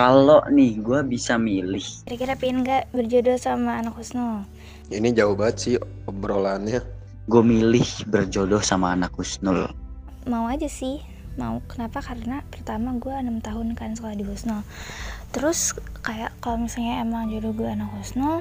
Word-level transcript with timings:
Kalau 0.00 0.40
nih 0.48 0.80
gue 0.80 1.04
bisa 1.04 1.36
milih. 1.36 1.84
Kira-kira 2.08 2.32
pengen 2.32 2.64
gak 2.64 2.88
berjodoh 2.88 3.36
sama 3.36 3.84
anak 3.84 4.00
Husnul? 4.00 4.48
Ini 4.88 5.12
jauh 5.12 5.36
banget 5.36 5.56
sih 5.60 5.76
obrolannya. 6.08 6.80
Gue 7.28 7.44
milih 7.44 7.84
berjodoh 8.08 8.64
sama 8.64 8.96
anak 8.96 9.12
Husnul. 9.12 9.68
Mau 10.24 10.48
aja 10.48 10.64
sih, 10.72 11.04
mau. 11.36 11.60
Kenapa? 11.68 12.00
Karena 12.00 12.40
pertama 12.48 12.96
gue 12.96 13.12
enam 13.12 13.44
tahun 13.44 13.76
kan 13.76 13.92
sekolah 13.92 14.16
di 14.16 14.24
Husnul. 14.24 14.64
Terus 15.36 15.76
kayak 16.00 16.32
kalau 16.40 16.64
misalnya 16.64 17.04
emang 17.04 17.28
jodoh 17.28 17.52
gue 17.52 17.68
anak 17.68 17.92
Husnul, 18.00 18.40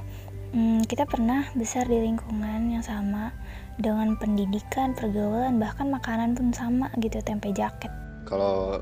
hmm, 0.56 0.88
kita 0.88 1.04
pernah 1.12 1.44
besar 1.60 1.92
di 1.92 2.00
lingkungan 2.00 2.72
yang 2.72 2.88
sama 2.88 3.36
dengan 3.76 4.16
pendidikan, 4.16 4.96
pergaulan, 4.96 5.60
bahkan 5.60 5.92
makanan 5.92 6.40
pun 6.40 6.56
sama 6.56 6.88
gitu, 7.04 7.20
tempe 7.20 7.52
jaket. 7.52 7.92
Kalau 8.24 8.80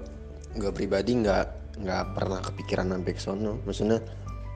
gue 0.53 0.69
pribadi 0.69 1.25
nggak 1.25 1.56
nggak 1.81 2.17
pernah 2.17 2.39
kepikiran 2.41 2.93
sampai 2.93 3.11
ke 3.13 3.21
sono. 3.21 3.61
Maksudnya 3.63 3.99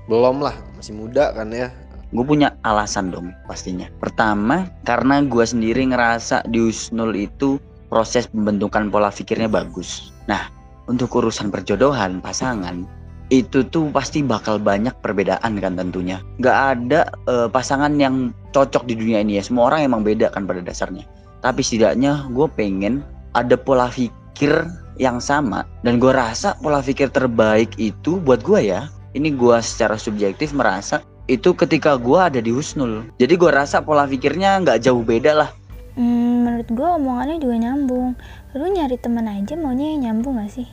belum 0.10 0.42
lah 0.42 0.56
masih 0.78 0.98
muda 0.98 1.32
kan 1.34 1.54
ya. 1.54 1.70
Gue 2.12 2.26
punya 2.28 2.52
alasan 2.68 3.14
dong 3.14 3.32
pastinya. 3.48 3.88
Pertama 4.04 4.68
karena 4.84 5.24
gue 5.24 5.46
sendiri 5.48 5.88
ngerasa 5.88 6.44
di 6.52 6.60
Usnul 6.60 7.16
itu 7.16 7.56
proses 7.88 8.28
pembentukan 8.28 8.92
pola 8.92 9.08
pikirnya 9.08 9.48
bagus. 9.48 10.12
Nah 10.28 10.52
untuk 10.92 11.08
urusan 11.16 11.48
perjodohan 11.48 12.20
pasangan 12.20 12.84
itu 13.32 13.64
tuh 13.72 13.88
pasti 13.96 14.20
bakal 14.20 14.60
banyak 14.60 14.92
perbedaan 15.00 15.56
kan 15.64 15.80
tentunya. 15.80 16.20
Nggak 16.44 16.58
ada 16.76 17.08
uh, 17.32 17.48
pasangan 17.48 17.96
yang 17.96 18.36
cocok 18.52 18.84
di 18.92 19.00
dunia 19.00 19.24
ini 19.24 19.40
ya. 19.40 19.44
Semua 19.48 19.72
orang 19.72 19.88
emang 19.88 20.04
beda 20.04 20.36
kan 20.36 20.44
pada 20.44 20.60
dasarnya. 20.60 21.08
Tapi 21.40 21.64
setidaknya 21.64 22.28
gue 22.36 22.48
pengen 22.52 23.00
ada 23.32 23.56
pola 23.56 23.88
pikir 23.88 24.68
yang 25.02 25.18
sama. 25.18 25.66
Dan 25.82 25.98
gue 25.98 26.14
rasa 26.14 26.54
pola 26.62 26.86
pikir 26.86 27.10
terbaik 27.10 27.74
itu 27.82 28.22
buat 28.22 28.46
gue 28.46 28.70
ya. 28.70 28.86
Ini 29.18 29.34
gue 29.34 29.58
secara 29.60 29.98
subjektif 29.98 30.54
merasa 30.54 31.02
itu 31.26 31.58
ketika 31.58 31.98
gue 31.98 32.20
ada 32.22 32.38
di 32.38 32.54
Husnul. 32.54 33.10
Jadi 33.18 33.34
gue 33.34 33.52
rasa 33.52 33.82
pola 33.82 34.06
pikirnya 34.06 34.62
nggak 34.62 34.86
jauh 34.86 35.02
beda 35.02 35.34
lah. 35.34 35.50
Hmm, 35.98 36.48
menurut 36.48 36.70
gue 36.72 36.88
omongannya 36.88 37.42
juga 37.42 37.56
nyambung. 37.58 38.16
Lu 38.56 38.66
nyari 38.70 38.96
teman 39.02 39.28
aja 39.28 39.58
maunya 39.60 39.98
yang 39.98 40.02
nyambung 40.08 40.40
gak 40.40 40.54
sih? 40.54 40.68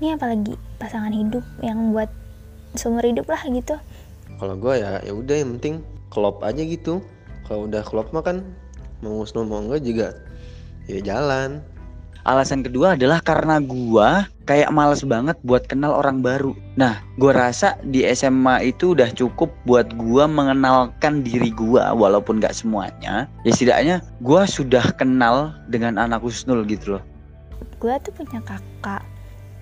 Ini 0.00 0.16
apalagi 0.16 0.56
pasangan 0.80 1.12
hidup 1.12 1.44
yang 1.60 1.92
buat 1.92 2.08
seumur 2.78 3.04
hidup 3.04 3.28
lah 3.28 3.42
gitu. 3.52 3.76
Kalau 4.40 4.54
gue 4.56 4.80
ya 4.80 5.04
ya 5.04 5.12
udah 5.12 5.36
yang 5.36 5.60
penting 5.60 5.84
klop 6.08 6.40
aja 6.40 6.62
gitu. 6.64 7.04
Kalau 7.44 7.68
udah 7.68 7.84
klop 7.84 8.08
mah 8.16 8.24
kan 8.24 8.40
mau 9.04 9.20
Husnul 9.20 9.44
mau 9.44 9.60
enggak 9.60 9.84
juga 9.84 10.08
ya 10.90 10.98
jalan 11.04 11.62
Alasan 12.22 12.62
kedua 12.62 12.94
adalah 12.94 13.18
karena 13.18 13.58
gua 13.58 14.30
kayak 14.46 14.70
males 14.70 15.02
banget 15.02 15.34
buat 15.42 15.66
kenal 15.66 15.98
orang 15.98 16.22
baru. 16.22 16.54
Nah, 16.78 17.02
gua 17.18 17.34
rasa 17.34 17.74
di 17.82 18.06
SMA 18.14 18.70
itu 18.70 18.94
udah 18.94 19.10
cukup 19.10 19.50
buat 19.66 19.90
gua 19.98 20.30
mengenalkan 20.30 21.26
diri 21.26 21.50
gua 21.50 21.90
walaupun 21.90 22.38
gak 22.38 22.54
semuanya. 22.54 23.26
Ya 23.42 23.50
setidaknya 23.50 23.96
gua 24.22 24.46
sudah 24.46 24.94
kenal 24.94 25.50
dengan 25.66 25.98
anak 25.98 26.22
Husnul 26.22 26.62
gitu 26.70 26.98
loh. 26.98 27.04
Gua 27.82 27.98
tuh 27.98 28.14
punya 28.14 28.38
kakak 28.46 29.02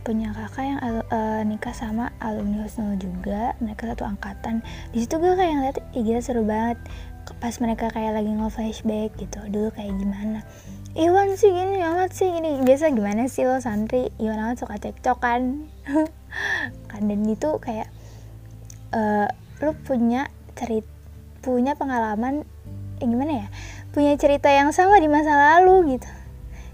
punya 0.00 0.32
kakak 0.32 0.64
yang 0.64 0.80
uh, 1.12 1.44
nikah 1.44 1.76
sama 1.76 2.08
alumni 2.24 2.64
Husnul 2.64 2.96
juga 2.96 3.52
mereka 3.60 3.92
satu 3.92 4.08
angkatan 4.08 4.64
di 4.96 5.04
situ 5.04 5.20
gue 5.20 5.36
kayak 5.36 5.54
ngeliat 5.60 5.76
ih 5.92 6.02
gila 6.02 6.20
seru 6.24 6.40
banget 6.40 6.80
pas 7.38 7.54
mereka 7.62 7.92
kayak 7.92 8.16
lagi 8.16 8.32
nge-flashback 8.32 9.14
gitu 9.20 9.38
dulu 9.52 9.68
kayak 9.76 9.92
gimana 10.00 10.40
Iwan 10.90 11.38
sih 11.38 11.54
gini 11.54 11.78
amat 11.86 12.10
sih 12.10 12.26
gini. 12.34 12.66
Biasa 12.66 12.90
gimana 12.90 13.30
sih 13.30 13.46
lo 13.46 13.62
santri? 13.62 14.10
Iwan 14.18 14.42
amat 14.42 14.58
suka 14.58 14.74
cekcok 14.74 15.18
kan 16.90 17.02
dan 17.06 17.20
itu 17.30 17.50
kayak 17.62 17.86
uh, 18.90 19.30
lo 19.62 19.78
punya 19.86 20.26
cerita 20.58 20.90
punya 21.46 21.78
pengalaman 21.78 22.42
eh, 22.98 23.06
gimana 23.06 23.46
ya? 23.46 23.48
Punya 23.94 24.18
cerita 24.18 24.50
yang 24.50 24.74
sama 24.74 24.98
di 24.98 25.06
masa 25.06 25.30
lalu 25.30 25.94
gitu. 25.94 26.10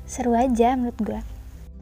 Seru 0.09 0.33
aja 0.33 0.73
menurut 0.81 0.97
gue 0.97 1.21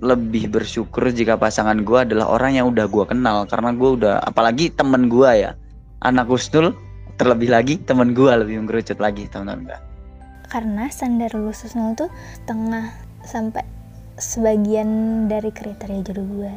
lebih 0.03 0.51
bersyukur 0.51 1.07
jika 1.15 1.39
pasangan 1.39 1.81
gue 1.87 1.99
adalah 2.03 2.27
orang 2.35 2.59
yang 2.59 2.67
udah 2.67 2.91
gue 2.91 3.05
kenal. 3.07 3.47
Karena 3.47 3.71
gue 3.71 3.91
udah 3.95 4.15
apalagi 4.27 4.75
temen 4.75 5.07
gue 5.07 5.31
ya. 5.39 5.55
Anak 6.03 6.27
Gustul 6.27 6.75
terlebih 7.15 7.55
lagi 7.55 7.79
temen 7.79 8.11
gue 8.11 8.27
lebih 8.27 8.67
mengerucut 8.67 8.99
lagi 8.99 9.31
teman-teman 9.31 9.94
karena 10.49 10.89
standar 10.93 11.33
lulus 11.35 11.65
tuh 11.69 12.11
setengah 12.41 12.93
sampai 13.25 13.65
sebagian 14.15 14.89
dari 15.27 15.51
kriteria 15.51 16.07
jodoh 16.07 16.27
gue 16.29 16.55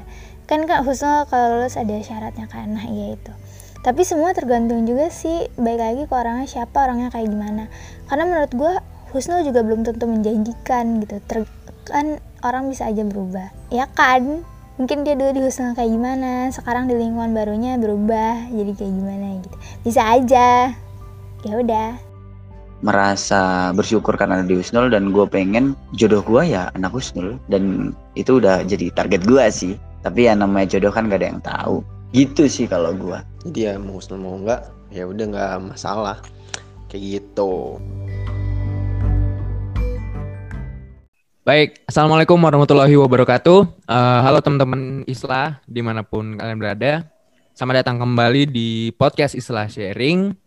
kan 0.47 0.63
kak 0.63 0.87
Husnul 0.87 1.27
kalau 1.27 1.59
lulus 1.59 1.75
ada 1.75 1.99
syaratnya 1.99 2.47
kan? 2.47 2.71
Nah 2.71 2.87
iya 2.87 3.19
itu. 3.19 3.33
Tapi 3.83 4.01
semua 4.07 4.31
tergantung 4.31 4.87
juga 4.87 5.11
sih 5.11 5.51
baik 5.59 5.79
lagi 5.79 6.03
ke 6.07 6.13
orangnya 6.15 6.47
siapa 6.47 6.87
orangnya 6.87 7.11
kayak 7.11 7.27
gimana. 7.27 7.67
Karena 8.07 8.23
menurut 8.25 8.51
gue 8.55 8.73
Husnul 9.11 9.43
juga 9.43 9.59
belum 9.67 9.83
tentu 9.83 10.07
menjanjikan 10.07 11.03
gitu. 11.03 11.19
Ter 11.27 11.43
kan 11.83 12.23
orang 12.47 12.71
bisa 12.71 12.87
aja 12.87 13.03
berubah. 13.03 13.51
Ya 13.67 13.91
kan? 13.91 14.47
Mungkin 14.79 15.03
dia 15.03 15.19
dulu 15.19 15.35
di 15.35 15.41
Husnul 15.43 15.75
kayak 15.75 15.91
gimana 15.91 16.47
sekarang 16.55 16.87
di 16.87 16.95
lingkungan 16.95 17.35
barunya 17.35 17.75
berubah 17.75 18.47
jadi 18.47 18.71
kayak 18.71 18.93
gimana 19.03 19.27
gitu. 19.43 19.57
Bisa 19.83 20.01
aja. 20.15 20.71
Ya 21.43 21.53
udah 21.59 22.06
merasa 22.85 23.73
bersyukur 23.73 24.13
karena 24.13 24.37
ada 24.37 24.45
di 24.45 24.53
Husnul 24.53 24.93
dan 24.93 25.09
gue 25.09 25.25
pengen 25.25 25.73
jodoh 25.97 26.21
gue 26.21 26.53
ya 26.53 26.69
anak 26.77 26.93
Husnul 26.93 27.41
dan 27.49 27.93
itu 28.13 28.37
udah 28.37 28.61
jadi 28.65 28.93
target 28.93 29.25
gue 29.25 29.45
sih. 29.49 29.73
Tapi 30.05 30.29
ya 30.29 30.37
namanya 30.37 30.77
jodoh 30.77 30.93
kan 30.93 31.09
gak 31.09 31.19
ada 31.25 31.27
yang 31.33 31.41
tahu. 31.41 31.81
Gitu 32.13 32.45
sih 32.45 32.69
kalau 32.69 32.93
gue 32.93 33.17
jadi 33.47 33.59
ya 33.59 33.73
mau 33.81 33.97
Husnul 33.97 34.21
mau 34.21 34.35
enggak 34.37 34.69
ya 34.93 35.07
udah 35.09 35.25
nggak 35.25 35.53
masalah. 35.73 36.17
Kayak 36.87 37.03
gitu. 37.19 37.81
Baik, 41.47 41.79
Assalamualaikum 41.87 42.35
warahmatullahi 42.43 42.91
wabarakatuh. 42.99 43.87
Uh, 43.87 44.19
halo 44.19 44.43
teman-teman 44.43 45.07
Islah 45.07 45.63
di 45.63 45.79
mana 45.79 46.03
pun 46.03 46.35
kalian 46.35 46.59
berada. 46.59 47.07
Selamat 47.55 47.87
datang 47.87 48.03
kembali 48.03 48.51
di 48.51 48.91
podcast 48.99 49.31
Islah 49.31 49.71
Sharing 49.71 50.46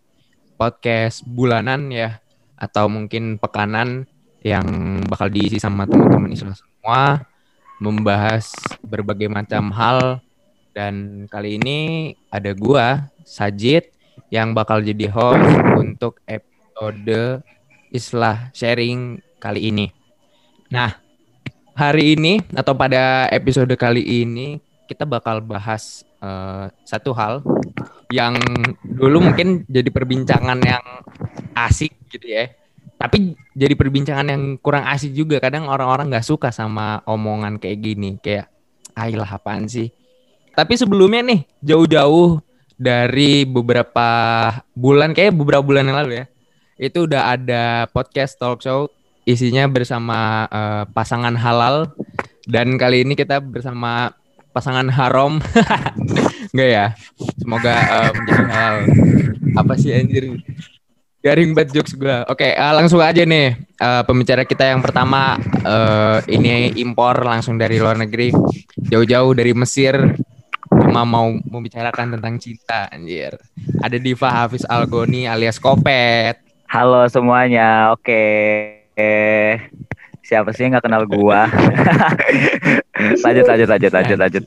podcast 0.60 1.24
bulanan 1.24 1.88
ya 1.88 2.20
atau 2.60 2.84
mungkin 2.92 3.40
pekanan 3.40 4.04
yang 4.44 5.00
bakal 5.08 5.32
diisi 5.32 5.56
sama 5.56 5.88
teman-teman 5.88 6.36
Islam 6.36 6.52
semua 6.52 7.24
membahas 7.80 8.52
berbagai 8.84 9.32
macam 9.32 9.72
hal 9.72 10.20
dan 10.76 11.24
kali 11.32 11.56
ini 11.56 12.12
ada 12.28 12.52
gua 12.52 13.08
Sajid 13.24 13.88
yang 14.28 14.52
bakal 14.52 14.84
jadi 14.84 15.08
host 15.08 15.48
untuk 15.80 16.20
episode 16.28 17.40
Islah 17.88 18.52
Sharing 18.52 19.18
kali 19.40 19.72
ini. 19.72 19.88
Nah, 20.68 20.92
hari 21.72 22.20
ini 22.20 22.38
atau 22.52 22.76
pada 22.76 23.32
episode 23.32 23.72
kali 23.80 24.04
ini 24.22 24.60
kita 24.84 25.08
bakal 25.08 25.40
bahas 25.40 26.04
uh, 26.20 26.68
satu 26.84 27.16
hal 27.16 27.40
yang 28.10 28.34
dulu 28.82 29.30
mungkin 29.30 29.62
jadi 29.70 29.86
perbincangan 29.88 30.58
yang 30.60 30.84
asik 31.54 31.94
gitu 32.10 32.26
ya. 32.26 32.50
Tapi 33.00 33.32
jadi 33.56 33.72
perbincangan 33.78 34.28
yang 34.28 34.42
kurang 34.60 34.84
asik 34.84 35.16
juga. 35.16 35.40
Kadang 35.40 35.70
orang-orang 35.70 36.12
nggak 36.12 36.26
suka 36.26 36.52
sama 36.52 37.00
omongan 37.08 37.56
kayak 37.56 37.78
gini. 37.80 38.20
Kayak, 38.20 38.52
ayolah 38.92 39.40
apaan 39.40 39.64
sih. 39.70 39.88
Tapi 40.52 40.76
sebelumnya 40.76 41.24
nih, 41.24 41.40
jauh-jauh 41.64 42.44
dari 42.76 43.48
beberapa 43.48 44.08
bulan, 44.76 45.16
kayak 45.16 45.32
beberapa 45.32 45.64
bulan 45.64 45.88
yang 45.88 45.96
lalu 46.04 46.12
ya. 46.20 46.24
Itu 46.76 47.08
udah 47.08 47.32
ada 47.32 47.88
podcast 47.88 48.36
talk 48.36 48.60
show 48.60 48.92
isinya 49.24 49.64
bersama 49.64 50.44
uh, 50.52 50.84
pasangan 50.92 51.32
halal. 51.40 51.96
Dan 52.44 52.76
kali 52.76 53.06
ini 53.08 53.16
kita 53.16 53.40
bersama 53.40 54.12
pasangan 54.50 54.90
haram 54.90 55.38
enggak 56.52 56.70
ya. 56.70 56.86
Semoga 57.38 57.74
uh, 57.74 58.10
menjadi 58.14 58.44
hal 58.50 58.74
apa 59.56 59.72
sih 59.78 59.90
anjir? 59.94 60.24
Garing 61.20 61.52
bad 61.52 61.68
jokes 61.68 61.92
gue 61.92 62.16
oke 62.32 62.48
uh, 62.56 62.72
langsung 62.72 62.96
aja 63.04 63.20
nih 63.28 63.52
uh, 63.76 64.00
pembicara 64.08 64.40
kita 64.48 64.72
yang 64.72 64.80
pertama 64.80 65.36
uh, 65.68 66.16
ini 66.24 66.72
impor 66.80 67.12
langsung 67.28 67.60
dari 67.60 67.76
luar 67.76 68.00
negeri 68.00 68.32
jauh-jauh 68.88 69.36
dari 69.36 69.52
Mesir 69.52 70.00
cuma 70.70 71.04
mau 71.04 71.28
membicarakan 71.28 72.16
tentang 72.16 72.40
cinta 72.40 72.88
anjir. 72.88 73.36
Ada 73.84 74.00
Diva 74.00 74.32
Hafiz 74.32 74.64
Algoni 74.64 75.28
alias 75.28 75.60
Kopet. 75.60 76.40
Halo 76.70 77.04
semuanya 77.10 77.92
oke. 77.92 78.24
Siapa 80.24 80.54
sih 80.54 80.66
yang 80.66 80.78
nggak 80.78 80.86
kenal 80.86 81.04
gua? 81.04 81.50
Lanjut 83.24 83.44
lanjut 83.48 83.68
lanjut 83.68 83.92
lanjut 83.92 84.18
lanjut 84.18 84.44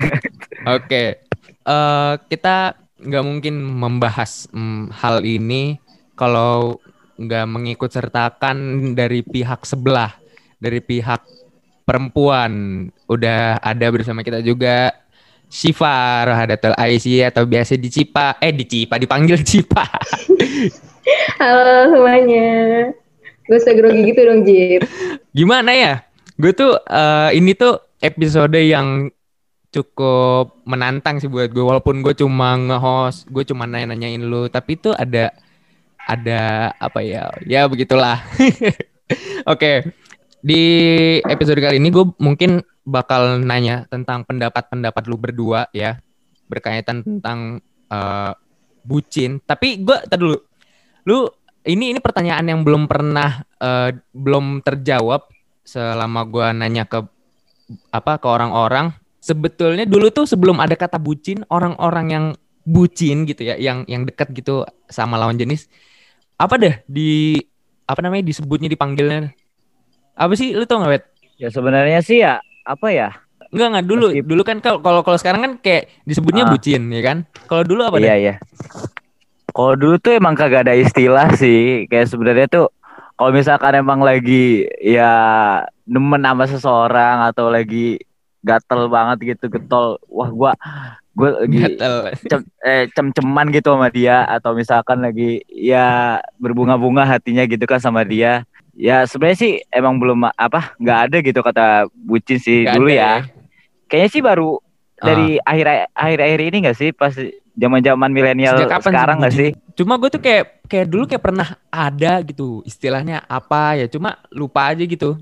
oke 0.00 0.86
okay. 0.86 1.20
uh, 1.64 2.20
kita 2.28 2.76
nggak 3.00 3.24
mungkin 3.24 3.60
membahas 3.60 4.48
um, 4.52 4.88
hal 4.92 5.20
ini 5.24 5.76
kalau 6.16 6.80
nggak 7.16 7.46
mengikut 7.48 7.88
sertakan 7.92 8.92
dari 8.92 9.24
pihak 9.24 9.64
sebelah 9.64 10.16
dari 10.60 10.80
pihak 10.80 11.24
perempuan 11.86 12.86
udah 13.08 13.60
ada 13.60 13.86
bersama 13.92 14.20
kita 14.20 14.42
juga 14.42 14.92
Syifa 15.46 16.26
Rohadatul 16.26 16.74
Aisyah 16.74 17.30
atau 17.30 17.46
biasa 17.46 17.78
dicipa 17.78 18.34
eh 18.42 18.50
dicipa 18.50 18.98
dipanggil 18.98 19.38
Cipa. 19.48 19.86
Halo 21.38 21.94
semuanya. 21.94 22.50
Gue 23.46 23.62
usah 23.62 23.78
grogi 23.78 24.10
gitu 24.10 24.26
dong, 24.26 24.42
Jip. 24.42 24.82
Gimana 25.30 25.70
ya? 25.70 25.94
Gue 26.34 26.50
tuh 26.50 26.74
eh, 26.82 27.30
ini 27.38 27.54
tuh 27.54 27.78
episode 28.02 28.58
yang 28.58 29.06
cukup 29.76 30.64
menantang 30.64 31.20
sih 31.20 31.28
buat 31.28 31.52
gue 31.52 31.60
walaupun 31.60 32.00
gue 32.00 32.16
cuma 32.16 32.56
nge-host, 32.56 33.28
gue 33.28 33.44
cuma 33.44 33.68
nanya-nanyain 33.68 34.24
lu, 34.24 34.48
tapi 34.48 34.80
itu 34.80 34.96
ada 34.96 35.36
ada 36.00 36.72
apa 36.80 37.04
ya? 37.04 37.28
Ya 37.44 37.68
begitulah. 37.68 38.24
Oke. 39.52 39.92
Di 40.40 40.62
episode 41.26 41.60
kali 41.60 41.76
ini 41.76 41.92
gue 41.92 42.06
mungkin 42.22 42.64
bakal 42.86 43.42
nanya 43.42 43.84
tentang 43.90 44.22
pendapat-pendapat 44.24 45.02
lu 45.10 45.18
berdua 45.18 45.66
ya 45.74 45.98
berkaitan 46.46 47.02
tentang 47.02 47.60
eh, 47.90 48.32
bucin. 48.86 49.42
Tapi 49.42 49.82
gue 49.82 49.98
tadi 50.06 50.22
dulu. 50.22 50.38
Lu 51.06 51.18
ini 51.66 51.90
ini 51.90 51.98
pertanyaan 51.98 52.46
yang 52.46 52.60
belum 52.62 52.86
pernah 52.86 53.42
eh, 53.58 53.90
belum 54.14 54.62
terjawab 54.62 55.26
selama 55.66 56.22
gua 56.30 56.54
nanya 56.54 56.86
ke 56.86 57.02
apa 57.90 58.22
ke 58.22 58.26
orang-orang. 58.30 58.94
Sebetulnya 59.26 59.82
dulu 59.82 60.06
tuh 60.08 60.22
sebelum 60.22 60.62
ada 60.62 60.78
kata 60.78 61.02
bucin, 61.02 61.42
orang-orang 61.50 62.06
yang 62.06 62.24
bucin 62.62 63.26
gitu 63.26 63.42
ya, 63.42 63.58
yang 63.58 63.82
yang 63.90 64.06
dekat 64.06 64.30
gitu 64.30 64.62
sama 64.86 65.18
lawan 65.18 65.34
jenis, 65.34 65.66
apa 66.34 66.54
deh 66.54 66.78
di 66.86 67.34
apa 67.82 67.98
namanya 67.98 68.22
disebutnya 68.22 68.70
dipanggilnya? 68.70 69.34
Apa 70.14 70.38
sih 70.38 70.54
lu 70.54 70.62
tau 70.62 70.78
nggak 70.78 70.92
Wet? 70.94 71.04
Ya 71.36 71.50
sebenarnya 71.50 71.98
sih 72.00 72.22
ya 72.22 72.38
apa 72.62 72.94
ya? 72.94 73.18
Enggak 73.50 73.68
enggak 73.68 73.86
dulu. 73.86 74.06
Meskip- 74.10 74.26
Dulu 74.26 74.42
kan 74.42 74.56
kalau 74.58 74.78
kalau 74.78 75.00
kalau 75.02 75.18
sekarang 75.18 75.40
kan 75.42 75.52
kayak 75.58 75.90
disebutnya 76.02 76.46
Ah. 76.46 76.50
bucin 76.50 76.86
ya 76.90 77.02
kan? 77.02 77.18
Kalau 77.46 77.62
dulu 77.62 77.82
apa 77.82 77.98
Iya 77.98 78.06
deh? 78.06 78.18
iya. 78.22 78.34
Kalau 79.50 79.74
dulu 79.74 79.96
tuh 79.96 80.14
emang 80.14 80.34
kagak 80.34 80.70
ada 80.70 80.74
istilah 80.74 81.34
sih. 81.34 81.86
Kayak 81.86 82.10
sebenarnya 82.10 82.46
tuh 82.46 82.66
kalau 83.14 83.30
misalkan 83.32 83.74
emang 83.74 84.02
lagi 84.02 84.66
ya 84.78 85.10
nemen 85.82 86.22
sama 86.22 86.44
seseorang 86.46 87.26
atau 87.26 87.48
lagi 87.48 87.98
gatel 88.46 88.86
banget 88.86 89.34
gitu 89.34 89.50
getol, 89.50 89.98
wah 90.06 90.30
gua 90.30 90.52
gue 91.16 91.30
lagi 91.32 91.58
cem, 92.28 92.44
eh, 92.60 92.86
cem-ceman 92.92 93.48
gitu 93.48 93.72
sama 93.72 93.88
dia 93.88 94.28
atau 94.28 94.52
misalkan 94.52 95.00
lagi 95.00 95.40
ya 95.48 96.20
berbunga-bunga 96.36 97.08
hatinya 97.08 97.42
gitu 97.48 97.64
kan 97.64 97.80
sama 97.80 98.04
dia. 98.04 98.44
Ya 98.76 99.08
sebenarnya 99.08 99.38
sih 99.40 99.52
emang 99.72 99.96
belum 99.96 100.28
apa 100.28 100.76
nggak 100.76 100.98
ada 101.08 101.16
gitu 101.24 101.40
kata 101.40 101.88
bucin 101.96 102.36
sih 102.36 102.68
Nggak 102.68 102.76
dulu 102.76 102.88
ada 102.92 103.00
ya. 103.00 103.12
Kayaknya 103.88 104.10
sih 104.12 104.22
baru 104.22 104.50
Ah. 104.96 105.12
dari 105.12 105.36
akhir 105.44 105.92
akhir-akhir 105.92 106.40
ini 106.40 106.56
nggak 106.64 106.76
sih 106.76 106.88
pas 106.92 107.12
zaman-zaman 107.52 108.08
milenial 108.12 108.56
Sejak 108.56 108.80
kapan 108.80 108.92
sekarang 108.92 109.16
nggak 109.20 109.34
sih? 109.36 109.50
Cuma 109.76 109.96
gue 109.96 110.08
tuh 110.08 110.20
kayak 110.20 110.64
kayak 110.68 110.86
dulu 110.88 111.04
kayak 111.04 111.20
pernah 111.24 111.48
ada 111.68 112.20
gitu 112.24 112.60
istilahnya 112.64 113.24
apa 113.24 113.76
ya 113.80 113.88
cuma 113.88 114.20
lupa 114.32 114.72
aja 114.72 114.84
gitu. 114.84 115.16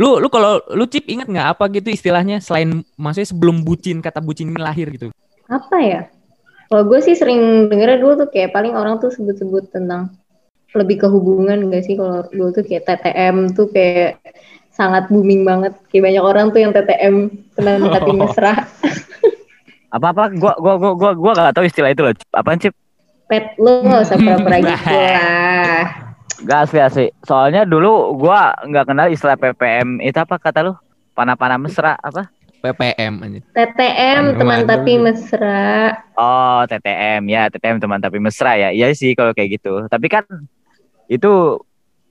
Lu 0.00 0.16
lu 0.16 0.32
kalau 0.32 0.64
lu 0.72 0.88
cip 0.88 1.04
ingat 1.12 1.28
nggak 1.28 1.48
apa 1.60 1.68
gitu 1.76 1.92
istilahnya 1.92 2.40
selain 2.40 2.80
maksudnya 2.96 3.28
sebelum 3.28 3.60
bucin 3.60 4.00
kata 4.00 4.24
bucin 4.24 4.48
ini 4.48 4.56
lahir 4.56 4.88
gitu. 4.88 5.12
Apa 5.44 5.76
ya? 5.76 6.00
Kalau 6.72 6.88
gue 6.88 7.04
sih 7.04 7.12
sering 7.12 7.68
denger 7.68 8.00
dulu 8.00 8.24
tuh 8.24 8.28
kayak 8.32 8.56
paling 8.56 8.72
orang 8.72 8.96
tuh 8.96 9.12
sebut-sebut 9.12 9.68
tentang 9.68 10.16
lebih 10.72 11.02
ke 11.02 11.06
hubungan 11.10 11.66
gak 11.68 11.82
sih 11.82 11.98
kalau 11.98 12.24
dulu 12.30 12.54
tuh 12.54 12.62
kayak 12.62 12.86
TTM 12.86 13.52
tuh 13.52 13.66
kayak 13.68 14.22
sangat 14.72 15.10
booming 15.12 15.44
banget. 15.44 15.76
Kayak 15.92 16.04
banyak 16.08 16.24
orang 16.24 16.46
tuh 16.54 16.60
yang 16.64 16.72
TTM 16.72 17.14
teman 17.58 17.90
tapi 17.90 18.10
mesra. 18.22 18.54
Apa-apa? 19.90 20.32
Gua 20.32 20.54
gua 20.56 20.74
gua 20.80 20.92
gua 20.96 21.10
gua 21.12 21.32
nggak 21.36 21.54
tahu 21.58 21.64
istilah 21.66 21.90
itu 21.92 22.00
loh. 22.06 22.14
Apaan 22.32 22.56
sih? 22.62 22.72
Pet 23.28 23.58
lu 23.60 23.84
gak 23.84 24.00
usah 24.06 24.16
pura-pura 24.16 24.56
gitu 24.64 24.96
lah. 24.96 26.09
Gak 26.40 26.58
asli 26.68 26.80
asli. 26.80 27.06
Soalnya 27.20 27.68
dulu 27.68 28.16
gua 28.16 28.56
nggak 28.64 28.84
kenal 28.88 29.06
istilah 29.12 29.36
PPM 29.36 30.00
itu 30.00 30.16
apa 30.16 30.40
kata 30.40 30.64
lu? 30.64 30.72
Panah-panah 31.12 31.60
mesra 31.60 32.00
apa? 32.00 32.32
PPM 32.60 33.14
aja. 33.24 33.40
TTM 33.56 34.36
teman 34.36 34.68
tapi 34.68 35.00
mesra. 35.00 35.96
Oh, 36.12 36.60
TTM 36.68 37.24
ya, 37.28 37.48
TTM 37.48 37.80
teman 37.80 38.00
tapi 38.00 38.20
mesra 38.20 38.56
ya. 38.56 38.68
Iya 38.68 38.92
sih 38.92 39.16
kalau 39.16 39.32
kayak 39.32 39.60
gitu. 39.60 39.88
Tapi 39.88 40.06
kan 40.12 40.24
itu 41.08 41.60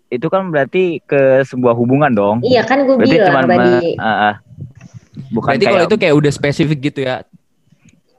itu 0.09 0.25
kan 0.25 0.49
berarti 0.49 0.99
ke 1.05 1.45
sebuah 1.45 1.77
hubungan 1.77 2.09
dong. 2.09 2.37
Iya 2.41 2.65
kan 2.65 2.81
gue 2.81 2.97
Berarti 2.97 3.13
bilang 3.13 3.29
cuman 3.29 3.43
tadi. 3.45 3.73
me- 3.93 3.97
ah, 4.01 4.09
ah. 4.09 4.35
bukan 5.29 5.49
Berarti 5.53 5.65
kayak 5.65 5.73
kalau 5.77 5.85
itu 5.85 5.97
kayak 6.01 6.15
udah 6.17 6.31
spesifik 6.33 6.79
gitu 6.89 6.99
ya. 7.05 7.21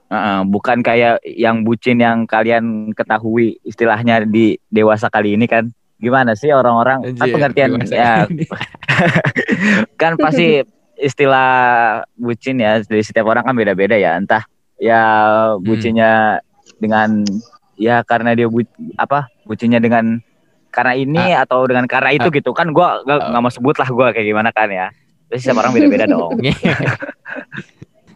ah, 0.07 0.15
ah, 0.15 0.39
bukan 0.47 0.79
kayak 0.79 1.19
yang 1.23 1.67
bucin 1.67 1.99
yang 1.99 2.23
kalian 2.23 2.95
ketahui 2.95 3.59
istilahnya 3.67 4.23
di 4.23 4.55
dewasa 4.71 5.11
kali 5.11 5.35
ini 5.35 5.47
kan. 5.51 5.67
Gimana 6.01 6.33
sih 6.33 6.49
orang-orang? 6.49 7.13
Kan 7.13 7.27
pengertian 7.29 7.77
ya. 7.85 8.25
Kan 10.01 10.17
pasti 10.17 10.65
istilah 10.97 11.49
bucin 12.13 12.57
ya 12.57 12.81
dari 12.81 13.01
setiap 13.01 13.25
orang 13.25 13.45
kan 13.45 13.53
beda-beda 13.53 13.93
ya. 13.93 14.17
Entah 14.17 14.41
ya 14.77 15.01
bucinnya 15.61 16.41
dengan 16.81 17.21
ya 17.77 18.01
karena 18.01 18.33
dia 18.33 18.49
bu, 18.49 18.65
apa 18.97 19.29
bucinnya 19.45 19.77
dengan 19.77 20.17
karena 20.71 20.93
ini 20.95 21.21
atau 21.37 21.69
dengan 21.69 21.85
karena 21.85 22.13
itu 22.13 22.33
gitu. 22.33 22.49
Kan 22.53 22.73
gua 22.73 23.05
gak, 23.05 23.29
nggak 23.29 23.41
mau 23.41 23.53
sebut 23.53 23.75
lah 23.77 23.89
gua 23.89 24.09
kayak 24.09 24.25
gimana 24.25 24.49
kan 24.49 24.69
ya. 24.69 24.89
Terus 25.29 25.45
setiap 25.45 25.61
orang 25.61 25.73
beda-beda 25.77 26.09
dong. 26.13 26.41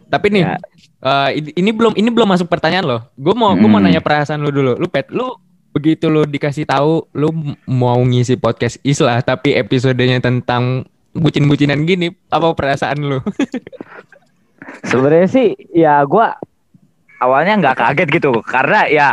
Tapi 0.06 0.26
nih, 0.30 0.42
Ya. 0.46 0.54
eh, 1.02 1.28
ini, 1.58 1.74
belum 1.74 1.98
ini 1.98 2.08
belum 2.14 2.30
masuk 2.30 2.46
pertanyaan 2.46 2.86
loh. 2.86 3.00
Gue 3.18 3.34
mau 3.34 3.50
gue 3.58 3.66
mau 3.66 3.82
Hmm. 3.82 3.90
nanya 3.90 3.98
perasaan 3.98 4.38
lu 4.38 4.54
dulu. 4.54 4.78
Lu 4.78 4.86
pet, 4.86 5.10
lu 5.10 5.34
begitu 5.76 6.08
lu 6.08 6.24
dikasih 6.24 6.64
tahu 6.64 7.04
lu 7.12 7.28
mau 7.66 8.00
ngisi 8.00 8.34
podcast 8.34 8.80
Islah 8.80 9.20
tapi 9.20 9.52
episodenya 9.52 10.16
tentang 10.18 10.88
bucin-bucinan 11.12 11.84
gini, 11.84 12.08
apa 12.28 12.52
perasaan 12.52 12.98
lu? 12.98 13.20
sebenarnya 14.82 15.28
sih 15.28 15.48
ya 15.70 16.02
gua 16.02 16.36
awalnya 17.18 17.56
nggak 17.56 17.76
kaget 17.76 18.08
gitu 18.10 18.40
karena 18.42 18.80
ya 18.86 19.08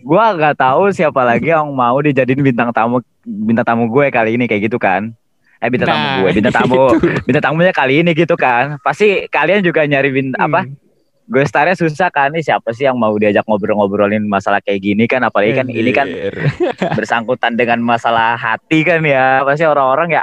gua 0.00 0.34
nggak 0.34 0.54
tahu 0.54 0.90
siapa 0.90 1.24
lagi 1.24 1.48
yang 1.48 1.70
mau 1.70 1.96
dijadiin 1.96 2.42
bintang 2.42 2.70
tamu 2.70 3.00
bintang 3.24 3.64
tamu 3.64 3.88
gue 3.88 4.12
kali 4.12 4.36
ini 4.36 4.44
kayak 4.44 4.68
gitu 4.68 4.76
kan 4.76 5.16
eh 5.58 5.70
bintang 5.72 5.88
tamu 5.90 6.04
Nah, 6.04 6.16
gue 6.20 6.30
bintang 6.36 6.54
tamu 6.54 6.74
itu. 6.76 6.84
bintang 7.24 7.42
tamunya 7.42 7.72
kali 7.72 7.94
ini 8.04 8.10
gitu 8.12 8.36
kan 8.36 8.76
pasti 8.78 9.24
kalian 9.26 9.64
juga 9.64 9.82
nyari 9.82 10.10
bint 10.12 10.36
apa 10.36 10.68
Hmm. 10.68 10.76
Gue 11.24 11.44
startnya 11.48 11.72
susah 11.72 12.12
kan 12.12 12.28
nih 12.36 12.44
siapa 12.44 12.68
sih 12.76 12.84
yang 12.84 13.00
mau 13.00 13.16
diajak 13.16 13.48
ngobrol-ngobrolin 13.48 14.28
masalah 14.28 14.60
kayak 14.60 14.80
gini 14.84 15.08
kan? 15.08 15.24
Apalagi 15.24 15.56
kan 15.56 15.66
ini 15.72 15.90
kan 15.92 16.08
bersangkutan 16.98 17.56
dengan 17.56 17.80
masalah 17.80 18.36
hati 18.36 18.84
kan 18.84 19.00
ya. 19.04 19.40
Pasti 19.44 19.64
orang-orang 19.64 20.20
ya 20.20 20.22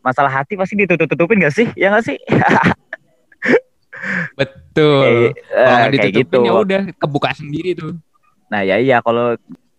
masalah 0.00 0.32
hati 0.32 0.56
pasti 0.56 0.80
ditutup-tutupin 0.80 1.44
gak 1.44 1.52
sih? 1.52 1.68
Ya 1.76 1.92
gak 1.92 2.08
sih? 2.08 2.16
Betul. 4.40 5.36
Eh, 5.36 5.36
Kalau 5.52 5.76
nggak 5.76 5.90
kayak 5.92 5.92
ditutupin 5.92 6.24
gitu 6.24 6.38
ya 6.48 6.52
udah 6.56 6.82
kebuka 6.96 7.30
sendiri 7.36 7.76
tuh. 7.76 7.92
nah 8.50 8.66
ya 8.66 8.82
iya 8.82 8.98
kalau 8.98 9.36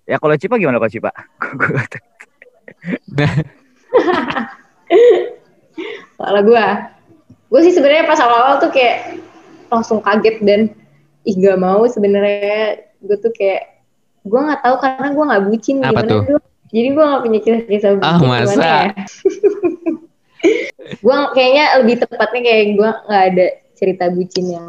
ya 0.07 0.15
kalau 0.15 0.31
Cipa 0.37 0.55
gimana 0.61 0.77
kalau 0.79 0.93
Cipa? 0.93 1.11
Kalau 6.21 6.41
gue, 6.45 6.65
gue 7.49 7.61
sih 7.65 7.73
sebenarnya 7.73 8.05
pas 8.05 8.19
awal-awal 8.21 8.61
tuh 8.61 8.69
kayak 8.69 9.17
langsung 9.71 9.99
kaget 9.99 10.37
dan 10.41 10.61
ih 11.23 11.35
gak 11.35 11.57
mau 11.57 11.85
sebenarnya 11.85 12.75
gue 12.99 13.17
tuh 13.17 13.31
kayak 13.31 13.81
gue 14.21 14.37
nggak 14.37 14.61
tahu 14.61 14.75
karena 14.77 15.07
gue 15.09 15.23
nggak 15.25 15.43
bucin 15.45 15.75
Apa 15.79 15.85
gimana 15.95 16.07
tuh? 16.07 16.21
dulu. 16.27 16.39
Jadi 16.67 16.87
gue 16.89 17.03
nggak 17.03 17.21
punya 17.21 17.39
kisah-kisah 17.41 17.91
bucin 17.95 18.07
Ah, 18.07 18.17
gimana 18.17 18.43
masa? 18.43 18.61
ya. 18.61 18.91
gue 20.93 21.15
kayaknya 21.31 21.65
lebih 21.79 21.95
tepatnya 21.99 22.41
kayak 22.41 22.65
gue 22.73 22.89
nggak 23.01 23.23
ada 23.27 23.45
cerita 23.73 24.05
bucin 24.09 24.45
yang 24.49 24.67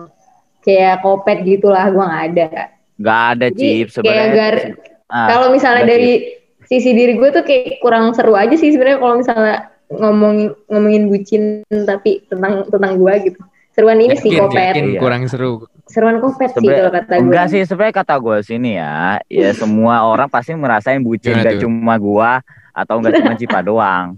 kayak 0.60 1.00
kopet 1.00 1.38
gitulah 1.42 1.84
gue 1.86 2.00
nggak 2.00 2.24
ada. 2.30 2.48
nggak 2.94 3.20
ada 3.28 3.46
Jadi 3.50 3.58
Cip 3.58 3.66
kayak 3.66 3.90
sebenarnya 3.92 4.32
gar- 4.32 4.64
Ah, 5.06 5.28
kalau 5.28 5.52
misalnya 5.52 5.84
dari 5.84 6.40
sisi 6.64 6.90
diri 6.90 7.12
gue 7.14 7.28
tuh 7.30 7.44
kayak 7.44 7.76
kurang 7.78 8.16
seru 8.16 8.32
aja 8.32 8.54
sih 8.54 8.72
sebenarnya 8.72 8.96
kalau 8.96 9.20
misalnya 9.20 9.56
ngomongin 9.90 10.48
ngomongin 10.66 11.04
bucin 11.06 11.42
tapi 11.68 12.24
tentang 12.26 12.64
tentang 12.66 12.96
gue 12.96 13.12
gitu 13.22 13.40
seruan 13.72 13.98
ini 13.98 14.14
sih 14.14 14.30
kopet 14.36 14.76
yakin 14.76 14.84
Iya. 14.94 15.00
kurang 15.00 15.22
seru. 15.26 15.64
seruan 15.88 16.20
kopet 16.20 16.52
sih 16.56 16.68
kalau 16.68 16.92
kata 16.92 17.12
gue 17.18 17.24
enggak 17.24 17.46
sih 17.48 17.60
sebenarnya 17.64 17.94
kata 18.00 18.14
gue 18.16 18.36
sini 18.44 18.70
ya 18.76 19.18
ya 19.26 19.50
semua 19.60 20.04
orang 20.04 20.28
pasti 20.28 20.52
merasain 20.52 21.00
bucin 21.00 21.36
gak 21.36 21.58
cuma 21.58 21.96
gua 21.96 22.40
atau 22.72 23.00
enggak 23.00 23.20
cuma 23.20 23.34
Cipa 23.36 23.60
doang 23.60 24.16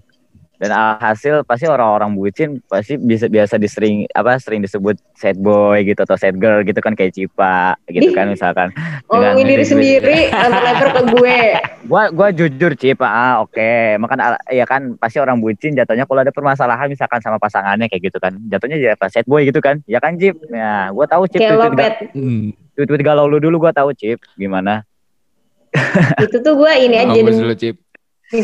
dan 0.65 0.73
alhasil 0.73 1.45
pasti 1.45 1.69
orang-orang 1.69 2.17
bucin 2.17 2.57
pasti 2.65 2.97
bisa 2.97 3.29
biasa 3.29 3.61
disering 3.61 4.09
apa 4.17 4.41
sering 4.41 4.65
disebut 4.65 4.97
sad 5.13 5.37
boy 5.37 5.77
gitu 5.85 6.01
atau 6.01 6.17
sad 6.17 6.41
girl 6.41 6.65
gitu 6.65 6.81
kan 6.81 6.97
kayak 6.97 7.13
Cipa 7.13 7.77
gitu 7.93 8.17
kan 8.17 8.33
misalkan. 8.33 8.73
Ngomongin 9.13 9.45
diri 9.45 9.61
sendiri, 9.61 10.19
lempar-lempar 10.33 10.89
ke 10.89 11.03
gue. 11.13 11.39
gua 11.85 12.09
gua 12.09 12.29
jujur 12.33 12.73
Cipa 12.81 13.05
ah 13.05 13.45
oke. 13.45 14.01
Makan 14.01 14.19
al- 14.25 14.41
ya 14.49 14.65
kan 14.65 14.97
pasti 14.97 15.21
orang 15.21 15.37
bucin 15.37 15.77
jatuhnya 15.77 16.09
kalau 16.09 16.25
ada 16.25 16.33
permasalahan 16.33 16.89
misalkan 16.89 17.21
sama 17.21 17.37
pasangannya 17.37 17.93
kayak 17.93 18.09
gitu 18.09 18.17
kan. 18.17 18.33
Jatuhnya 18.49 18.81
jadi 18.81 18.97
apa 18.97 19.13
sad 19.13 19.29
boy 19.29 19.45
gitu 19.45 19.61
kan. 19.61 19.85
Ya 19.85 20.01
kan 20.01 20.17
Cip? 20.17 20.41
Ya 20.49 20.89
gua 20.97 21.05
tahu 21.05 21.29
Cip 21.29 21.45
Kayak 21.45 21.61
lo, 21.61 21.69
tweet-tweet 22.73 23.05
galau 23.05 23.29
lu 23.29 23.37
dulu 23.37 23.69
gua 23.69 23.77
tahu 23.77 23.93
Cip 23.93 24.17
gimana. 24.41 24.81
Itu 26.25 26.41
tuh 26.41 26.57
gue 26.57 26.73
ini 26.89 26.97
aja 27.05 27.13
demi 27.13 27.37
dulu, 27.37 27.53
Cip. 27.53 27.84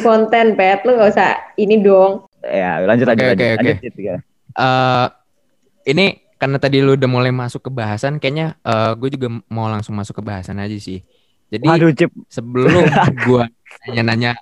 Konten, 0.00 0.54
Pet. 0.54 0.82
Lu 0.82 0.94
gak 0.94 1.10
usah 1.10 1.30
ini 1.56 1.78
dong. 1.78 2.26
ya 2.40 2.80
lanjut 2.80 3.04
Oke, 3.04 3.20
lanjut 3.20 3.36
oke, 3.36 3.46
lanjut, 3.60 3.94
ya. 3.96 4.16
Eh, 4.50 5.06
ini 5.86 6.06
karena 6.34 6.56
tadi 6.56 6.80
lu 6.80 6.96
udah 6.96 7.04
mulai 7.04 7.28
masuk 7.28 7.60
ke 7.60 7.70
bahasan, 7.70 8.16
kayaknya 8.16 8.56
eh, 8.60 8.92
gue 8.96 9.08
juga 9.12 9.28
mau 9.46 9.68
langsung 9.68 9.92
masuk 9.92 10.18
ke 10.18 10.24
bahasan 10.24 10.56
aja 10.56 10.72
sih. 10.74 11.04
Jadi 11.50 11.66
Waduh 11.66 11.92
Cip 11.92 12.08
sebelum 12.26 12.70
gue 13.26 13.44
nanya-nanya 13.84 14.38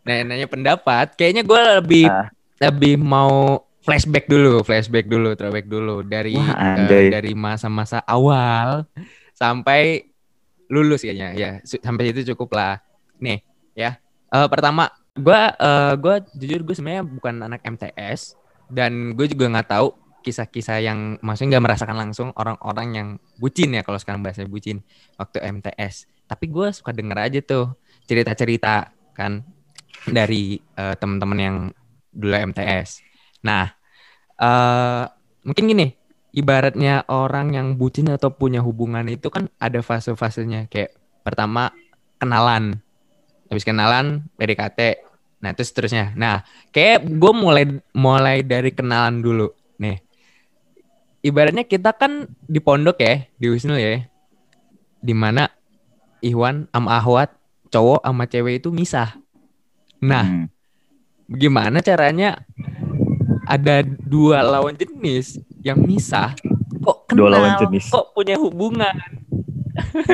nanya-nanya 0.00 0.46
pendapat, 0.46 1.12
kayaknya 1.12 1.42
gue 1.42 1.60
lebih 1.76 2.04
Ah. 2.06 2.30
lebih 2.56 2.96
mau 2.96 3.60
flashback 3.82 4.24
dulu, 4.26 4.62
flashback 4.62 5.06
dulu, 5.06 5.36
throwback 5.36 5.66
dulu 5.66 6.00
dari 6.00 6.34
Wah, 6.34 6.78
anjay. 6.78 7.12
dari 7.12 7.34
masa-masa 7.34 8.00
awal 8.02 8.88
sampai 9.30 10.08
lulus 10.66 11.04
kayaknya 11.04 11.28
ya 11.36 11.50
sampai 11.62 12.10
itu 12.10 12.32
cukup 12.32 12.56
lah. 12.56 12.74
Nih 13.18 13.44
ya, 13.74 14.00
Eh, 14.32 14.48
pertama 14.50 14.90
gue 15.16 15.40
eh, 15.54 15.94
gue 15.96 16.14
jujur 16.36 16.60
gue 16.66 16.74
sebenarnya 16.74 17.04
bukan 17.06 17.34
anak 17.46 17.62
MTS 17.62 18.36
dan 18.68 19.14
gue 19.14 19.26
juga 19.30 19.46
nggak 19.48 19.68
tahu 19.70 19.88
kisah-kisah 20.26 20.82
yang 20.82 21.22
maksudnya 21.22 21.56
nggak 21.56 21.64
merasakan 21.70 21.96
langsung 22.02 22.28
orang-orang 22.34 22.88
yang 22.90 23.08
bucin 23.38 23.70
ya 23.78 23.86
kalau 23.86 23.94
sekarang 23.94 24.26
bahasa 24.26 24.42
bucin 24.42 24.82
waktu 25.14 25.38
MTS. 25.38 26.10
Tapi 26.26 26.50
gue 26.50 26.74
suka 26.74 26.90
denger 26.90 27.18
aja 27.22 27.40
tuh 27.46 27.78
cerita-cerita 28.10 28.90
kan 29.14 29.46
dari 30.10 30.58
eh, 30.58 30.94
teman-teman 30.98 31.38
yang 31.38 31.56
dulu 32.10 32.34
MTS. 32.50 33.06
Nah, 33.46 33.70
eh 34.42 35.04
mungkin 35.46 35.64
gini, 35.70 35.86
ibaratnya 36.34 37.06
orang 37.06 37.54
yang 37.54 37.68
bucin 37.78 38.10
atau 38.10 38.34
punya 38.34 38.58
hubungan 38.60 39.06
itu 39.06 39.30
kan 39.30 39.46
ada 39.62 39.78
fase-fasenya 39.78 40.66
kayak 40.66 40.92
pertama 41.22 41.70
kenalan, 42.18 42.82
habis 43.46 43.62
kenalan 43.62 44.26
PDKT, 44.34 45.02
nah 45.38 45.52
terus 45.52 45.70
seterusnya. 45.70 46.12
Nah, 46.12 46.42
kayak 46.70 47.06
gue 47.06 47.32
mulai 47.32 47.64
mulai 47.90 48.40
dari 48.40 48.70
kenalan 48.70 49.18
dulu 49.18 49.48
nih. 49.76 50.00
Ibaratnya 51.20 51.62
kita 51.62 51.90
kan 51.90 52.26
di 52.40 52.58
pondok 52.58 52.98
ya, 52.98 53.26
di 53.34 53.46
Wisnu 53.50 53.74
ya, 53.74 54.06
di 54.98 55.14
mana 55.14 55.50
Iwan 56.20 56.70
sama 56.70 56.96
Ahwat 56.96 57.34
cowok 57.68 58.00
sama 58.00 58.24
cewek 58.24 58.62
itu 58.62 58.70
misah. 58.70 59.18
Nah, 59.98 60.22
Hmm. 60.22 60.46
gimana 61.26 61.82
caranya 61.82 62.38
ada 63.44 63.82
dua 63.82 64.42
lawan 64.42 64.74
jenis 64.74 65.38
yang 65.58 65.82
misah 65.82 66.34
kok 66.78 67.10
kenal 67.10 67.26
Dua 67.26 67.30
lawan 67.34 67.52
jenis. 67.58 67.90
kok 67.90 68.14
punya 68.14 68.38
hubungan 68.38 68.94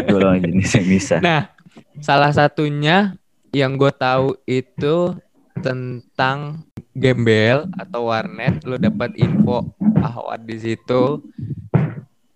Dua 0.08 0.20
lawan 0.24 0.40
jenis 0.40 0.72
yang 0.72 0.86
bisa 0.88 1.16
nah 1.20 1.52
salah 2.00 2.32
satunya 2.32 3.16
yang 3.52 3.76
gue 3.76 3.92
tahu 3.92 4.34
itu 4.48 5.16
tentang 5.60 6.64
gembel 6.96 7.68
atau 7.76 8.08
warnet 8.08 8.64
lo 8.64 8.80
dapat 8.80 9.16
info 9.16 9.72
ahwat 10.00 10.44
di 10.44 10.56
situ 10.58 11.20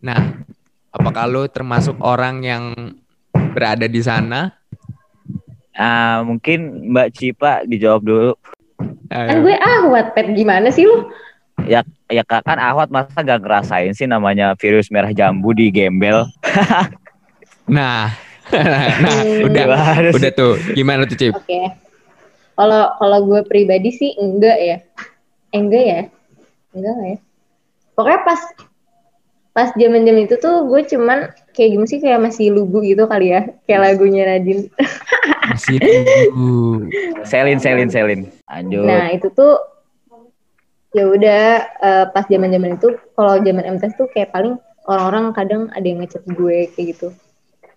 nah 0.00 0.44
apakah 0.92 1.24
lo 1.24 1.42
termasuk 1.48 1.96
orang 2.00 2.44
yang 2.44 2.64
berada 3.56 3.88
di 3.88 4.00
sana 4.04 4.52
Ah, 5.76 6.24
mungkin 6.24 6.88
Mbak 6.88 7.08
Cipa 7.12 7.52
dijawab 7.68 8.00
dulu. 8.00 8.32
Kan 9.12 9.44
gue 9.44 9.56
ahwat, 9.60 10.16
Pet. 10.16 10.32
Gimana 10.32 10.72
sih 10.72 10.88
lu? 10.88 11.12
Ya 11.68 11.84
kak 12.22 12.46
kan 12.46 12.60
Ahwat 12.60 12.92
masa 12.92 13.24
gak 13.24 13.42
ngerasain 13.42 13.92
sih 13.96 14.06
namanya 14.06 14.54
virus 14.56 14.88
merah 14.88 15.12
jambu 15.12 15.52
di 15.52 15.68
gembel. 15.68 16.24
nah 17.66 18.14
nah 19.04 19.20
udah 19.46 19.64
Gimana 19.66 20.08
sih? 20.10 20.16
udah 20.16 20.30
tuh 20.32 20.52
gimana 20.72 21.02
tuh 21.06 21.16
Cip 21.18 21.32
Oke. 21.34 21.60
Kalau 22.56 22.82
kalau 22.96 23.18
gue 23.28 23.40
pribadi 23.44 23.92
sih 23.92 24.16
enggak 24.16 24.56
ya. 24.56 24.76
Eh, 25.52 25.60
enggak 25.60 25.84
ya? 25.84 26.00
Enggak 26.72 26.96
ya. 27.04 27.16
Pokoknya 27.92 28.20
pas 28.24 28.40
pas 29.52 29.68
zaman-zaman 29.72 30.24
itu 30.24 30.36
tuh 30.40 30.64
gue 30.68 30.80
cuman 30.88 31.32
kayak 31.52 31.70
gimana 31.76 31.88
sih 31.88 32.00
kayak 32.00 32.20
masih 32.20 32.56
lugu 32.56 32.80
gitu 32.80 33.04
kali 33.04 33.36
ya. 33.36 33.52
Kayak 33.68 33.80
lagunya 33.92 34.24
Nadine. 34.24 34.72
masih 35.52 35.76
tunggu 35.80 36.88
Selin, 37.28 37.58
selin, 37.60 37.88
selin. 37.92 38.20
Lanjut. 38.48 38.84
Nah, 38.88 39.12
itu 39.12 39.28
tuh 39.36 39.60
ya 40.96 41.04
udah 41.12 41.44
eh, 41.60 42.04
pas 42.08 42.24
zaman-zaman 42.24 42.80
itu 42.80 42.88
kalau 43.12 43.36
zaman 43.44 43.76
MTS 43.76 44.00
tuh 44.00 44.08
kayak 44.16 44.32
paling 44.32 44.56
orang-orang 44.88 45.34
kadang 45.36 45.62
ada 45.76 45.84
yang 45.84 46.00
ngechat 46.00 46.24
gue 46.24 46.72
kayak 46.72 46.96
gitu. 46.96 47.08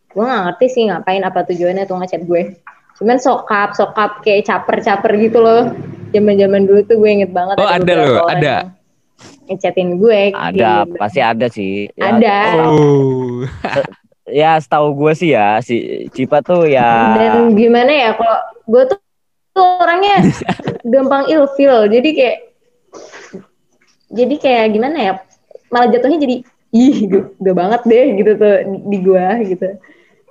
Gue 0.10 0.24
nggak 0.26 0.42
ngerti 0.50 0.66
sih 0.74 0.84
ngapain 0.90 1.22
apa 1.22 1.46
tujuannya 1.46 1.86
tuh 1.86 1.98
ngechat 2.02 2.26
gue. 2.26 2.58
Cuman 2.98 3.18
sokap, 3.22 3.78
sokap 3.78 4.20
kayak 4.26 4.50
caper-caper 4.50 5.12
gitu 5.22 5.40
loh. 5.40 5.72
Zaman-zaman 6.10 6.66
dulu 6.66 6.82
tuh 6.84 6.98
gue 6.98 7.10
inget 7.22 7.32
banget. 7.32 7.56
Oh, 7.62 7.70
ada 7.70 7.94
loh, 7.94 8.26
ada. 8.26 8.56
Ngechatin 9.46 9.98
gue. 10.02 10.34
ada, 10.34 10.84
kayak- 10.86 10.98
pasti 10.98 11.20
ada 11.22 11.48
sih. 11.50 11.88
Ya, 11.94 12.16
Ada. 12.16 12.38
oh 12.66 13.46
Ya 14.30 14.52
setahu 14.62 14.94
gue 14.94 15.14
sih 15.18 15.34
ya, 15.34 15.58
si 15.66 16.06
Cipa 16.14 16.46
tuh 16.46 16.70
ya. 16.70 17.18
Dan 17.18 17.58
gimana 17.58 17.90
ya 17.90 18.10
kalau 18.14 18.38
gue 18.70 18.84
tuh, 18.94 18.98
tuh 19.58 19.68
orangnya 19.82 20.22
gampang 20.86 21.26
ilfil. 21.34 21.90
Jadi 21.90 22.10
kayak 22.14 22.38
jadi 24.10 24.36
kayak 24.38 24.66
gimana 24.74 24.98
ya? 25.02 25.14
Malah 25.74 25.90
jatuhnya 25.90 26.22
jadi 26.22 26.36
ih 26.70 26.98
gue, 27.10 27.24
gue 27.42 27.54
banget 27.58 27.82
deh 27.90 28.06
gitu 28.22 28.32
tuh 28.38 28.54
di, 28.70 28.78
di 28.86 28.98
gua 29.02 29.38
gitu. 29.42 29.68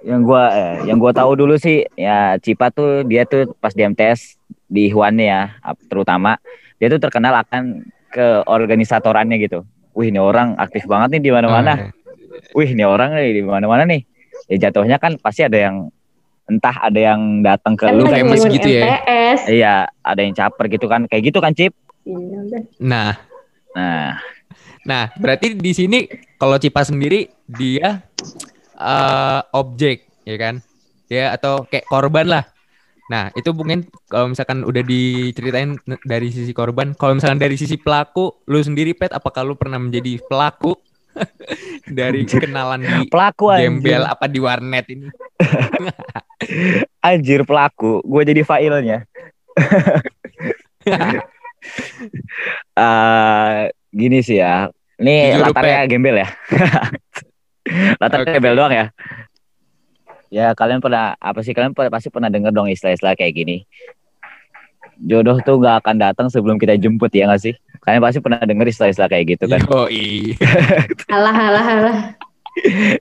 Yang 0.07 0.23
gua 0.23 0.45
eh, 0.55 0.76
yang 0.87 0.99
gua 1.02 1.11
tahu 1.11 1.35
dulu 1.35 1.59
sih 1.59 1.83
ya 1.99 2.38
Cipa 2.38 2.71
tuh 2.71 3.02
dia 3.02 3.26
tuh 3.26 3.50
pas 3.59 3.75
di 3.75 3.83
MTS 3.83 4.38
di 4.69 4.93
Ikhwannya 4.93 5.26
ya 5.26 5.43
terutama 5.90 6.38
dia 6.78 6.87
tuh 6.93 7.02
terkenal 7.02 7.35
akan 7.43 7.87
ke 8.09 8.47
organisatorannya 8.47 9.37
gitu. 9.43 9.67
Wih 9.99 10.14
ini 10.14 10.23
orang 10.23 10.55
aktif 10.57 10.87
banget 10.87 11.19
nih 11.19 11.23
di 11.28 11.31
mana-mana. 11.35 11.90
Wih 12.55 12.71
ini 12.71 12.87
orang 12.87 13.19
nih 13.19 13.43
di 13.43 13.43
mana-mana 13.43 13.83
nih. 13.85 14.07
Ya 14.47 14.69
jatuhnya 14.69 15.02
kan 15.02 15.19
pasti 15.19 15.43
ada 15.43 15.59
yang 15.59 15.90
entah 16.49 16.73
ada 16.81 16.97
yang 16.97 17.45
datang 17.45 17.76
ke 17.76 17.85
Kan 17.85 17.99
lu 17.99 18.09
famous 18.09 18.40
ngomongin 18.40 18.57
gitu 18.57 18.69
ya? 18.73 18.85
MTS. 18.88 19.40
Iya, 19.52 19.75
ada 20.00 20.21
yang 20.25 20.33
caper 20.33 20.64
gitu 20.73 20.87
kan. 20.88 21.05
Kayak 21.05 21.23
gitu 21.28 21.38
kan, 21.45 21.52
Cip? 21.52 21.76
Iya, 22.09 22.38
udah. 22.49 22.62
nah 22.81 23.11
Nah, 23.76 24.17
Nah, 24.88 25.12
berarti 25.21 25.52
di 25.52 25.73
sini 25.76 26.09
kalau 26.40 26.57
Cipa 26.57 26.81
sendiri 26.81 27.28
dia 27.45 28.00
eh, 28.78 29.40
objek, 29.52 30.06
ya 30.23 30.37
kan? 30.38 30.54
Dia 31.11 31.35
atau 31.35 31.66
kayak 31.66 31.88
korban 31.90 32.26
lah. 32.30 32.44
Nah, 33.08 33.32
itu 33.32 33.56
mungkin 33.56 33.88
kalau 34.04 34.37
misalkan 34.37 34.61
udah 34.68 34.85
diceritain 34.85 35.80
dari 36.04 36.28
sisi 36.28 36.52
korban, 36.52 36.92
kalau 36.92 37.16
misalkan 37.16 37.40
dari 37.40 37.56
sisi 37.56 37.80
pelaku, 37.80 38.44
lu 38.44 38.61
sendiri 38.61 38.92
Pet, 38.92 39.16
apakah 39.16 39.49
lu 39.49 39.56
pernah 39.56 39.80
menjadi 39.80 40.20
pelaku 40.28 40.76
dari 41.99 42.28
kenalan 42.28 42.85
di 42.85 43.08
pelaku 43.08 43.49
anjir. 43.49 43.73
gembel 43.73 44.02
apa 44.04 44.28
di 44.28 44.38
warnet 44.44 44.87
ini? 44.92 45.08
Anjir 47.08 47.49
pelaku. 47.49 48.04
Gue 48.04 48.23
jadi 48.28 48.44
failnya. 48.44 49.04
Eh, 52.78 53.75
gini 53.90 54.23
sih 54.23 54.38
ya. 54.38 54.70
Ini 55.02 55.35
Jujur, 55.35 55.50
latarnya 55.50 55.90
gembel 55.90 56.23
ya. 56.23 56.28
Latar 58.01 58.25
gembel 58.25 58.55
doang 58.55 58.73
ya. 58.73 58.87
Ya 60.29 60.53
kalian 60.53 60.85
pernah 60.85 61.17
apa 61.17 61.41
sih 61.41 61.57
kalian 61.57 61.73
pasti 61.73 62.13
pernah 62.13 62.29
denger 62.29 62.53
dong 62.53 62.69
istilah-istilah 62.69 63.17
kayak 63.17 63.33
gini. 63.35 63.57
Jodoh 64.99 65.39
tuh 65.41 65.63
gak 65.63 65.87
akan 65.87 65.97
datang 65.97 66.27
sebelum 66.27 66.59
kita 66.59 66.75
jemput 66.75 67.09
ya 67.15 67.31
gak 67.31 67.39
sih? 67.41 67.55
Kalian 67.81 68.03
pasti 68.03 68.19
pernah 68.19 68.43
denger 68.43 68.67
istilah-istilah 68.67 69.09
kayak 69.09 69.25
gitu 69.39 69.45
kan? 69.47 69.61
Yoi. 69.63 70.35
Alah 71.15 71.37
alah 71.49 71.67
alah. 71.67 71.99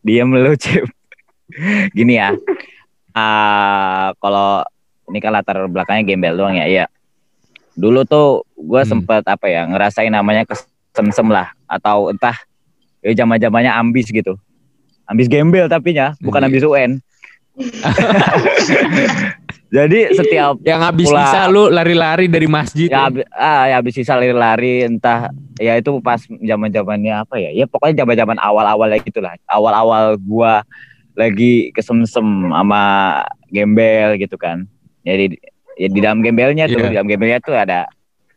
Diam 0.05 0.29
lu 0.29 0.53
Cip. 0.55 0.85
Gini 1.91 2.15
ya. 2.15 2.37
ah 3.11 4.13
kalau 4.21 4.61
ini 5.09 5.17
kan 5.17 5.33
latar 5.33 5.57
belakangnya 5.65 6.05
gembel 6.05 6.37
doang 6.37 6.53
ya. 6.53 6.69
Iya. 6.69 6.85
Dulu 7.73 8.05
tuh 8.05 8.45
gue 8.53 8.81
Hmm. 8.85 8.89
sempet 9.01 9.25
apa 9.25 9.49
ya 9.49 9.65
ngerasain 9.65 10.13
namanya 10.13 10.45
kesemsem 10.45 11.25
lah 11.27 11.49
atau 11.65 12.13
entah 12.13 12.37
ya 13.01 13.11
zaman 13.17 13.41
zamannya 13.41 13.73
ambis 13.73 14.13
gitu. 14.13 14.37
Ambis 15.07 15.25
gembel 15.25 15.65
tapi 15.65 15.91
nya 15.91 16.13
bukan 16.19 16.39
Iya. 16.39 16.47
ambis 16.47 16.63
UN. 16.63 16.91
Jadi 19.67 19.99
setiap 20.13 20.55
Yang 20.61 20.79
habis 20.81 21.07
Pulang. 21.07 21.23
bisa 21.25 21.39
lu 21.49 21.63
lari-lari 21.67 22.25
dari 22.25 22.47
masjid. 22.47 22.87
ya 22.87 22.95
ya. 22.95 23.01
abi- 23.05 23.27
ah 23.29 23.63
ya 23.65 23.75
habis 23.77 23.93
sisa 23.93 24.15
lari-lari 24.15 24.85
entah 24.85 25.27
ya 25.57 25.75
itu 25.75 25.99
pas 25.99 26.21
zaman 26.23 26.69
zamannya 26.69 27.13
apa 27.17 27.35
ya 27.35 27.51
ya 27.51 27.65
pokoknya 27.65 27.99
zaman 27.99 28.15
zaman 28.15 28.37
awal 28.39 28.63
awalnya 28.63 29.01
gitulah 29.01 29.35
awal 29.45 29.73
awal 29.73 30.03
gua 30.17 30.63
lagi 31.17 31.73
kesemsem 31.73 32.23
sama 32.47 32.83
gembel 33.47 34.15
gitu 34.15 34.37
kan 34.37 34.63
jadi 35.01 35.35
ya 35.75 35.87
di 35.89 35.99
dalam 35.99 36.21
gembelnya 36.21 36.65
tuh 36.65 36.77
Iya. 36.77 36.87
di 36.87 36.95
dalam 36.95 37.09
gembelnya 37.09 37.39
tuh 37.41 37.57
ada 37.57 37.89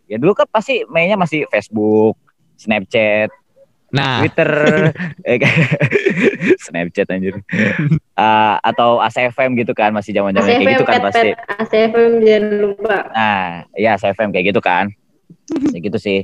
ya 0.07 0.17
dulu 0.17 0.33
kan 0.33 0.49
pasti 0.49 0.83
mainnya 0.89 1.15
masih 1.15 1.45
Facebook 1.47 2.17
Snapchat 2.57 3.31
Nah, 3.90 4.23
Twitter, 4.23 4.50
eh, 5.28 5.38
Snapchat 6.64 7.11
anjir, 7.11 7.42
Ah, 8.14 8.62
atau 8.62 9.02
ACFM 9.02 9.59
gitu 9.59 9.75
kan 9.75 9.90
masih 9.90 10.14
zaman 10.14 10.30
zaman 10.30 10.47
kayak 10.47 10.78
gitu 10.78 10.87
kan 10.87 10.99
pet, 11.02 11.06
pasti. 11.11 11.30
ACFM 11.35 12.23
jangan 12.23 12.44
lupa. 12.62 12.97
Nah, 13.11 13.66
ya 13.75 13.99
ACFM 13.99 14.30
kayak 14.30 14.54
gitu 14.54 14.61
kan, 14.62 14.94
kayak 15.75 15.82
gitu 15.90 15.99
sih. 15.99 16.23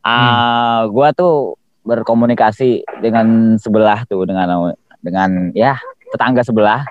Ah, 0.00 0.88
gua 0.88 1.12
tuh 1.12 1.60
berkomunikasi 1.84 2.84
dengan 3.04 3.56
sebelah 3.60 4.08
tuh 4.08 4.24
dengan 4.24 4.72
dengan 5.04 5.52
ya 5.52 5.76
tetangga 6.08 6.40
sebelah. 6.40 6.88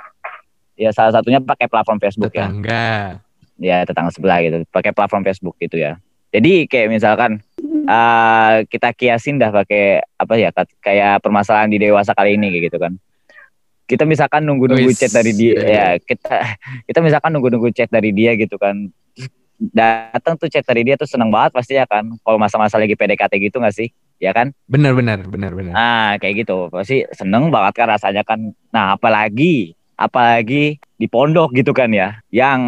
Ya 0.77 0.93
salah 0.93 1.09
satunya 1.09 1.41
pakai 1.41 1.65
platform 1.65 1.97
Facebook 1.97 2.29
ya. 2.37 2.45
tetangga. 2.45 3.17
ya 3.57 3.81
tetangga 3.81 4.13
sebelah 4.13 4.37
gitu 4.45 4.61
pakai 4.69 4.93
platform 4.93 5.25
Facebook 5.25 5.57
gitu 5.57 5.81
ya 5.81 5.97
jadi 6.29 6.69
kayak 6.69 6.93
misalkan 6.93 7.41
uh, 7.87 8.63
kita 8.67 8.93
kiasin 8.93 9.39
dah 9.41 9.49
pakai 9.49 10.03
apa 10.19 10.33
ya 10.35 10.49
kayak 10.83 11.23
permasalahan 11.23 11.71
di 11.71 11.81
dewasa 11.81 12.13
kali 12.13 12.35
ini 12.35 12.53
kayak 12.53 12.63
gitu 12.71 12.77
kan 12.77 12.93
kita 13.87 14.03
misalkan 14.03 14.43
nunggu-nunggu 14.43 14.91
chat 14.91 15.15
dari 15.15 15.31
dia 15.31 15.53
iya, 15.55 15.63
ya 15.63 15.85
kita 15.97 16.59
kita 16.91 16.99
misalkan 16.99 17.31
nunggu-nunggu 17.31 17.71
chat 17.71 17.87
dari 17.87 18.11
dia 18.11 18.35
gitu 18.35 18.59
kan 18.59 18.91
datang 19.57 20.37
tuh 20.37 20.51
chat 20.51 20.61
dari 20.61 20.85
dia 20.85 20.99
tuh 20.99 21.09
seneng 21.09 21.33
banget 21.33 21.55
pasti 21.55 21.73
ya 21.73 21.87
kan 21.89 22.05
kalau 22.21 22.37
masa-masa 22.37 22.77
lagi 22.77 22.93
PDKT 22.93 23.33
gitu 23.49 23.57
gak 23.57 23.73
sih 23.73 23.89
ya 24.21 24.35
kan 24.35 24.53
Bener 24.67 24.93
bener 24.97 25.23
bener 25.29 25.51
bener. 25.53 25.73
Nah, 25.73 26.17
kayak 26.17 26.45
gitu. 26.45 26.67
Pasti 26.73 27.05
seneng 27.13 27.53
banget 27.53 27.73
kan 27.77 27.87
rasanya 27.93 28.25
kan. 28.25 28.51
Nah, 28.73 28.97
apalagi 28.97 29.77
apalagi 29.97 30.77
di 30.97 31.07
pondok 31.09 31.53
gitu 31.53 31.73
kan 31.73 31.89
ya. 31.93 32.19
Yang 32.29 32.59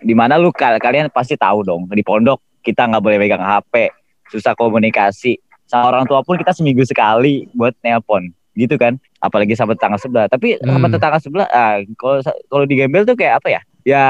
di 0.00 0.14
mana 0.16 0.36
lu 0.40 0.50
kal- 0.52 0.80
kalian 0.80 1.08
pasti 1.12 1.36
tahu 1.36 1.64
dong, 1.64 1.88
di 1.92 2.04
pondok 2.04 2.40
kita 2.64 2.88
nggak 2.88 3.02
boleh 3.04 3.18
pegang 3.20 3.44
HP, 3.44 3.92
susah 4.30 4.54
komunikasi. 4.54 5.40
Sama 5.64 5.88
orang 5.90 6.04
tua 6.04 6.20
pun 6.20 6.36
kita 6.36 6.52
seminggu 6.52 6.84
sekali 6.84 7.48
buat 7.56 7.72
nelpon 7.80 8.28
gitu 8.54 8.76
kan. 8.76 9.00
Apalagi 9.18 9.56
sama 9.56 9.74
tetangga 9.74 9.98
sebelah. 9.98 10.26
Tapi 10.28 10.60
sama 10.60 10.86
Hmm. 10.86 10.94
tetangga 10.94 11.18
sebelah, 11.18 11.48
ah, 11.50 11.80
kalau 11.96 12.20
kalau 12.46 12.64
di 12.68 12.74
gembel 12.76 13.02
tuh 13.02 13.16
kayak 13.16 13.40
apa 13.42 13.48
ya? 13.50 13.60
Ya 13.84 14.04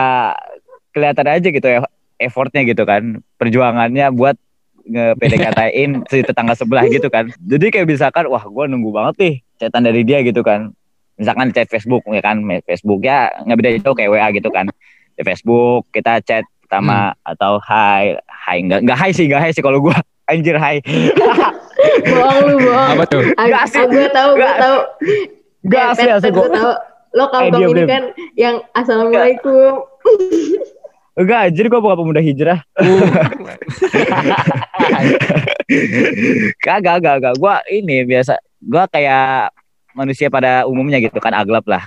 kelihatan 0.90 1.26
aja 1.26 1.48
gitu 1.50 1.66
ya 1.66 1.82
effortnya 2.14 2.62
gitu 2.62 2.86
kan, 2.86 3.18
perjuangannya 3.36 4.06
buat 4.14 4.38
nge-PDKT-in 4.84 5.90
si 6.10 6.22
tetangga 6.22 6.54
sebelah 6.54 6.86
gitu 6.86 7.08
kan. 7.10 7.30
Jadi 7.42 7.72
kayak 7.74 7.88
misalkan 7.88 8.30
wah 8.30 8.44
gua 8.46 8.70
nunggu 8.70 8.90
banget 8.94 9.14
nih 9.18 9.34
chatan 9.58 9.82
dari 9.84 10.02
dia 10.06 10.22
gitu 10.22 10.44
kan. 10.44 10.70
Misalkan 11.14 11.54
chat 11.54 11.70
Facebook 11.70 12.02
ya 12.10 12.22
kan, 12.22 12.42
Facebook 12.66 13.00
ya 13.02 13.30
nggak 13.46 13.58
beda 13.58 13.70
jauh 13.82 13.94
kayak 13.94 14.10
WA 14.10 14.28
gitu 14.34 14.50
kan. 14.50 14.66
Di 15.14 15.22
Facebook 15.22 15.86
kita 15.94 16.18
chat 16.22 16.44
pertama 16.64 16.96
atau 17.20 17.60
hai, 17.62 18.16
hai 18.26 18.56
enggak 18.58 18.80
enggak 18.80 18.98
hai 18.98 19.10
sih, 19.10 19.24
enggak 19.24 19.42
hai 19.42 19.52
sih 19.52 19.60
kalau 19.60 19.78
gua 19.78 19.94
anjir 20.30 20.56
hai. 20.56 20.80
Bohong 22.08 22.38
lu, 22.42 22.56
bohong. 22.58 22.88
Apa 22.90 23.04
tuh? 23.04 23.22
Nggak 23.30 23.60
Ah, 23.60 23.68
sih. 23.68 23.84
gue 23.84 24.06
tahu, 24.08 24.30
gue 24.32 24.40
Nggak. 24.40 24.56
tahu. 24.56 24.78
Enggak 25.60 25.82
Eh, 25.82 25.90
asli 25.90 26.08
gua. 26.30 26.32
gue 26.34 26.48
tahu. 26.50 26.72
Lo 27.14 27.24
kampung 27.30 27.60
diam, 27.62 27.70
ini 27.70 27.82
kan 27.84 28.02
yang 28.34 28.56
assalamualaikum. 28.72 29.84
Enggak 31.14 31.38
anjir 31.46 31.66
gua 31.68 31.78
bukan 31.78 31.96
pemuda 31.96 32.18
hijrah. 32.18 32.58
Kagak, 36.58 37.00
kagak, 37.00 37.14
kagak. 37.20 37.34
Gua 37.36 37.60
ini 37.66 38.02
biasa, 38.02 38.34
gua 38.60 38.84
kayak 38.86 39.52
manusia 39.92 40.26
pada 40.26 40.64
umumnya 40.64 40.98
gitu 40.98 41.16
kan, 41.18 41.32
aglap 41.32 41.64
lah. 41.64 41.84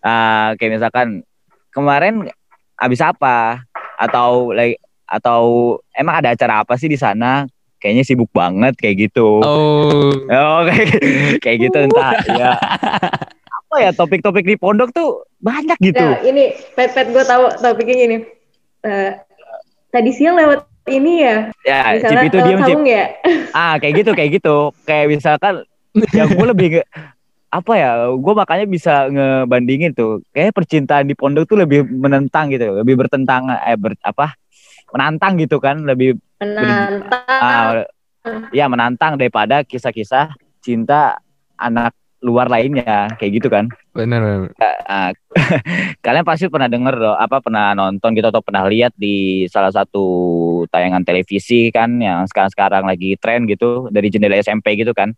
Ah, 0.00 0.52
kayak 0.54 0.78
misalkan 0.78 1.24
kemarin 1.70 2.28
habis 2.74 3.00
apa 3.00 3.66
atau 3.98 4.54
like 4.54 4.78
atau 5.08 5.74
emang 5.90 6.22
ada 6.22 6.32
acara 6.32 6.62
apa 6.62 6.78
sih 6.78 6.86
di 6.86 6.94
sana? 6.94 7.44
Kayaknya 7.78 8.04
sibuk 8.06 8.30
banget 8.34 8.74
kayak 8.74 9.10
gitu. 9.10 9.42
Oh. 9.42 10.10
Oh, 10.14 10.60
kayak, 10.68 10.88
kayak 11.42 11.58
gitu 11.66 11.78
entah 11.78 12.14
ya. 12.26 12.58
Apa 13.46 13.76
ya 13.82 13.90
topik-topik 13.94 14.46
di 14.46 14.58
pondok 14.58 14.90
tuh 14.94 15.26
banyak 15.38 15.78
gitu. 15.78 16.02
Nah, 16.02 16.18
ini 16.26 16.54
pet 16.74 16.90
pet 16.94 17.10
gue 17.10 17.22
tahu 17.22 17.50
topiknya 17.62 17.94
gini. 17.94 18.16
Eh, 18.82 19.10
tadi 19.94 20.10
siang 20.10 20.34
lewat 20.38 20.66
ini 20.88 21.12
ya, 21.20 21.36
Ya, 21.62 21.80
Cip 22.00 22.16
misalnya 22.16 22.24
itu 22.24 22.38
lewat 22.38 22.48
diem 22.48 22.58
Cip. 22.58 22.68
Sawung 22.72 22.86
ya. 22.88 23.04
Ah, 23.52 23.74
kayak 23.76 23.94
gitu, 24.02 24.10
kayak 24.16 24.30
gitu. 24.40 24.56
Kayak 24.88 25.06
misalkan 25.12 25.54
ya 26.16 26.24
gue 26.26 26.46
lebih 26.48 26.68
apa 27.48 27.72
ya? 27.74 27.90
Gue 28.12 28.34
makanya 28.36 28.66
bisa 28.68 29.08
ngebandingin 29.08 29.96
tuh. 29.96 30.20
Kayak 30.32 30.56
percintaan 30.56 31.08
di 31.08 31.16
pondok 31.16 31.48
tuh 31.48 31.58
lebih 31.60 31.88
menentang 31.88 32.52
gitu, 32.52 32.84
lebih 32.84 33.00
bertentang 33.00 33.48
eh 33.52 33.76
ber, 33.76 33.96
apa? 34.04 34.36
Menantang 34.92 35.36
gitu 35.40 35.60
kan, 35.60 35.84
lebih 35.84 36.16
Menantang. 36.40 37.24
ah, 37.28 37.84
ya 38.54 38.70
menantang 38.70 39.20
daripada 39.20 39.64
kisah-kisah 39.64 40.32
cinta 40.62 41.20
anak 41.58 41.92
luar 42.18 42.50
lainnya 42.50 43.14
kayak 43.16 43.32
gitu 43.38 43.48
kan. 43.48 43.70
Bener 43.94 44.18
bener. 44.18 44.50
Ah, 44.86 45.14
kalian 46.04 46.26
pasti 46.26 46.50
pernah 46.50 46.66
denger 46.66 46.94
loh, 46.98 47.14
apa 47.14 47.38
pernah 47.38 47.74
nonton 47.78 48.10
gitu 48.14 48.26
atau 48.28 48.42
pernah 48.42 48.66
lihat 48.66 48.90
di 48.98 49.46
salah 49.46 49.70
satu 49.70 50.04
tayangan 50.70 51.06
televisi 51.06 51.70
kan 51.70 51.94
yang 52.02 52.26
sekarang-sekarang 52.26 52.84
lagi 52.86 53.14
tren 53.22 53.46
gitu 53.46 53.86
dari 53.88 54.10
jendela 54.10 54.38
SMP 54.38 54.74
gitu 54.78 54.90
kan. 54.90 55.14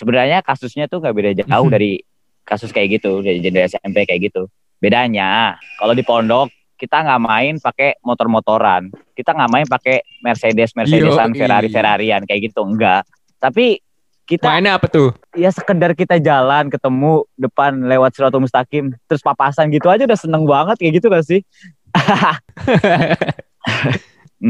Sebenarnya 0.00 0.40
kasusnya 0.40 0.88
tuh 0.88 0.98
nggak 0.98 1.12
beda 1.12 1.30
jauh 1.36 1.68
Mhm. 1.68 1.74
dari 1.76 2.00
kasus 2.42 2.72
kayak 2.72 2.96
gitu 2.96 3.20
dari 3.20 3.38
jendela 3.38 3.68
SMP 3.68 4.08
kayak 4.08 4.32
gitu. 4.32 4.48
Bedanya 4.80 5.60
kalau 5.76 5.92
di 5.92 6.00
pondok 6.00 6.48
kita 6.74 7.04
nggak 7.04 7.20
main 7.20 7.54
pakai 7.60 8.00
motor-motoran, 8.00 8.88
kita 9.12 9.36
nggak 9.36 9.50
main 9.52 9.66
pakai 9.68 10.00
Mercedes 10.24 10.72
Mercedesan. 10.72 11.36
Ferrari 11.36 11.68
Ferrarian 11.68 12.24
kayak 12.24 12.48
gitu 12.48 12.64
enggak. 12.64 13.04
Tapi 13.36 13.84
kita 14.24 14.46
Mainnya 14.46 14.78
apa 14.78 14.86
tuh? 14.86 15.10
ya 15.34 15.50
sekedar 15.50 15.90
kita 15.92 16.16
jalan 16.16 16.70
ketemu 16.70 17.26
depan 17.34 17.82
lewat 17.82 18.14
Siratul 18.14 18.46
Mustaqim 18.46 18.94
terus 19.04 19.20
papasan 19.20 19.68
gitu 19.68 19.90
aja 19.90 20.06
udah 20.06 20.14
seneng 20.14 20.46
banget 20.46 20.78
kayak 20.78 21.02
gitu 21.02 21.10
gak 21.10 21.26
sih 21.26 21.42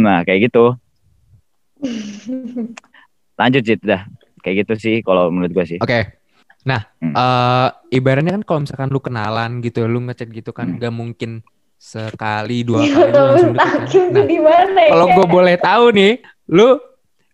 nah 0.04 0.20
kayak 0.20 0.52
gitu 0.52 0.76
lanjut 3.40 3.62
Jit 3.64 3.80
dah 3.80 4.04
kayak 4.40 4.66
gitu 4.66 4.74
sih 4.76 4.96
kalau 5.00 5.28
menurut 5.28 5.52
gue 5.52 5.66
sih 5.66 5.78
Oke. 5.78 6.16
Nah, 6.60 6.84
Hmm. 7.00 7.16
eh 7.16 7.68
ibaratnya 7.96 8.36
kan 8.36 8.44
kalau 8.44 8.60
misalkan 8.64 8.88
lu 8.88 9.00
kenalan 9.00 9.64
gitu, 9.64 9.88
lu 9.88 10.04
ngechat 10.04 10.28
gitu 10.28 10.52
kan, 10.52 10.68
Hmm. 10.68 10.76
gak 10.76 10.92
mungkin 10.92 11.40
sekali 11.74 12.60
dua 12.60 12.84
Ya 12.84 12.92
kali 12.92 13.08
lu 13.08 13.22
langsung 13.24 13.52
deket 13.56 13.80
kan. 13.88 14.12
Nah, 14.12 14.24
di 14.28 14.38
mana 14.38 14.80
ya? 14.84 14.90
kalau 14.92 15.06
gue 15.08 15.26
boleh 15.26 15.56
tahu 15.56 15.84
nih, 15.96 16.12
lu 16.52 16.76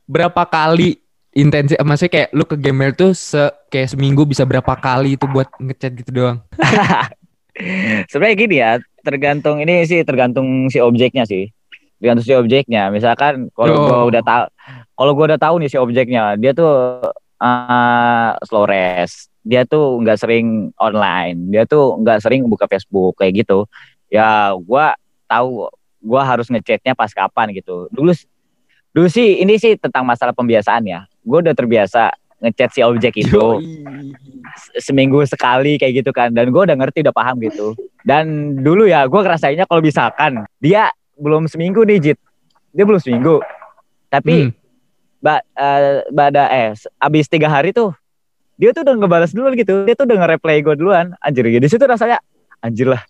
berapa 0.06 0.42
kali 0.46 1.02
intensi, 1.32 1.74
maksudnya 1.74 2.12
kayak 2.14 2.28
lu 2.30 2.46
ke 2.46 2.54
Gmail 2.54 2.94
tuh 2.94 3.10
se 3.12 3.42
kayak 3.66 3.90
seminggu 3.90 4.22
bisa 4.22 4.46
berapa 4.46 4.72
kali 4.72 5.18
itu 5.18 5.26
buat 5.26 5.50
ngechat 5.58 5.90
gitu 5.98 6.10
doang? 6.14 6.38
sebenarnya 8.06 8.36
gini 8.36 8.56
ya 8.56 8.72
tergantung 9.00 9.58
ini 9.58 9.82
sih 9.82 10.04
tergantung 10.04 10.68
si 10.68 10.78
objeknya 10.78 11.24
sih 11.24 11.48
tergantung 11.98 12.26
si 12.26 12.32
objeknya. 12.36 12.88
Misalkan 12.92 13.48
kalau 13.52 13.74
Oh. 13.74 13.84
gua 13.86 13.98
udah 14.12 14.22
tahu 14.22 14.44
kalau 14.96 15.12
gua 15.16 15.24
udah 15.34 15.40
tahu 15.40 15.54
nih 15.60 15.70
si 15.72 15.76
objeknya 15.80 16.36
dia 16.36 16.52
tuh 16.52 17.02
eh, 17.36 18.30
slow 18.44 18.64
rest. 18.64 19.28
Dia 19.46 19.62
tuh 19.62 20.02
nggak 20.02 20.18
sering 20.18 20.74
online. 20.76 21.52
Dia 21.52 21.68
tuh 21.68 22.00
nggak 22.02 22.18
sering 22.24 22.48
buka 22.50 22.66
Facebook 22.66 23.20
kayak 23.20 23.46
gitu. 23.46 23.68
Ya 24.08 24.52
gua 24.56 24.96
tahu 25.26 25.70
gua 26.00 26.22
harus 26.24 26.48
ngechatnya 26.48 26.96
pas 26.96 27.10
kapan 27.12 27.52
gitu. 27.52 27.86
Dulu 27.92 28.12
dulu 28.96 29.08
sih 29.12 29.38
ini 29.40 29.60
sih 29.60 29.76
tentang 29.76 30.02
masalah 30.02 30.32
pembiasaan 30.32 30.84
ya. 30.88 31.04
Gua 31.22 31.44
udah 31.44 31.54
terbiasa 31.54 32.10
ngechat 32.36 32.70
si 32.76 32.80
objek 32.84 33.16
itu 33.16 33.40
seminggu 34.76 35.24
sekali 35.24 35.80
kayak 35.80 36.04
gitu 36.04 36.10
kan. 36.12 36.32
Dan 36.32 36.52
gue 36.52 36.62
udah 36.68 36.76
ngerti 36.76 37.00
udah 37.00 37.14
paham 37.16 37.40
gitu. 37.40 37.72
Dan 38.04 38.56
dulu 38.60 38.84
ya 38.84 39.08
gue 39.08 39.20
ngerasainnya 39.20 39.64
kalau 39.64 39.80
misalkan 39.80 40.44
dia 40.60 40.92
belum 41.16 41.48
seminggu 41.48 41.82
nih 41.82 41.98
Jit. 41.98 42.18
Dia 42.70 42.84
belum 42.84 43.00
seminggu. 43.00 43.40
Tapi 44.06 44.48
Hmm. 44.48 44.52
ba, 45.18 45.40
eh, 45.42 46.04
bada 46.08 46.46
eh 46.48 46.72
abis 46.96 47.26
tiga 47.26 47.48
hari 47.48 47.72
tuh 47.72 47.90
dia 48.56 48.72
tuh 48.72 48.88
udah 48.88 48.94
ngebalas 48.96 49.32
duluan 49.32 49.52
gitu. 49.52 49.84
Dia 49.84 49.92
tuh 49.92 50.08
udah 50.08 50.16
nge-reply 50.24 50.64
gue 50.64 50.74
duluan. 50.76 51.12
Anjir 51.20 51.44
gitu 51.44 51.60
di 51.60 51.68
situ 51.68 51.84
rasanya 51.84 52.20
anjir 52.60 52.88
lah. 52.88 53.02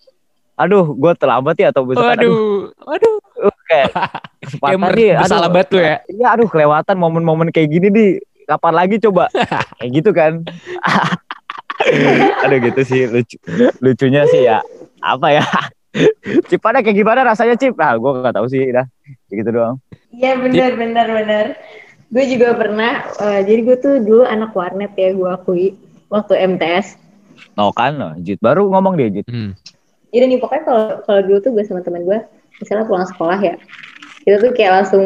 Aduh 0.57 0.91
gue 0.91 1.13
terlambat 1.15 1.55
ya 1.61 1.69
atau 1.71 1.85
misalkan 1.85 2.17
aduh, 2.17 2.73
Waduh, 2.81 3.15
waduh. 3.37 3.47
uh, 3.53 3.57
kayak 3.69 3.91
kesempatan 4.43 4.91
nih 4.97 5.11
bersalah 5.21 5.51
banget 5.53 5.69
tuh 5.69 5.81
ya. 5.83 5.97
Iya 6.09 6.27
aduh 6.33 6.49
kelewatan 6.49 6.97
momen-momen 6.97 7.49
kayak 7.53 7.69
gini 7.71 7.89
nih. 7.93 8.11
Kapan 8.47 8.75
lagi 8.79 9.03
coba? 9.03 9.27
Kayak 9.83 9.91
gitu 9.91 10.11
kan. 10.15 10.33
Aduh 12.47 12.59
gitu 12.63 12.81
sih. 12.87 13.11
Lucu 13.11 13.37
lucunya 13.83 14.23
sih 14.31 14.47
ya. 14.47 14.63
Apa 15.03 15.35
ya 15.35 15.43
Cipada 16.47 16.81
kayak 16.81 16.97
gimana 16.97 17.25
rasanya 17.25 17.57
Cip? 17.57 17.77
Ah, 17.77 17.97
gue 17.97 18.11
gak 18.21 18.37
tahu 18.37 18.47
sih, 18.47 18.69
dah. 18.69 18.85
Gitu 19.27 19.49
doang. 19.49 19.81
Iya 20.11 20.37
benar 20.37 20.71
benar 20.75 21.07
benar. 21.09 21.45
Gue 22.09 22.25
juga 22.29 22.55
pernah. 22.55 23.03
eh, 23.19 23.41
jadi 23.43 23.61
gue 23.63 23.77
tuh 23.79 23.95
dulu 24.01 24.23
anak 24.25 24.53
warnet 24.53 24.93
ya 24.95 25.13
gue 25.13 25.29
akui 25.29 25.67
waktu 26.09 26.39
MTS. 26.57 26.97
No 27.55 27.73
kan, 27.73 27.97
no. 27.97 28.15
Jit 28.21 28.41
baru 28.41 28.69
ngomong 28.69 28.97
dia 28.97 29.09
Jit. 29.11 29.27
Hmm. 29.29 29.53
Jadi 30.09 30.25
nih 30.25 30.39
pokoknya 30.41 30.63
kalau 30.65 30.83
kalau 31.03 31.21
dulu 31.25 31.39
tuh 31.41 31.53
gue 31.53 31.65
sama 31.67 31.83
teman 31.83 32.07
gue, 32.07 32.19
misalnya 32.57 32.89
pulang 32.89 33.05
sekolah 33.05 33.37
ya, 33.37 33.55
kita 34.23 34.37
tuh 34.41 34.51
kayak 34.57 34.73
langsung. 34.83 35.05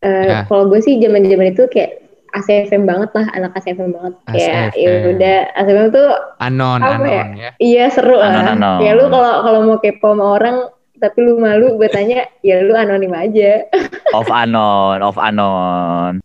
eh, 0.00 0.28
Ya. 0.28 0.44
Kalau 0.44 0.68
gue 0.68 0.84
sih 0.84 1.00
zaman 1.00 1.24
zaman 1.24 1.56
itu 1.56 1.64
kayak 1.72 2.03
ACFM 2.34 2.82
banget 2.84 3.10
lah, 3.10 3.26
anak 3.32 3.54
ACFM 3.54 3.90
banget. 3.90 4.12
Kayak 4.26 4.42
ya 4.44 4.60
ACFM. 4.68 5.10
udah 5.10 5.36
ACFM 5.54 5.88
tuh 5.90 6.08
Anon, 6.38 6.80
Apa 6.80 6.90
ya? 7.06 7.22
anon 7.24 7.38
ya. 7.38 7.50
iya 7.58 7.84
seru 7.88 8.14
lah. 8.14 8.28
Anon-anon. 8.28 8.78
Kayak 8.78 8.94
lu 8.94 9.04
kalau 9.08 9.32
kalau 9.40 9.60
mau 9.62 9.78
kepo 9.78 10.08
sama 10.10 10.26
orang 10.32 10.56
tapi 10.94 11.18
lu 11.20 11.36
malu 11.36 11.76
gue 11.76 11.88
tanya 11.88 12.24
ya 12.46 12.60
lu 12.60 12.72
anonim 12.72 13.12
aja. 13.12 13.66
Off 14.16 14.28
anon, 14.28 14.98
off 15.00 15.16
anon. 15.16 16.18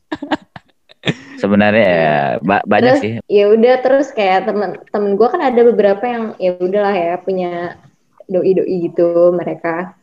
Sebenarnya 1.40 1.88
ya 1.88 2.16
ba- 2.42 2.66
banyak 2.66 2.92
Terus, 2.92 3.02
sih. 3.02 3.14
ya 3.26 3.48
udah 3.48 3.76
terus 3.80 4.12
kayak 4.12 4.44
temen 4.44 4.76
temen 4.90 5.16
gue 5.16 5.26
kan 5.26 5.40
ada 5.40 5.62
beberapa 5.64 6.04
yang 6.04 6.24
ya 6.36 6.52
udahlah 6.54 6.92
ya 6.92 7.16
punya 7.18 7.80
doi 8.28 8.52
doi 8.52 8.76
gitu 8.84 9.32
mereka 9.32 9.96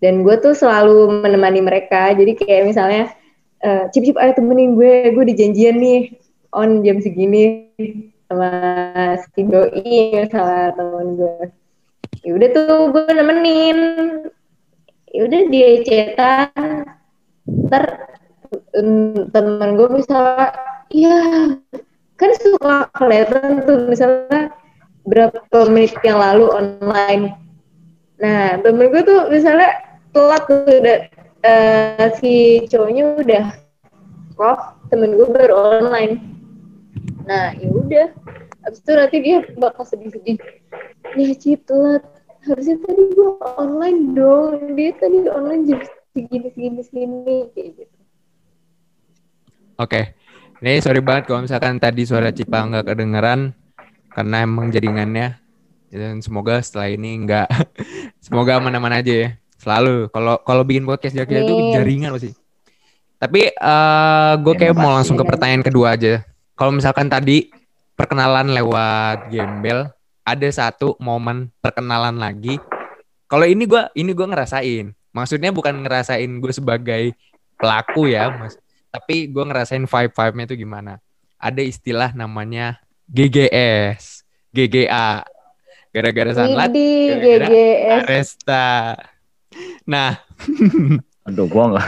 dan 0.00 0.24
gue 0.24 0.34
tuh 0.40 0.56
selalu 0.56 1.20
menemani 1.20 1.60
mereka 1.60 2.16
jadi 2.16 2.32
kayak 2.32 2.62
misalnya 2.64 3.12
eh, 3.64 3.84
cip 3.90 4.02
cip 4.04 4.16
ayo 4.18 4.32
temenin 4.34 4.74
gue. 4.78 5.14
Gue 5.14 5.24
dijanjian 5.28 5.78
nih 5.80 6.14
on 6.54 6.82
jam 6.84 6.98
segini 7.02 7.68
sama 8.28 8.50
si 9.34 9.40
doi 9.46 10.26
misalnya 10.26 10.74
temen 10.76 11.08
gue. 11.16 11.38
Ya 12.26 12.30
udah 12.34 12.48
tuh 12.52 12.92
gue 12.92 13.04
nemenin. 13.12 13.78
Ya 15.08 15.20
udah 15.24 15.40
dia 15.48 15.70
cetan 15.86 16.84
em, 18.76 19.24
temen 19.32 19.70
gue 19.76 19.88
misalnya 19.88 20.52
iya 20.92 21.20
kan 22.18 22.30
suka 22.42 22.90
kelihatan 22.92 23.62
tuh 23.64 23.88
misalnya 23.88 24.52
berapa 25.08 25.58
menit 25.72 25.96
yang 26.04 26.20
lalu 26.20 26.50
online. 26.52 27.32
Nah, 28.18 28.58
temen 28.60 28.90
gue 28.92 29.02
tuh 29.06 29.30
misalnya 29.32 29.70
telat 30.12 30.42
tuh 30.50 30.66
udah 30.66 30.98
eh, 31.42 32.08
si 32.18 32.64
cowoknya 32.66 33.04
udah 33.22 33.46
off, 34.38 34.78
temen 34.90 35.18
gue 35.18 35.28
baru 35.28 35.82
online. 35.82 36.22
Nah, 37.26 37.52
ya 37.58 37.68
udah. 37.68 38.08
Habis 38.64 38.80
itu 38.82 38.92
nanti 38.94 39.16
dia 39.22 39.36
bakal 39.58 39.84
sedih-sedih. 39.86 40.38
Ya, 41.16 41.32
Ci, 41.34 41.58
telat. 41.62 42.02
Harusnya 42.46 42.78
tadi 42.80 43.02
gue 43.12 43.30
online 43.58 44.00
dong. 44.14 44.78
Dia 44.78 44.94
tadi 44.96 45.26
online 45.28 45.62
jam 45.68 45.80
segini, 46.14 46.48
segini, 46.54 46.80
segini. 46.86 47.36
Kayak 47.52 47.68
gitu. 47.84 47.98
Oke. 49.78 50.02
Ini 50.58 50.82
sorry 50.82 50.98
banget 50.98 51.30
kalau 51.30 51.46
misalkan 51.46 51.78
tadi 51.78 52.02
suara 52.02 52.34
Cipa 52.34 52.66
nggak 52.66 52.90
kedengeran 52.90 53.54
karena 54.10 54.42
emang 54.42 54.74
jaringannya 54.74 55.38
dan 55.94 56.18
semoga 56.18 56.58
setelah 56.58 56.90
ini 56.90 57.14
nggak 57.22 57.46
semoga 58.26 58.58
aman-aman 58.58 58.98
aja 58.98 59.12
ya. 59.14 59.30
Selalu 59.58 60.08
kalau 60.14 60.38
kalau 60.46 60.62
bikin 60.62 60.86
podcast 60.86 61.14
jaga 61.18 61.42
itu 61.42 61.54
jaringan 61.74 62.14
sih. 62.22 62.32
Tapi 63.18 63.50
eh 63.50 64.32
gue 64.38 64.54
Ya, 64.54 64.70
kayak 64.70 64.74
mau 64.78 64.94
langsung 64.94 65.18
ke 65.18 65.24
pertanyaan 65.26 65.66
kedua 65.66 65.98
aja. 65.98 66.22
Kalau 66.54 66.70
misalkan 66.70 67.10
tadi 67.10 67.50
perkenalan 67.98 68.54
lewat 68.54 69.30
gembel, 69.34 69.90
ada 70.22 70.48
satu 70.54 70.94
momen 71.02 71.50
perkenalan 71.58 72.14
lagi. 72.14 72.62
Kalau 73.26 73.44
ini 73.44 73.66
gua 73.66 73.90
ini 73.98 74.14
gua 74.14 74.30
ngerasain. 74.30 74.94
Maksudnya 75.12 75.50
bukan 75.50 75.82
ngerasain 75.82 76.30
gue 76.38 76.52
sebagai 76.54 77.16
pelaku 77.58 78.12
ya, 78.12 78.30
Mas. 78.30 78.54
Tapi 78.94 79.26
gue 79.26 79.44
ngerasain 79.44 79.82
vibe-vibe-nya 79.82 80.44
itu 80.46 80.56
gimana. 80.62 81.02
Ada 81.40 81.64
istilah 81.64 82.14
namanya 82.14 82.78
GGS, 83.10 84.22
GGA. 84.54 85.26
Gara-gara 85.90 86.30
Widih, 86.30 87.18
gara-gara 87.18 87.46
GGS. 87.48 87.98
Aresta. 88.04 88.68
Nah, 89.84 90.20
Aduh, 91.28 91.44
gua 91.44 91.64
nggak, 91.70 91.86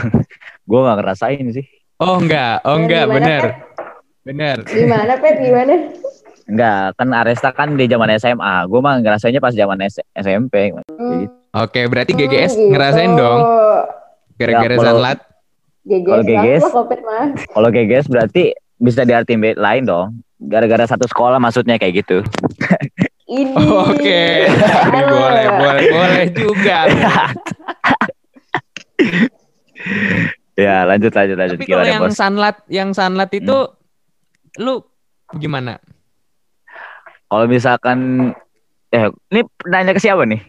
gua 0.63 0.79
nggak 0.85 0.97
ngerasain 1.01 1.45
sih. 1.49 1.65
oh 1.97 2.17
enggak, 2.17 2.61
oh 2.61 2.73
Nah, 2.73 2.81
enggak, 2.81 3.03
gimana, 3.03 3.17
bener. 3.17 3.43
Pet? 3.43 3.55
Bener. 4.21 4.57
Gimana, 4.63 5.13
Pet? 5.17 5.35
Gimana? 5.39 5.73
Enggak, 6.45 6.81
kan 6.93 7.09
Aresta 7.11 7.49
kan 7.49 7.73
di 7.73 7.85
zaman 7.85 8.09
SMA. 8.15 8.65
Gua 8.65 8.79
mah 8.79 8.95
ngerasainnya 8.97 9.39
pas 9.39 9.53
zaman 9.53 9.81
S- 9.81 10.05
SMP. 10.11 10.73
Hmm. 10.91 11.25
Oke, 11.53 11.83
berarti 11.85 12.13
GGS 12.13 12.53
Hmm, 12.53 12.69
ngerasain 12.69 13.11
gitu. 13.11 13.19
dong 13.19 13.39
gara-gara 14.35 14.73
Ya. 14.73 14.79
GGS 15.81 16.05
Kalau 16.05 16.23
GGS? 16.23 16.63
Kalau 17.49 17.69
GGS 17.69 18.05
berarti 18.07 18.43
bisa 18.77 19.01
diartiin 19.01 19.41
beda 19.41 19.59
lain 19.59 19.83
dong. 19.83 20.07
Gara-gara 20.37 20.85
satu 20.85 21.05
sekolah 21.05 21.37
maksudnya 21.37 21.75
kayak 21.75 22.05
gitu. 22.05 22.21
Ini. 23.31 23.55
Oke, 23.55 24.23
ini 24.51 25.01
boleh, 25.07 25.45
boleh, 25.55 25.83
boleh 25.87 26.25
juga. 26.35 26.77
Ya, 30.59 30.85
lanjut 30.85 31.09
lanjut 31.15 31.37
lanjut 31.39 31.57
Tapi 31.57 31.65
kalau 31.65 31.87
yang 31.87 32.03
Bos? 32.05 32.13
sunlight, 32.13 32.59
yang 32.69 32.93
sunlight 32.93 33.33
itu 33.33 33.65
lu 34.61 34.83
gimana? 35.39 35.81
Kalau 37.31 37.47
misalkan 37.47 38.29
eh 38.91 39.09
ini 39.31 39.41
nanya 39.65 39.95
ke 39.95 40.01
siapa 40.03 40.27
nih? 40.27 40.43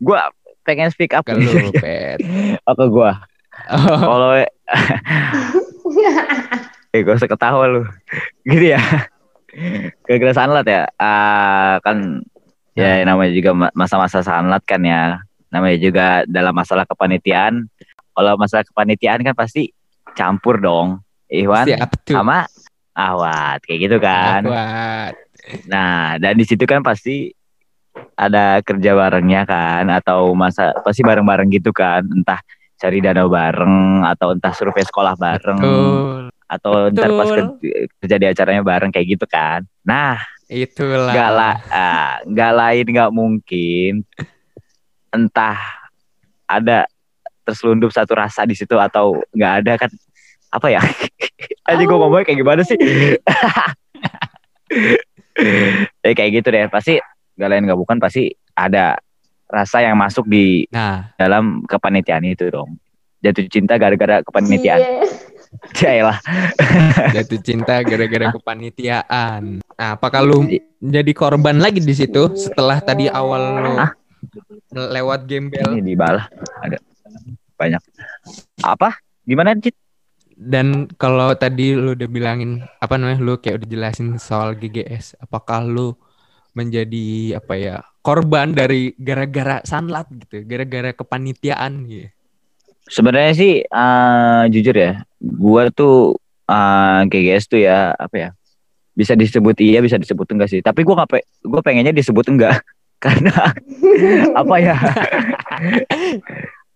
Gua 0.00 0.32
pengen 0.66 0.90
speak 0.90 1.14
up 1.14 1.22
nih. 1.28 1.36
lu, 1.38 1.70
Pet. 1.78 2.18
Oh, 2.66 2.74
ke 2.74 2.90
gua. 2.90 3.22
Oh, 3.70 4.00
Kalau 4.02 4.34
eh 6.90 7.00
gak 7.04 7.16
usah 7.20 7.30
ketawa 7.30 7.70
lu. 7.70 7.86
Gitu 8.42 8.74
ya. 8.74 8.80
Gara-gara 10.04 10.32
sunlight 10.34 10.68
ya. 10.68 10.82
Ah, 10.98 11.78
kan 11.80 12.22
ya 12.76 13.02
namanya 13.06 13.32
juga 13.32 13.50
ma- 13.56 13.74
masa-masa 13.74 14.20
sunlight 14.20 14.64
kan 14.66 14.82
ya. 14.82 15.22
Namanya 15.50 15.78
juga 15.78 16.06
dalam 16.26 16.52
masalah 16.52 16.84
kepanitiaan. 16.84 17.66
Kalau 18.16 18.32
masalah 18.40 18.64
kepanitiaan 18.64 19.22
kan 19.22 19.34
pasti 19.36 19.70
campur 20.16 20.58
dong. 20.58 21.00
Iwan 21.26 21.66
sama 22.06 22.46
Awat 22.96 23.60
kayak 23.68 23.80
gitu 23.82 23.96
kan. 24.00 24.40
Kuat. 24.46 25.12
Nah, 25.68 26.16
dan 26.16 26.32
di 26.34 26.48
situ 26.48 26.64
kan 26.64 26.80
pasti 26.80 27.28
ada 28.16 28.60
kerja 28.64 28.96
barengnya 28.96 29.44
kan 29.44 29.84
atau 29.92 30.32
masa 30.32 30.72
pasti 30.80 31.04
bareng-bareng 31.04 31.48
gitu 31.52 31.72
kan, 31.76 32.04
entah 32.04 32.40
cari 32.76 33.00
dana 33.00 33.24
bareng 33.24 34.04
atau 34.04 34.36
entah 34.36 34.52
survei 34.52 34.84
sekolah 34.84 35.16
bareng 35.16 35.60
Betul. 35.60 36.24
Atau 36.46 36.88
ntar 36.94 37.10
pas 37.10 37.26
Betul. 37.26 37.58
kerja, 37.98 38.16
di 38.16 38.26
acaranya 38.30 38.62
bareng 38.62 38.94
kayak 38.94 39.18
gitu 39.18 39.26
kan. 39.26 39.66
Nah, 39.82 40.22
Itulah. 40.46 41.10
nggak 41.10 41.30
lah, 41.34 41.54
ah, 41.68 42.12
nggak 42.22 42.52
lain 42.54 42.86
nggak 42.86 43.10
mungkin 43.10 43.92
entah 45.10 45.58
ada 46.46 46.86
terselundup 47.42 47.90
satu 47.90 48.14
rasa 48.14 48.46
di 48.46 48.54
situ 48.54 48.78
atau 48.78 49.18
nggak 49.34 49.52
ada 49.62 49.72
kan 49.74 49.90
apa 50.50 50.66
ya? 50.70 50.82
Aja 51.68 51.82
gue 51.82 51.98
ngomongnya 51.98 52.26
kayak 52.26 52.38
gimana 52.38 52.62
sih? 52.62 52.78
ya 56.06 56.12
kayak 56.14 56.30
gitu 56.42 56.48
deh 56.48 56.66
pasti 56.70 56.96
gak 57.36 57.48
lain 57.50 57.68
gak 57.68 57.76
bukan 57.78 57.98
pasti 58.00 58.32
ada 58.56 58.96
rasa 59.46 59.84
yang 59.84 59.98
masuk 59.98 60.24
di 60.26 60.64
Nah, 60.72 61.12
dalam 61.20 61.62
kepanitiaan 61.68 62.24
itu 62.24 62.48
dong 62.48 62.80
jatuh 63.20 63.46
cinta 63.50 63.76
gara-gara 63.76 64.22
kepanitiaan 64.24 64.80
Iya. 64.80 64.90
Yaelah. 65.80 66.18
jatuh 67.16 67.40
cinta 67.42 67.80
gara-gara 67.82 68.32
kepanitiaan. 68.34 69.60
Nah, 69.62 69.88
apakah 69.96 70.24
lu 70.24 70.46
jadi 70.80 71.12
korban 71.12 71.58
lagi 71.58 71.80
di 71.82 71.94
situ 71.94 72.32
setelah 72.36 72.80
tadi 72.80 73.10
awal 73.10 73.42
lu 73.64 73.74
lewat 74.76 75.24
gembel 75.24 75.78
ini 75.78 75.92
di 75.92 75.94
bawah 75.96 76.28
ada 76.60 76.76
banyak 77.56 77.80
apa 78.60 79.00
gimana 79.24 79.56
Cit? 79.56 79.72
dan 80.36 80.84
kalau 81.00 81.32
tadi 81.32 81.72
lu 81.72 81.96
udah 81.96 82.08
bilangin 82.12 82.60
apa 82.76 83.00
namanya 83.00 83.24
lu 83.24 83.40
kayak 83.40 83.64
udah 83.64 83.68
jelasin 83.72 84.20
soal 84.20 84.52
GGS, 84.52 85.16
apakah 85.16 85.64
lu 85.64 85.96
menjadi 86.52 87.40
apa 87.40 87.54
ya 87.56 87.76
korban 88.04 88.52
dari 88.52 88.92
gara-gara 89.00 89.64
sunlight 89.64 90.12
gitu, 90.12 90.44
gara-gara 90.44 90.92
kepanitiaan 90.92 91.88
gitu. 91.88 92.12
sebenarnya 92.86 93.32
sih 93.32 93.52
eh, 93.64 94.42
jujur 94.52 94.76
ya 94.76 95.05
gua 95.18 95.68
tuh 95.68 96.16
eh, 96.44 97.00
GGS 97.06 97.44
tuh 97.46 97.58
ya 97.58 97.92
apa 97.92 98.16
ya 98.16 98.30
bisa 98.92 99.12
disebut 99.12 99.56
iya 99.58 99.78
bisa 99.78 99.94
disebut 99.94 100.24
enggak 100.26 100.48
sih 100.48 100.60
tapi 100.60 100.80
gua 100.80 101.00
nggak 101.00 101.10
pe 101.10 101.18
gua 101.42 101.60
pengennya 101.60 101.90
disebut 101.90 102.24
enggak 102.26 102.60
karena 103.04 103.52
apa 104.32 104.54
ya 104.56 104.76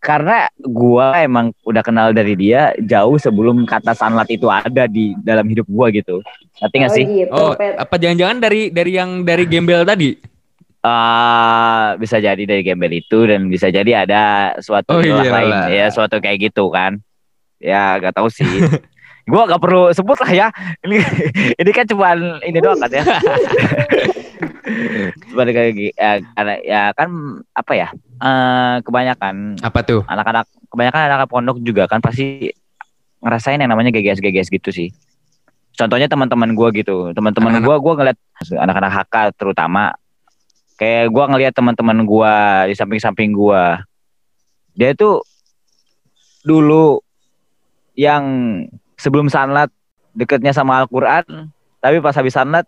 karena 0.01 0.49
gua 0.59 1.13
emang 1.19 1.53
udah 1.61 1.81
kenal 1.81 2.09
dari 2.11 2.33
dia 2.33 2.73
jauh 2.79 3.17
sebelum 3.17 3.65
kata 3.65 3.93
sanlat 3.93 4.29
itu 4.29 4.49
ada 4.49 4.85
di 4.87 5.13
dalam 5.19 5.45
hidup 5.45 5.65
gua 5.67 5.89
gitu 5.89 6.25
ngerti 6.59 6.77
nggak 6.77 6.91
Oh 6.91 6.97
sih 6.97 7.05
gitu, 7.07 7.33
Oh, 7.35 7.53
Pet. 7.53 7.77
apa 7.77 7.95
jangan-jangan 7.95 8.39
dari 8.39 8.69
dari 8.69 8.93
yang 8.95 9.23
dari 9.23 9.45
gembel 9.45 9.85
tadi? 9.85 10.17
eh 10.81 11.89
bisa 11.95 12.17
jadi 12.17 12.41
dari 12.41 12.61
gembel 12.61 12.89
itu 12.95 13.29
dan 13.29 13.45
bisa 13.47 13.69
jadi 13.69 14.01
ada 14.01 14.23
suatu 14.57 14.89
Oh, 14.91 15.05
iyalah. 15.05 15.29
lain 15.29 15.57
ya 15.71 15.87
suatu 15.89 16.17
kayak 16.17 16.49
gitu 16.49 16.73
kan 16.73 16.97
ya 17.61 18.01
gak 18.01 18.17
tahu 18.17 18.27
sih. 18.27 18.49
Gua 19.31 19.47
gak 19.47 19.63
perlu 19.63 19.93
sebut 19.93 20.17
lah 20.19 20.33
ya. 20.33 20.49
Ini 20.83 20.97
ini 21.61 21.71
kan 21.71 21.85
cuma 21.87 22.17
ini 22.41 22.59
doang 22.59 22.81
kan 22.81 22.91
ya. 22.91 23.05
Cuma 25.31 25.43
kayak 25.45 25.95
ya, 25.95 26.11
karena 26.35 26.55
ya 26.65 26.83
kan 26.97 27.09
apa 27.53 27.73
ya? 27.77 27.89
Eh 28.21 28.75
kebanyakan 28.83 29.61
Apa 29.61 29.81
tuh? 29.81 30.03
anak-anak 30.05 30.45
kebanyakan 30.71 31.01
anak 31.09 31.29
pondok 31.31 31.59
juga 31.61 31.87
kan 31.87 31.99
pasti 31.99 32.53
ngerasain 33.21 33.61
yang 33.61 33.71
namanya 33.71 33.93
GGS 33.93 34.19
GGS 34.19 34.49
gitu 34.49 34.71
sih. 34.73 34.89
Contohnya 35.77 36.11
teman-teman 36.11 36.53
gua 36.53 36.69
gitu, 36.73 37.13
teman-teman 37.13 37.57
Anak-anak- 37.57 37.65
gua 37.65 37.77
gua 37.81 37.95
ngeliat 37.97 38.19
anak-anak 38.53 38.93
HK 38.93 39.15
terutama. 39.37 39.95
Kayak 40.77 41.13
gua 41.13 41.25
ngeliat 41.29 41.53
teman-teman 41.53 41.99
gua 42.05 42.33
di 42.67 42.75
samping-samping 42.75 43.33
gua. 43.33 43.85
Dia 44.73 44.93
tuh 44.97 45.21
dulu 46.41 47.01
yang 48.01 48.25
sebelum 48.97 49.29
sanlat 49.29 49.69
deketnya 50.17 50.57
sama 50.57 50.81
Al-Qur'an, 50.81 51.53
tapi 51.85 52.01
pas 52.01 52.17
habis 52.17 52.33
sanlat 52.33 52.65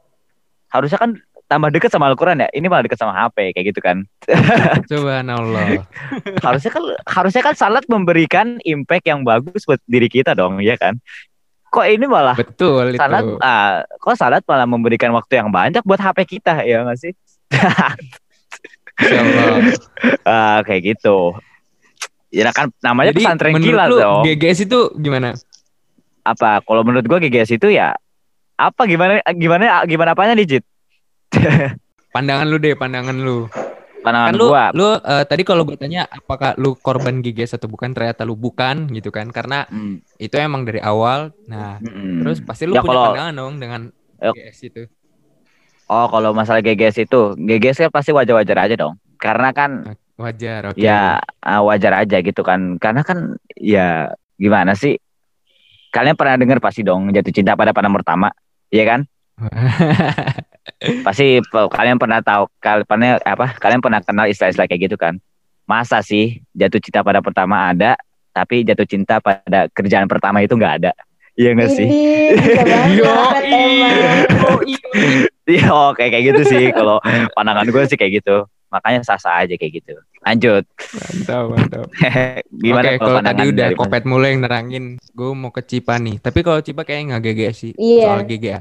harusnya 0.69 1.01
kan 1.01 1.17
tambah 1.49 1.73
deket 1.73 1.89
sama 1.89 2.13
Al-Qur'an 2.13 2.45
ya. 2.45 2.49
Ini 2.53 2.69
malah 2.69 2.85
deket 2.85 3.01
sama 3.01 3.17
HP 3.17 3.57
kayak 3.57 3.67
gitu 3.73 3.81
kan. 3.81 4.05
Subhanallah. 4.93 5.89
harusnya 6.45 6.71
kan 6.73 6.85
harusnya 7.09 7.43
kan 7.45 7.55
salat 7.57 7.85
memberikan 7.89 8.61
impact 8.69 9.09
yang 9.09 9.25
bagus 9.25 9.65
buat 9.65 9.81
diri 9.89 10.13
kita 10.13 10.37
dong 10.37 10.61
ya 10.61 10.77
kan 10.77 11.01
kok 11.73 11.89
ini 11.89 12.05
malah 12.05 12.37
Betul 12.37 12.93
itu. 12.93 13.01
salat 13.01 13.25
ah, 13.41 13.81
kok 13.97 14.17
salat 14.21 14.45
malah 14.45 14.69
memberikan 14.69 15.09
waktu 15.17 15.41
yang 15.41 15.49
banyak 15.49 15.81
buat 15.89 15.97
HP 15.97 16.37
kita 16.37 16.61
ya 16.69 16.85
nggak 16.85 17.01
sih 17.01 17.13
Allah. 19.01 19.73
Ah, 20.29 20.61
kayak 20.69 20.95
gitu 20.97 21.33
ya 22.33 22.49
kan 22.51 22.73
namanya 22.81 23.13
Jadi 23.13 23.21
pesantren 23.23 23.55
kilat 23.59 23.89
dong. 23.89 24.25
GGS 24.25 24.59
itu 24.65 24.81
gimana? 24.97 25.37
apa? 26.23 26.59
Kalau 26.61 26.81
menurut 26.81 27.05
gua 27.05 27.19
GGS 27.19 27.55
itu 27.55 27.69
ya 27.69 27.93
apa 28.55 28.83
gimana 28.85 29.21
gimana 29.29 29.83
gimana 29.85 30.11
apanya 30.13 30.33
digit 30.35 30.63
Pandangan 32.11 32.45
lu 32.45 32.57
deh, 32.57 32.73
pandangan 32.73 33.17
lu. 33.17 33.49
pandangan 34.03 34.29
kan 34.29 34.35
lu, 34.35 34.47
gua. 34.47 34.65
lu 34.71 34.89
eh, 34.95 35.25
tadi 35.25 35.43
kalau 35.43 35.63
gue 35.63 35.75
tanya 35.75 36.05
apakah 36.05 36.53
lu 36.57 36.75
korban 36.75 37.19
GGS 37.19 37.55
atau 37.55 37.67
bukan 37.67 37.91
ternyata 37.91 38.23
lu 38.23 38.35
bukan 38.35 38.91
gitu 38.91 39.09
kan? 39.09 39.29
Karena 39.29 39.65
Hmm, 39.65 40.03
itu 40.17 40.35
emang 40.37 40.63
dari 40.63 40.79
awal. 40.79 41.31
Nah 41.47 41.79
hmm. 41.79 42.21
terus 42.21 42.39
pasti 42.41 42.65
lu 42.65 42.73
Ya, 42.73 42.81
punya 42.81 42.91
kalau- 42.93 43.07
pandangan 43.11 43.35
dong 43.35 43.55
dengan 43.57 43.81
Ya. 44.19 44.31
GGS 44.31 44.59
itu. 44.65 44.83
Oh 45.87 46.07
kalau 46.07 46.31
masalah 46.31 46.61
GGS 46.61 47.03
itu 47.03 47.21
GGS 47.37 47.79
kan 47.83 47.93
pasti 47.93 48.11
wajar-wajar 48.11 48.57
aja 48.61 48.75
dong. 48.77 48.95
Karena 49.17 49.51
kan 49.51 49.97
wajar 50.17 50.73
oke. 50.73 50.79
Ya 50.79 51.21
ah, 51.41 51.61
wajar 51.65 52.05
aja 52.05 52.19
gitu 52.21 52.43
kan. 52.45 52.77
Karena 52.77 53.03
kan 53.03 53.37
ya 53.57 54.13
gimana 54.37 54.77
sih? 54.77 54.99
Kalian 55.93 56.17
pernah 56.17 56.41
dengar 56.41 56.59
pasti 56.61 56.81
dong 56.81 57.13
jatuh 57.13 57.33
cinta 57.33 57.53
pada 57.53 57.77
pandang 57.77 57.93
pertama 57.93 58.33
iya 58.73 58.85
kan? 58.89 59.01
Pasti 61.07 61.43
kalian 61.53 61.99
pernah 61.99 62.23
tahu 62.23 62.49
kalian 62.63 62.87
pernah 62.87 63.19
apa 63.21 63.47
kalian 63.59 63.83
pernah 63.83 64.01
kenal 64.01 64.27
istilah-istilah 64.31 64.69
kayak 64.71 64.83
gitu 64.89 64.97
kan? 64.97 65.21
Masa 65.69 66.01
sih 66.01 66.41
jatuh 66.57 66.81
cinta 66.81 67.05
pada 67.05 67.21
pertama 67.21 67.71
ada 67.71 67.95
tapi 68.33 68.65
jatuh 68.65 68.89
cinta 68.89 69.21
pada 69.21 69.69
kerjaan 69.75 70.09
pertama 70.09 70.41
itu 70.41 70.57
nggak 70.57 70.75
ada? 70.81 70.93
Iya 71.37 71.51
nggak 71.57 71.71
sih? 71.77 71.87
Ini 71.89 72.37
bisa 72.41 72.63
Yo, 72.93 73.05
banget 73.09 73.45
emang. 73.53 73.97
iya 75.57 75.69
oke 75.73 76.05
kayak 76.09 76.25
gitu 76.33 76.43
sih. 76.49 76.65
Kalau 76.73 77.01
pandangan 77.37 77.69
gue 77.69 77.83
sih 77.89 77.99
kayak 78.01 78.25
gitu 78.25 78.49
makanya 78.73 79.05
sah-sah 79.05 79.45
aja 79.45 79.55
kayak 79.61 79.85
gitu 79.85 79.93
lanjut 80.25 80.65
mantap 80.97 81.45
mantap 81.53 81.87
gimana 82.65 82.89
Oke, 82.97 82.99
kalau 83.05 83.21
tadi 83.21 83.43
udah 83.53 83.69
kopet 83.77 84.05
mulai 84.09 84.33
yang 84.33 84.43
nerangin, 84.49 84.85
gue 84.97 85.31
mau 85.35 85.51
ke 85.51 85.63
Cipa 85.67 85.99
nih. 85.99 86.23
Tapi 86.23 86.41
kalau 86.47 86.63
Cipa 86.63 86.87
kayaknya 86.87 87.19
nggak 87.19 87.25
GGS 87.27 87.57
sih 87.59 87.73
Iya. 87.75 88.07
soal 88.07 88.23
GGA. 88.25 88.61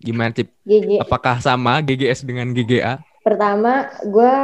Gimana 0.00 0.32
Cip? 0.32 0.48
GG. 0.64 0.96
Apakah 1.00 1.44
sama 1.44 1.84
GGS 1.84 2.24
dengan 2.24 2.56
GGA? 2.56 3.04
Pertama, 3.20 3.92
gue 4.00 4.34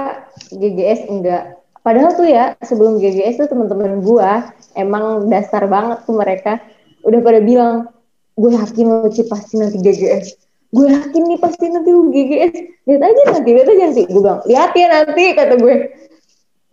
GGS 0.52 1.08
enggak. 1.08 1.56
Padahal 1.80 2.12
tuh 2.12 2.28
ya, 2.28 2.52
sebelum 2.60 3.00
GGS 3.00 3.40
tuh 3.40 3.48
teman-teman 3.48 4.04
gue 4.04 4.30
emang 4.76 5.32
dasar 5.32 5.64
banget 5.64 6.04
tuh 6.04 6.12
mereka 6.18 6.60
udah 7.06 7.20
pada 7.24 7.40
bilang, 7.40 7.88
gue 8.36 8.52
yakin 8.52 8.86
lo 8.90 9.08
Ci 9.08 9.24
pasti 9.24 9.56
nanti 9.56 9.80
GGS. 9.80 10.36
Gue 10.76 10.92
yakin 10.92 11.22
nih 11.24 11.38
pasti 11.40 11.64
nanti 11.72 11.88
lu 11.88 12.12
GGS. 12.12 12.52
Lihat 12.84 13.00
aja 13.00 13.22
nanti, 13.32 13.50
lihat 13.56 13.68
aja 13.72 13.84
nanti. 13.88 14.02
Gue 14.04 14.20
bilang, 14.20 14.40
lihat 14.44 14.70
ya 14.76 14.86
nanti, 14.92 15.24
kata 15.32 15.54
gue. 15.56 15.74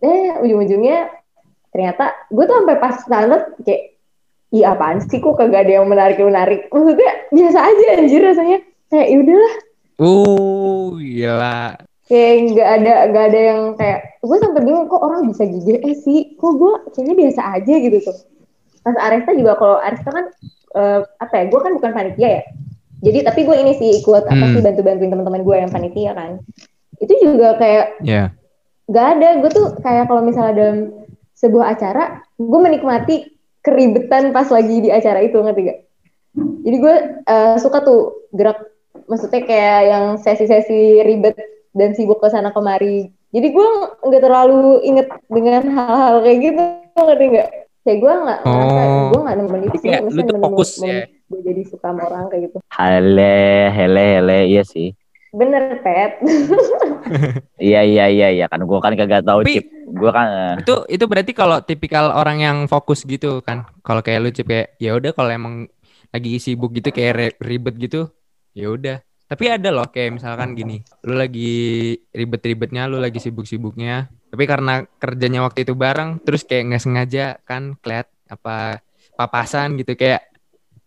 Eh, 0.04 0.36
ujung-ujungnya 0.44 1.08
ternyata 1.72 2.12
gue 2.28 2.44
tuh 2.44 2.56
sampai 2.60 2.76
pas 2.76 2.96
salat 3.08 3.42
kayak, 3.64 3.96
iya 4.52 4.76
apaan 4.76 5.00
sih 5.00 5.18
kok 5.18 5.40
kagak 5.40 5.64
ada 5.64 5.80
yang 5.80 5.88
menarik-menarik. 5.88 6.68
Maksudnya 6.68 7.10
biasa 7.32 7.58
aja 7.64 7.86
anjir 7.96 8.20
rasanya. 8.20 8.58
Kayak 8.92 9.08
yaudahlah 9.16 9.54
Uh, 9.94 10.98
gila. 10.98 11.78
kayak 12.10 12.50
nggak 12.50 12.68
ada 12.82 12.94
nggak 13.14 13.24
ada 13.30 13.40
yang 13.40 13.60
kayak 13.78 14.18
gue 14.26 14.36
sampai 14.42 14.60
bingung 14.66 14.90
kok 14.90 14.98
orang 14.98 15.30
bisa 15.30 15.46
GGS 15.46 16.02
sih 16.02 16.34
kok 16.34 16.58
gue 16.58 16.72
kayaknya 16.92 17.14
biasa 17.14 17.40
aja 17.54 17.74
gitu 17.78 17.98
tuh 18.02 18.18
pas 18.82 18.96
Aresta 18.98 19.32
juga 19.38 19.54
kalau 19.54 19.78
Aresta 19.78 20.10
kan 20.10 20.26
eh, 20.76 21.00
apa 21.00 21.32
ya 21.38 21.44
gue 21.46 21.60
kan 21.62 21.72
bukan 21.78 21.90
panitia 21.94 22.28
ya 22.28 22.42
jadi 23.04 23.28
tapi 23.28 23.44
gue 23.44 23.52
ini 23.54 23.72
sih 23.76 24.00
ikut 24.00 24.24
apa 24.24 24.32
Hmm. 24.34 24.52
sih 24.56 24.62
bantu 24.64 24.80
bantuin 24.80 25.12
teman-teman 25.12 25.44
gue 25.44 25.56
yang 25.60 25.70
panitia 25.70 26.12
kan. 26.16 26.40
Itu 26.96 27.12
juga 27.20 27.60
kayak 27.60 28.00
Ya. 28.00 28.32
nggak 28.88 29.06
ada. 29.14 29.28
Gue 29.44 29.50
tuh 29.52 29.66
kayak 29.78 30.08
kalau 30.08 30.24
misalnya 30.24 30.54
dalam 30.56 30.78
sebuah 31.36 31.76
acara 31.76 32.24
gue 32.34 32.60
menikmati 32.60 33.16
keribetan 33.60 34.32
pas 34.32 34.48
lagi 34.48 34.80
di 34.80 34.88
acara 34.88 35.20
itu 35.20 35.36
ngerti 35.36 35.60
gak? 35.68 35.78
Jadi 36.64 36.76
gue 36.80 36.94
eh, 37.22 37.56
suka 37.60 37.84
tuh 37.84 38.00
gerak 38.32 38.58
maksudnya 39.04 39.44
kayak 39.44 39.80
yang 39.84 40.04
sesi-sesi 40.16 41.04
ribet 41.04 41.36
dan 41.76 41.92
sibuk 41.92 42.18
ke 42.18 42.28
sana 42.28 42.50
kemari. 42.50 43.12
Jadi 43.34 43.48
gue 43.50 43.66
nggak 44.00 44.22
terlalu 44.22 44.80
inget 44.80 45.10
dengan 45.26 45.66
hal-hal 45.66 46.22
kayak 46.22 46.38
gitu 46.40 46.62
ngerti 46.94 47.24
nggak 47.34 47.48
kayak 47.84 47.98
gue 47.98 48.12
nggak 48.16 48.38
ngerasa 48.42 48.82
Oh. 48.82 49.06
gue 49.06 49.20
nggak 49.22 49.36
nemen 49.36 49.60
itu 49.62 49.76
sih 49.76 49.86
Kayak 49.86 50.00
lu 50.00 50.04
maksudnya 50.08 50.24
tuh 50.26 50.38
fokus 50.40 50.70
ya. 50.80 51.00
gue 51.04 51.40
jadi 51.42 51.62
suka 51.64 51.86
sama 51.86 52.00
orang 52.04 52.24
kayak 52.26 52.42
gitu 52.44 52.56
hele 52.70 53.36
hele 53.70 54.02
hele 54.02 54.38
iya 54.46 54.62
sih 54.62 54.88
bener 55.30 55.62
pet 55.80 56.12
Iya 57.60 57.80
iya 57.82 58.04
iya 58.08 58.28
iya 58.30 58.46
kan 58.46 58.62
gua 58.62 58.78
kan 58.78 58.94
kagak 58.94 59.22
tahu 59.22 59.42
Tapi- 59.42 59.54
chip. 59.54 59.66
Gua 59.86 60.10
kan 60.10 60.26
eh, 60.26 60.54
Itu 60.58 60.74
itu 60.86 61.04
berarti 61.04 61.32
kalau 61.32 61.60
tipikal 61.60 62.10
orang 62.10 62.38
yang 62.38 62.56
fokus 62.64 63.04
gitu 63.04 63.38
kan. 63.40 63.68
Kalau 63.80 64.00
kayak 64.00 64.20
lu 64.20 64.30
Cip 64.30 64.46
kayak 64.46 64.74
ya 64.76 64.92
udah 64.92 65.12
kalau 65.12 65.30
emang 65.30 65.54
lagi 66.08 66.38
sibuk 66.38 66.72
gitu 66.72 66.88
kayak 66.88 67.36
ribet 67.38 67.74
gitu, 67.76 68.08
ya 68.52 68.70
udah. 68.70 68.96
Tapi 69.24 69.44
ada 69.48 69.68
loh 69.68 69.84
kayak 69.84 70.14
misalkan 70.14 70.54
gini, 70.54 70.78
lu 71.02 71.14
lagi 71.14 71.52
ribet-ribetnya, 72.08 72.86
lu 72.86 72.96
lagi 72.96 73.18
sibuk-sibuknya, 73.18 74.06
tapi 74.34 74.50
karena 74.50 74.82
kerjanya 74.98 75.46
waktu 75.46 75.62
itu 75.62 75.78
bareng, 75.78 76.18
terus 76.26 76.42
kayak 76.42 76.74
nggak 76.74 76.82
sengaja 76.82 77.38
kan 77.46 77.78
keliat 77.78 78.10
apa 78.26 78.82
papasan 79.14 79.78
gitu 79.78 79.94
kayak 79.94 80.26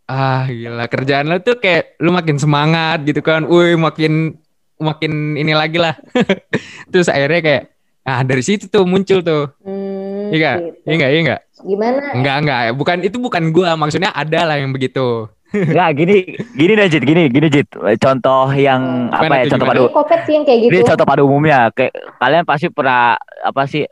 ah 0.04 0.44
gila 0.52 0.84
kerjaan 0.92 1.32
lu 1.32 1.40
tuh 1.40 1.56
kayak 1.56 1.96
lu 2.04 2.12
makin 2.12 2.36
semangat 2.36 3.08
gitu 3.08 3.24
kan, 3.24 3.48
woi 3.48 3.80
makin 3.80 4.36
makin 4.84 5.40
ini 5.40 5.56
lagi 5.56 5.80
lah. 5.80 5.96
terus 6.92 7.08
akhirnya 7.08 7.40
kayak 7.40 7.64
ah 8.04 8.20
dari 8.28 8.44
situ 8.44 8.68
tuh 8.68 8.84
muncul 8.84 9.24
tuh, 9.24 9.48
hmm, 9.64 10.36
iya 10.36 10.52
gitu. 10.60 10.84
Iya 10.84 10.94
nggak? 11.00 11.12
Iya 11.16 11.22
nggak? 11.24 11.42
gimana 11.64 12.00
Enggak, 12.20 12.36
enggak. 12.44 12.60
Bukan 12.76 12.98
itu 13.08 13.16
bukan 13.16 13.44
gua, 13.56 13.80
maksudnya 13.80 14.12
ada 14.12 14.44
lah 14.44 14.60
yang 14.60 14.76
begitu. 14.76 15.32
Enggak 15.54 15.90
gini 15.96 16.18
gini 16.56 16.72
deh 16.76 16.88
Jit, 16.92 17.04
gini 17.08 17.24
gini 17.32 17.48
Jit. 17.48 17.68
Contoh 18.02 18.52
yang 18.52 19.08
Gimana 19.08 19.24
apa 19.24 19.34
ya? 19.40 19.44
Contoh 19.48 19.66
gimana? 19.68 19.80
padu. 19.80 19.86
Kopet 19.96 20.20
sih 20.28 20.34
yang 20.36 20.44
kayak 20.44 20.60
gitu 20.68 20.72
Ini 20.76 20.80
contoh 20.84 21.06
pada 21.08 21.22
umumnya 21.24 21.60
kayak 21.72 21.94
kalian 22.20 22.44
pasti 22.44 22.68
pernah 22.68 23.16
apa 23.20 23.62
sih 23.68 23.84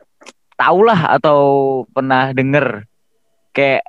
tahu 0.56 0.78
lah 0.84 1.16
atau 1.20 1.38
pernah 1.92 2.32
denger 2.32 2.84
kayak 3.52 3.84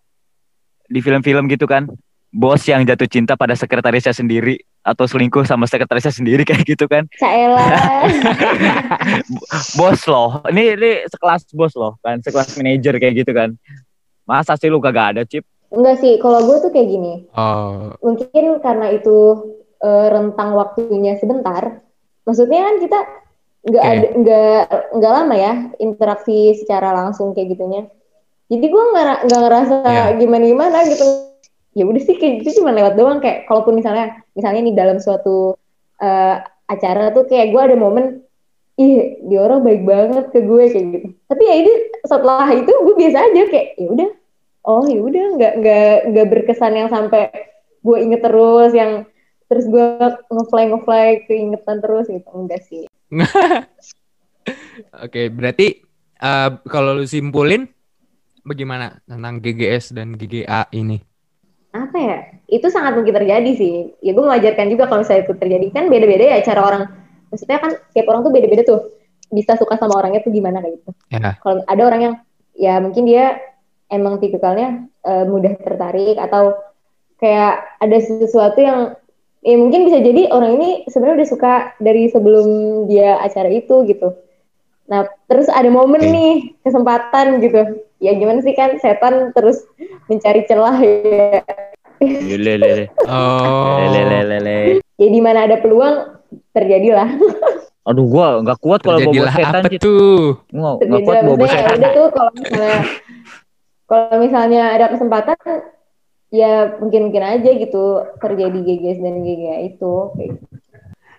di 0.88 1.00
film-film 1.04 1.52
gitu 1.52 1.68
kan 1.68 1.88
bos 2.32 2.64
yang 2.68 2.84
jatuh 2.84 3.08
cinta 3.08 3.40
pada 3.40 3.56
sekretarisnya 3.56 4.12
sendiri 4.12 4.60
atau 4.84 5.08
selingkuh 5.08 5.48
sama 5.48 5.68
sekretarisnya 5.68 6.12
sendiri 6.12 6.44
kayak 6.48 6.64
gitu 6.68 6.88
kan 6.88 7.08
Caela 7.20 7.64
bos 9.80 10.02
loh 10.08 10.44
ini 10.52 10.76
ini 10.76 10.92
sekelas 11.08 11.52
bos 11.56 11.74
loh 11.76 11.96
kan 12.04 12.20
sekelas 12.24 12.56
manajer 12.60 12.96
kayak 13.00 13.24
gitu 13.24 13.32
kan 13.32 13.56
masa 14.28 14.60
sih 14.60 14.68
lu 14.68 14.84
kagak 14.84 15.16
ada 15.16 15.22
chip 15.24 15.48
Enggak 15.68 16.00
sih, 16.00 16.16
kalau 16.24 16.40
gue 16.48 16.58
tuh 16.64 16.72
kayak 16.72 16.88
gini. 16.88 17.14
Oh, 17.36 17.92
Mungkin 18.00 18.64
karena 18.64 18.88
itu 18.96 19.18
eh, 19.84 20.08
rentang 20.10 20.56
waktunya 20.56 21.20
sebentar. 21.20 21.84
Maksudnya 22.24 22.62
kan 22.66 22.76
kita 22.80 23.00
nggak 23.68 23.84
Oke. 23.84 23.92
ada 23.92 24.08
nggak 24.16 24.64
nggak 24.96 25.12
lama 25.12 25.36
ya 25.36 25.54
interaksi 25.78 26.56
secara 26.56 26.96
langsung 26.96 27.36
kayak 27.36 27.58
gitunya. 27.58 27.82
Jadi 28.48 28.64
gue 28.64 28.84
nggak 28.96 29.28
nggak 29.28 29.42
ngerasa 29.44 29.76
Iya. 29.84 30.04
gimana 30.16 30.44
gimana 30.48 30.78
gitu. 30.88 31.06
Ya 31.78 31.84
udah 31.86 32.02
sih 32.02 32.16
kayak 32.18 32.42
gitu 32.42 32.64
cuma 32.64 32.74
lewat 32.74 32.96
doang 32.98 33.20
kayak 33.20 33.46
kalaupun 33.46 33.76
misalnya 33.78 34.24
misalnya 34.34 34.66
nih 34.66 34.76
dalam 34.76 34.98
suatu 34.98 35.60
eh, 36.00 36.36
acara 36.68 37.12
tuh 37.12 37.28
kayak 37.28 37.52
gue 37.54 37.62
ada 37.62 37.76
momen 37.76 38.24
ih 38.78 39.18
dia 39.26 39.40
orang 39.42 39.66
baik 39.66 39.84
banget 39.84 40.26
ke 40.30 40.40
gue 40.46 40.64
kayak 40.70 40.86
gitu 40.94 41.08
tapi 41.26 41.44
ya 41.50 41.56
ini 41.66 41.72
setelah 42.06 42.46
itu 42.54 42.70
gue 42.70 42.96
biasa 42.96 43.18
aja 43.26 43.42
kayak 43.50 43.68
ya 43.74 43.88
udah 43.90 44.10
oh 44.68 44.84
ya 44.86 45.00
udah 45.00 45.26
nggak 45.40 45.54
nggak 45.64 45.96
nggak 46.12 46.28
berkesan 46.28 46.76
yang 46.76 46.90
sampai 46.92 47.32
gue 47.82 47.98
inget 48.04 48.22
terus 48.22 48.72
yang 48.76 49.08
terus 49.48 49.66
gue 49.72 49.86
ngefly 50.28 50.64
ngefly 50.76 51.08
keingetan 51.26 51.80
terus 51.80 52.12
gitu. 52.12 52.28
Enggak 52.36 52.62
sih. 52.68 52.84
Oke, 55.04 55.32
berarti 55.32 55.88
eh, 56.20 56.50
kalau 56.68 57.00
lu 57.00 57.08
simpulin 57.08 57.64
bagaimana 58.44 59.00
tentang 59.08 59.40
GGS 59.40 59.96
dan 59.96 60.20
GGA 60.20 60.68
ini? 60.76 61.00
apa 61.78 61.98
ya? 62.00 62.18
Itu 62.50 62.68
sangat 62.74 62.98
mungkin 62.98 63.14
terjadi 63.14 63.52
sih. 63.54 63.94
Ya 64.02 64.12
gue 64.16 64.24
mengajarkan 64.24 64.68
juga 64.72 64.90
kalau 64.90 65.06
misalnya 65.06 65.30
itu 65.30 65.34
terjadi. 65.38 65.66
Kan 65.72 65.86
beda-beda 65.94 66.24
ya 66.34 66.38
cara 66.42 66.62
orang. 66.66 66.84
Maksudnya 67.30 67.58
kan 67.62 67.72
tiap 67.94 68.06
orang 68.10 68.22
tuh 68.26 68.34
beda-beda 68.34 68.64
tuh. 68.66 68.82
Bisa 69.28 69.60
suka 69.60 69.76
sama 69.76 70.00
orangnya 70.00 70.24
tuh 70.24 70.32
gimana 70.32 70.64
kayak 70.64 70.80
gitu. 70.80 70.92
Ya. 71.12 71.36
kalau 71.44 71.60
ada 71.68 71.82
orang 71.84 72.02
yang 72.02 72.16
ya 72.56 72.80
mungkin 72.80 73.04
dia 73.04 73.38
emang 73.88 74.18
tipikalnya 74.18 74.70
eh, 75.02 75.24
mudah 75.24 75.56
tertarik 75.58 76.16
atau 76.16 76.56
kayak 77.18 77.54
ada 77.80 77.98
sesuatu 77.98 78.60
yang 78.60 78.80
ya 79.42 79.56
mungkin 79.56 79.86
bisa 79.86 80.02
jadi 80.02 80.28
orang 80.30 80.60
ini 80.60 80.70
sebenarnya 80.86 81.24
udah 81.24 81.30
suka 81.30 81.54
dari 81.78 82.10
sebelum 82.10 82.46
dia 82.86 83.18
acara 83.18 83.48
itu 83.48 83.86
gitu 83.86 84.14
nah 84.88 85.04
terus 85.28 85.48
ada 85.48 85.68
momen 85.68 86.00
Oke. 86.00 86.12
nih 86.12 86.32
kesempatan 86.62 87.40
gitu 87.40 87.62
ya 87.98 88.12
gimana 88.14 88.40
sih 88.40 88.54
kan 88.54 88.76
setan 88.78 89.32
terus 89.32 89.64
mencari 90.08 90.44
celah 90.46 90.78
ya 90.80 91.42
Lele 91.98 92.62
lele 92.62 92.86
Oh. 93.10 93.82
lele 93.82 94.02
lele 94.06 94.38
lele. 94.38 94.56
ya 94.96 95.08
di 95.10 95.18
mana 95.18 95.50
ada 95.50 95.58
peluang 95.58 96.22
terjadilah 96.52 97.10
Aduh 97.84 98.04
gua 98.04 98.44
nggak 98.44 98.60
kuat 98.60 98.84
kalau 98.84 99.00
bawa 99.00 99.08
Terjadilah 99.08 99.34
setan 99.34 99.62
apa 99.64 99.70
Cit. 99.72 99.80
tuh? 99.80 100.36
Gua 100.52 100.70
nggak 100.76 101.02
kuat 101.08 101.18
bawa 101.24 101.40
ya 101.40 101.48
setan. 101.50 101.76
udah 101.80 101.92
tuh 101.96 102.08
kalau 102.12 102.32
misalnya 102.36 102.78
kalau 103.88 104.20
misalnya 104.20 104.76
ada 104.76 104.92
kesempatan 104.92 105.40
ya 106.28 106.76
mungkin 106.84 107.08
mungkin 107.08 107.24
aja 107.24 107.50
gitu 107.56 108.04
terjadi 108.20 108.60
GGS 108.60 109.00
dan 109.00 109.24
GGA 109.24 109.58
itu 109.72 109.94
kayak 110.14 110.30
gitu. 110.36 110.56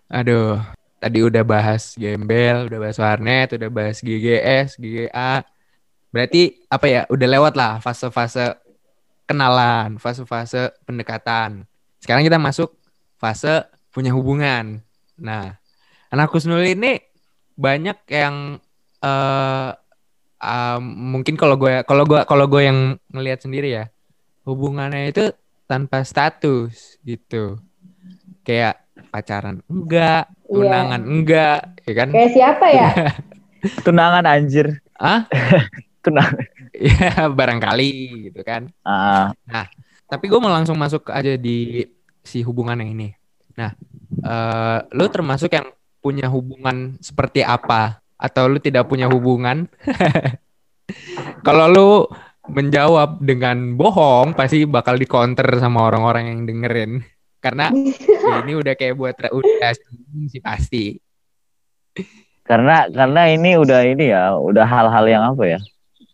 Aduh, 0.09 0.61
tadi 1.01 1.19
udah 1.25 1.45
bahas 1.45 1.97
gembel, 1.97 2.69
udah 2.69 2.79
bahas 2.81 2.99
warnet, 3.01 3.49
udah 3.57 3.69
bahas 3.73 3.99
GGS, 4.05 4.77
GGA. 4.77 5.45
Berarti 6.13 6.65
apa 6.69 6.87
ya? 6.89 7.03
Udah 7.09 7.29
lewat 7.29 7.55
lah 7.57 7.81
fase-fase 7.81 8.57
kenalan, 9.29 10.01
fase-fase 10.01 10.73
pendekatan. 10.85 11.69
Sekarang 12.01 12.25
kita 12.25 12.41
masuk 12.41 12.73
fase 13.21 13.65
punya 13.93 14.13
hubungan. 14.13 14.81
Nah, 15.21 15.57
anak 16.09 16.33
Kusnul 16.33 16.65
ini 16.65 17.01
banyak 17.57 17.99
yang 18.09 18.61
eh 19.05 19.71
um, 20.39 20.83
mungkin 21.15 21.35
kalau 21.35 21.55
gue 21.55 21.83
kalau 21.83 22.03
gue 22.03 22.21
kalau 22.25 22.47
gue 22.47 22.63
yang 22.65 22.79
ngelihat 23.11 23.43
sendiri 23.43 23.69
ya 23.73 23.85
hubungannya 24.43 25.13
itu 25.13 25.31
tanpa 25.69 26.03
status 26.03 26.97
gitu. 27.03 27.61
Kayak 28.43 28.81
pacaran 29.13 29.61
enggak 29.69 30.29
Iya. 30.49 30.57
tunangan 30.57 31.03
enggak 31.05 31.59
ya 31.85 31.93
kan? 31.93 32.09
Kayak 32.09 32.31
siapa 32.33 32.67
ya? 32.73 32.89
Tunangan 33.85 34.25
anjir. 34.25 34.81
ah 34.97 35.29
Tunangan. 36.05 36.41
ya 36.73 37.29
barangkali 37.29 37.91
gitu 38.31 38.41
kan. 38.41 38.73
Ah, 38.83 39.35
tapi 40.09 40.25
gue 40.27 40.41
mau 40.41 40.49
langsung 40.49 40.79
masuk 40.81 41.13
aja 41.13 41.37
di 41.37 41.85
si 42.25 42.41
hubungan 42.41 42.81
yang 42.81 42.91
ini. 42.97 43.09
Nah 43.61 43.77
eh 44.19 44.79
lu 44.97 45.05
termasuk 45.13 45.53
yang 45.53 45.69
punya 46.01 46.31
hubungan 46.33 46.97
seperti 46.99 47.45
apa 47.45 48.01
atau 48.19 48.51
lu 48.51 48.59
tidak 48.59 48.91
punya 48.91 49.07
hubungan 49.07 49.71
kalau 51.47 51.67
lu 51.71 51.89
menjawab 52.49 53.21
dengan 53.23 53.77
bohong 53.79 54.33
pasti 54.33 54.65
bakal 54.65 54.97
dikonter 54.97 55.47
sama 55.61 55.87
orang-orang 55.87 56.33
yang 56.33 56.41
dengerin 56.49 56.93
karena 57.39 57.71
ya 57.71 58.35
ini 58.45 58.53
udah 58.59 58.75
kayak 58.75 58.99
buat 58.99 59.15
re- 59.17 59.35
udah 59.35 59.71
sih 60.27 60.43
pasti 60.43 60.99
karena 62.49 62.89
karena 62.89 63.29
ini 63.29 63.61
udah 63.61 63.81
ini 63.85 64.09
ya, 64.09 64.33
udah 64.33 64.65
hal-hal 64.65 65.05
yang 65.05 65.21
apa 65.21 65.45
ya? 65.45 65.61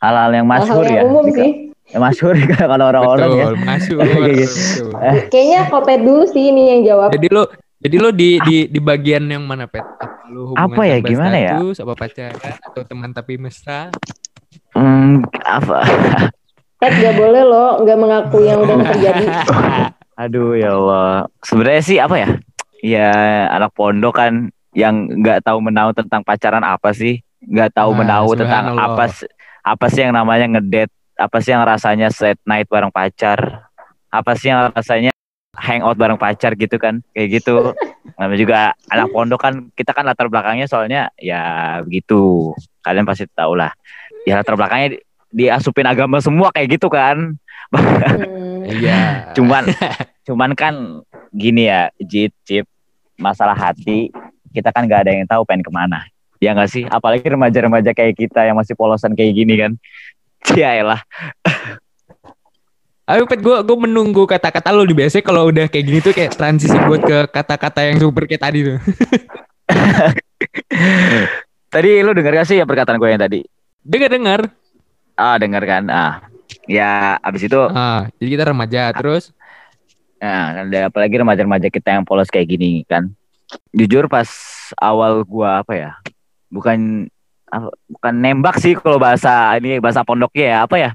Hal-hal 0.03 0.35
yang 0.35 0.47
masyhur 0.51 0.83
ya. 0.83 1.07
umum 1.07 1.31
Di- 1.31 1.35
sih 1.39 1.51
masyhur 1.95 2.35
kalau 2.59 2.91
orang-orang 2.91 3.31
ya. 3.39 3.47
betul. 3.53 4.89
kayaknya 5.31 5.61
kopet 5.69 6.01
dulu 6.03 6.25
sih 6.27 6.51
ini 6.51 6.63
yang 6.75 6.81
jawab 6.83 7.09
Jadi 7.15 7.27
lu 7.31 7.45
jadi 7.85 7.97
lu 8.01 8.11
di 8.11 8.41
di 8.41 8.57
di 8.67 8.81
bagian 8.81 9.29
yang 9.29 9.45
mana 9.45 9.69
pet? 9.69 9.85
Apa 9.85 10.17
Apa 10.57 10.83
ya, 10.83 10.97
gimana 10.99 11.37
ya? 11.37 11.61
status, 11.61 11.77
apa 11.79 11.93
pacaran 11.95 12.35
atau 12.59 12.83
teman 12.83 13.11
tapi 13.13 13.37
mesra? 13.37 13.93
Hmm, 14.73 15.21
apa? 15.39 15.85
Pet 16.81 16.93
gak 16.97 17.15
boleh 17.15 17.43
loh 17.43 17.81
nggak 17.81 17.97
mengakui 17.97 18.45
yang 18.45 18.61
udah 18.61 18.77
terjadi 18.89 19.25
Aduh 20.15 20.55
ya 20.55 20.73
Allah. 20.73 21.27
Sebenarnya 21.41 21.83
sih 21.83 21.99
apa 21.99 22.17
ya? 22.17 22.29
Ya 22.81 23.11
anak 23.49 23.73
pondok 23.73 24.15
kan 24.15 24.33
yang 24.73 25.07
nggak 25.23 25.43
tahu 25.43 25.59
menahu 25.61 25.93
tentang 25.93 26.21
pacaran 26.21 26.63
apa 26.63 26.91
sih? 26.91 27.21
Nggak 27.41 27.75
tahu 27.75 27.91
Nah, 27.93 27.99
menahu 28.01 28.29
tentang 28.35 28.75
subhanallah. 28.75 28.97
apa 28.97 29.05
apa 29.65 29.87
sih 29.89 30.01
yang 30.03 30.15
namanya 30.15 30.47
ngedate? 30.51 30.93
Apa 31.15 31.39
sih 31.39 31.51
yang 31.53 31.63
rasanya 31.63 32.09
set 32.11 32.39
night 32.43 32.67
bareng 32.67 32.91
pacar? 32.91 33.71
Apa 34.09 34.35
sih 34.35 34.51
yang 34.51 34.71
rasanya 34.71 35.11
hangout 35.57 35.97
bareng 35.99 36.21
pacar 36.21 36.55
gitu 36.59 36.77
kan? 36.77 37.01
Kayak 37.15 37.43
gitu. 37.43 37.75
Namanya 38.19 38.39
juga 38.39 38.59
anak 38.91 39.09
pondok 39.11 39.41
kan 39.41 39.55
kita 39.75 39.91
kan 39.91 40.07
latar 40.07 40.31
belakangnya 40.31 40.67
soalnya 40.71 41.11
ya 41.19 41.79
begitu. 41.83 42.53
Kalian 42.85 43.07
pasti 43.09 43.27
tahu 43.31 43.59
lah. 43.59 43.73
Ya 44.29 44.39
latar 44.39 44.55
belakangnya 44.55 44.99
di- 44.99 45.03
diasupin 45.35 45.87
agama 45.89 46.23
semua 46.23 46.55
kayak 46.55 46.79
gitu 46.79 46.87
kan. 46.87 47.35
Hmm. 47.75 48.63
Iya. 48.65 49.01
cuman 49.37 49.67
cuman 50.25 50.51
kan 50.57 50.75
gini 51.35 51.69
ya 51.69 51.91
Jit 51.99 52.33
Cip 52.47 52.65
masalah 53.19 53.55
hati 53.55 54.15
kita 54.55 54.71
kan 54.71 54.87
nggak 54.87 55.01
ada 55.07 55.11
yang 55.11 55.27
tahu 55.27 55.43
pengen 55.43 55.67
ke 55.67 55.73
mana 55.75 56.07
ya 56.39 56.55
nggak 56.55 56.71
sih 56.71 56.85
apalagi 56.87 57.27
remaja-remaja 57.27 57.91
kayak 57.91 58.15
kita 58.15 58.47
yang 58.47 58.55
masih 58.55 58.79
polosan 58.79 59.13
kayak 59.19 59.35
gini 59.35 59.55
kan 59.59 59.73
ya 60.61 60.79
elah 60.79 61.01
Ayo 63.05 63.29
pet 63.29 63.37
gue 63.39 63.53
gue 63.61 63.77
menunggu 63.79 64.25
kata-kata 64.25 64.73
lu 64.73 64.89
di 64.89 64.97
biasanya 64.97 65.21
kalau 65.23 65.53
udah 65.53 65.69
kayak 65.69 65.85
gini 65.85 65.99
tuh 66.01 66.17
kayak 66.17 66.33
transisi 66.33 66.73
buat 66.81 67.05
ke 67.05 67.29
kata-kata 67.29 67.85
yang 67.85 68.01
super 68.01 68.25
kayak 68.25 68.41
tadi 68.43 68.65
tuh. 68.65 68.79
tadi 71.69 71.91
lu 72.01 72.17
denger 72.17 72.33
gak 72.35 72.49
sih 72.49 72.57
ya 72.57 72.65
perkataan 72.65 72.97
gue 72.97 73.09
yang 73.09 73.21
tadi 73.21 73.41
Dengar 73.81 74.09
dengar. 74.09 74.41
ah 75.15 75.37
denger 75.37 75.63
kan 75.63 75.85
ah 75.87 76.13
ya 76.65 77.21
abis 77.21 77.45
itu 77.45 77.61
Ah, 77.69 78.09
jadi 78.17 78.29
kita 78.35 78.45
remaja 78.47 78.83
terus 78.93 79.31
Nah, 80.17 80.65
ada 80.65 80.89
apalagi 80.89 81.21
remaja-remaja 81.21 81.69
kita 81.69 81.93
yang 81.93 82.09
polos 82.09 82.33
kayak 82.33 82.49
gini 82.49 82.81
kan. 82.89 83.13
Jujur 83.77 84.09
pas 84.09 84.25
awal 84.81 85.21
gua 85.21 85.61
apa 85.61 85.77
ya? 85.77 85.91
Bukan 86.49 87.05
bukan 87.93 88.15
nembak 88.17 88.57
sih 88.57 88.73
kalau 88.73 88.97
bahasa 88.97 89.53
ini 89.61 89.77
bahasa 89.79 90.01
pondoknya 90.01 90.47
ya, 90.49 90.59
apa 90.65 90.77
ya? 90.81 90.91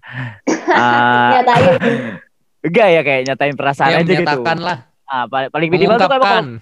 Ah, 0.71 1.29
nyatain. 1.33 1.73
Enggak 2.67 2.87
ya 2.89 3.01
kayak 3.01 3.21
nyatain 3.25 3.55
perasaan 3.55 3.89
ya 3.89 3.97
aja 3.99 4.13
gitu. 4.13 4.43
lah, 4.59 4.77
Ah, 5.03 5.25
paling, 5.25 5.49
paling 5.49 5.69
minimal 5.69 5.97
tuh 5.97 6.11
kalau, 6.11 6.59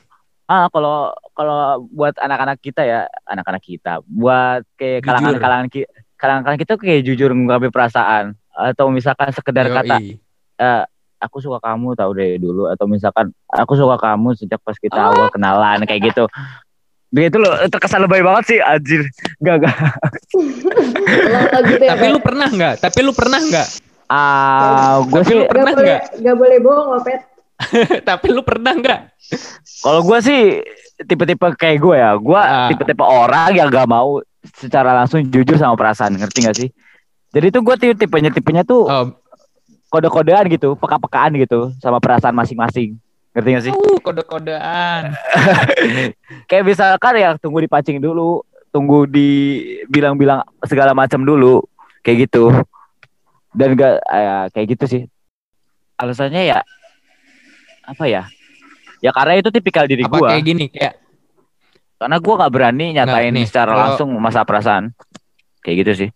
ah 0.47 0.65
kalau 0.69 0.97
kalau 1.33 1.59
buat 1.89 2.15
anak-anak 2.15 2.57
kita 2.57 2.81
ya, 2.81 2.99
anak-anak 3.25 3.59
kita, 3.59 3.99
buat 4.05 4.63
kayak 4.75 5.03
kalangan-kalangan 5.03 5.67
ki- 5.67 5.89
kalangan-kalangan 6.15 6.61
kita 6.61 6.73
kayak 6.75 7.01
jujur 7.03 7.33
mengungkapin 7.33 7.69
perasaan. 7.69 8.37
Atau 8.49 8.87
misalkan 8.87 9.29
sekedar 9.29 9.67
kata 9.67 9.97
Yoi. 9.97 10.17
eh, 10.55 10.83
aku 11.17 11.37
suka 11.37 11.57
kamu 11.59 11.93
tahu 11.93 12.11
dari 12.13 12.37
dulu. 12.37 12.65
Atau 12.67 12.85
misalkan 12.85 13.33
aku 13.47 13.73
suka 13.73 13.97
kamu 13.97 14.33
sejak 14.33 14.57
pas 14.59 14.73
kita 14.73 14.95
Ah. 14.95 15.09
awal 15.11 15.27
kenalan 15.27 15.81
kayak 15.83 16.07
gitu. 16.07 16.29
Begitu 17.07 17.37
loh 17.37 17.57
terkesan 17.67 18.01
lebay 18.01 18.19
banget 18.19 18.43
sih 18.47 18.59
anjir. 18.59 19.01
Gak 19.39 19.55
gak 19.61 19.75
tau 21.49 21.61
gitu 21.63 21.79
ya 21.81 21.91
Tapi 21.93 22.05
lu 22.07 22.19
pernah 22.19 22.47
nggak? 22.47 22.73
Tapi 22.79 22.99
lu 22.99 23.11
pernah 23.11 23.39
nggak? 23.39 23.67
Ah 24.07 25.01
gue 25.01 25.13
Tapi 25.13 25.25
sih 25.25 25.35
lu 25.35 25.43
pernah 25.45 25.65
Gak 25.65 25.75
boleh, 25.75 25.87
nggak? 25.89 26.01
gak 26.19 26.35
boleh 26.35 26.57
bohong 26.59 26.87
loh, 26.89 27.01
Pet. 27.01 27.21
Tapi 28.09 28.27
lu 28.29 28.41
pernah 28.41 28.73
nggak? 28.73 28.99
kalau 29.79 30.01
gue 30.01 30.19
sih 30.19 30.41
tipe-tipe 30.99 31.43
kayak 31.53 31.77
gue 31.77 31.95
ya 31.95 32.15
gue 32.15 32.39
Ah. 32.39 32.67
tipe-tipe 32.67 33.01
orang 33.01 33.51
yang 33.51 33.67
gak 33.67 33.85
mau 33.85 34.23
secara 34.49 34.95
langsung 34.95 35.21
jujur 35.21 35.53
sama 35.53 35.73
perasaan 35.73 36.15
ngerti 36.15 36.39
gak 36.41 36.55
sih 36.55 36.69
jadi 37.29 37.49
tuh 37.49 37.61
gue 37.61 37.75
tipe 37.75 37.93
tipenya 37.97 38.29
tipenya 38.29 38.63
tuh 38.63 38.83
Oh, 38.83 39.05
kode-kodean 39.87 40.47
gitu 40.47 40.73
peka-pekaan 40.73 41.35
gitu 41.35 41.71
sama 41.77 41.97
perasaan 41.97 42.33
masing-masing 42.33 42.95
ngerti 43.31 43.49
gak 43.51 43.63
sih 43.63 43.73
uh, 43.73 43.99
kode-kodean. 43.99 45.13
kayak 46.49 46.63
misalkan 46.63 47.13
ya 47.15 47.35
tunggu 47.35 47.59
dipancing 47.59 47.97
dulu 47.97 48.41
tunggu 48.69 49.05
dibilang-bilang 49.05 50.39
segala 50.63 50.91
macam 50.91 51.21
dulu 51.21 51.61
kayak 51.99 52.25
gitu 52.25 52.49
dan 53.57 53.73
gak 53.73 53.93
ya, 54.05 54.35
kayak 54.53 54.67
gitu 54.77 54.85
sih 54.85 55.01
alasannya 55.97 56.45
ya 56.45 56.59
apa 57.83 58.05
ya 58.05 58.29
ya 59.01 59.09
karena 59.09 59.41
itu 59.41 59.49
tipikal 59.49 59.89
diri 59.89 60.05
Apa 60.05 60.13
gua 60.13 60.29
kayak 60.37 60.45
gini 60.45 60.65
kayak 60.69 60.95
Karena 61.97 62.21
gue 62.21 62.29
nggak 62.29 62.53
berani 62.53 62.85
nyatain 62.93 63.33
nih, 63.33 63.45
secara 63.49 63.73
kalau- 63.73 63.81
langsung 63.89 64.09
masa 64.21 64.45
perasaan. 64.45 64.93
Kayak 65.65 65.75
gitu 65.81 65.91
sih. 66.05 66.09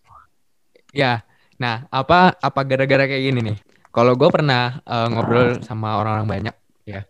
Ya, 0.94 1.26
nah 1.58 1.90
apa 1.90 2.38
apa 2.38 2.62
gara-gara 2.62 3.10
kayak 3.10 3.24
gini 3.34 3.40
nih? 3.42 3.58
Kalau 3.90 4.14
gue 4.14 4.30
pernah 4.30 4.78
eh, 4.86 5.08
ngobrol 5.10 5.58
sama 5.66 5.98
orang-orang 5.98 6.28
banyak, 6.30 6.56
ya, 6.86 7.02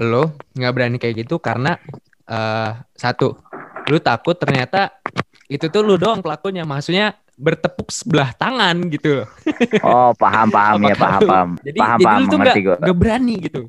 lo 0.00 0.40
nggak 0.56 0.72
berani 0.72 0.96
kayak 0.96 1.28
gitu 1.28 1.36
karena 1.36 1.76
eh, 2.24 2.70
satu, 2.96 3.36
lu 3.92 4.00
takut 4.00 4.40
ternyata 4.40 4.96
itu 5.52 5.68
tuh 5.68 5.84
lu 5.84 6.00
doang 6.00 6.24
pelakunya, 6.24 6.64
maksudnya 6.64 7.12
bertepuk 7.36 7.88
sebelah 7.88 8.32
tangan 8.34 8.76
gitu. 8.88 9.22
loh. 9.22 9.28
Oh 9.80 10.10
paham 10.16 10.48
paham 10.48 10.80
ya 10.82 10.96
paham 10.96 11.20
paham. 11.22 11.48
Jadi, 11.60 11.78
paham 11.78 11.98
jadi 11.98 12.06
paham 12.08 12.18
lu 12.18 12.26
tuh 12.26 12.38
gue. 12.40 12.76
nggak 12.80 12.96
berani 12.96 13.34
gitu. 13.38 13.62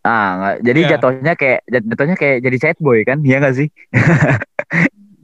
Ah, 0.00 0.28
nggak- 0.34 0.58
jadi 0.62 0.80
Iya. 0.80 0.90
jatuhnya 0.94 1.32
kayak 1.34 1.58
jat- 1.66 1.86
jatuhnya 1.86 2.16
kayak 2.16 2.36
jadi 2.40 2.56
sad 2.56 2.78
boy 2.78 2.98
kan? 3.02 3.18
Iya 3.20 3.36
nggak 3.42 3.54
sih? 3.54 3.68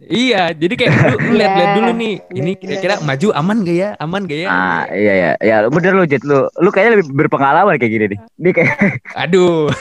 Iya, 0.04 0.52
jadi 0.52 0.74
kayak 0.76 0.92
lu 0.92 1.16
lu 1.16 1.32
lihat-lihat 1.32 1.64
Iya, 1.64 1.76
dulu 1.80 1.90
nih, 1.96 2.14
ini 2.28 2.52
bener. 2.52 2.60
kira-kira 2.60 2.94
maju 3.00 3.28
aman 3.32 3.56
gak 3.64 3.72
ya? 3.72 3.90
Aman 3.96 4.22
gak 4.28 4.36
ya? 4.36 4.48
Ah 4.52 4.82
iya 4.92 5.12
ya, 5.16 5.30
ya 5.40 5.56
lu 5.64 5.72
bener 5.72 5.96
lu 5.96 6.04
Jet 6.04 6.20
lu, 6.20 6.44
lu 6.54 6.68
kayaknya 6.68 7.00
lebih 7.00 7.08
berpengalaman 7.16 7.80
kayak 7.80 7.88
gini 7.88 8.04
nih. 8.12 8.20
Dia 8.36 8.52
kayak 8.52 8.72
Aduh. 9.24 9.72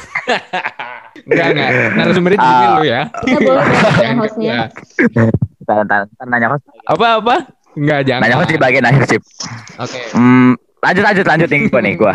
enggak 1.28 1.46
enggak. 1.52 1.70
Narasumbernya 1.94 2.40
di 2.40 2.48
sini 2.48 2.64
Ah. 2.64 2.72
lu 2.72 2.84
ya. 2.88 3.02
Kita 3.20 3.40
boleh 3.44 3.64
nanya 3.68 4.14
hostnya. 4.16 4.56
Ya. 5.68 5.84
ntar 5.84 6.02
nanya 6.24 6.48
host, 6.52 6.64
Apa 6.86 7.06
apa? 7.20 7.36
Enggak 7.74 8.00
jangan. 8.06 8.30
host 8.38 8.52
di 8.54 8.60
bagian 8.62 8.86
akhir 8.86 9.04
sip. 9.10 9.24
Oke. 9.82 10.02
Hmm, 10.14 10.54
lanjut 10.82 11.04
lanjut 11.04 11.26
lanjut 11.26 11.50
nih 11.50 11.62
gua 11.70 11.82
nih 11.82 11.94
gua. 11.98 12.14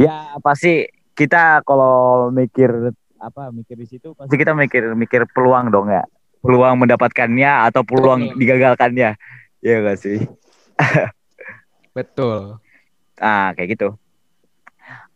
Ya 0.00 0.16
pasti 0.40 0.88
kita 1.12 1.60
kalau 1.68 2.28
mikir 2.32 2.96
apa 3.20 3.52
mikir 3.52 3.76
di 3.76 3.84
situ 3.84 4.16
pasti 4.16 4.34
kita 4.40 4.56
mikir 4.56 4.96
mikir 4.96 5.28
peluang 5.28 5.68
dong 5.68 5.92
ya. 5.92 6.00
Peluang 6.40 6.80
mendapatkannya 6.80 7.68
atau 7.68 7.84
peluang 7.84 8.32
Betul. 8.32 8.38
digagalkannya. 8.40 9.10
Iya 9.60 9.76
gak 9.84 9.98
sih? 10.00 10.24
Betul. 11.96 12.56
Ah 13.20 13.52
kayak 13.52 13.76
gitu. 13.76 13.88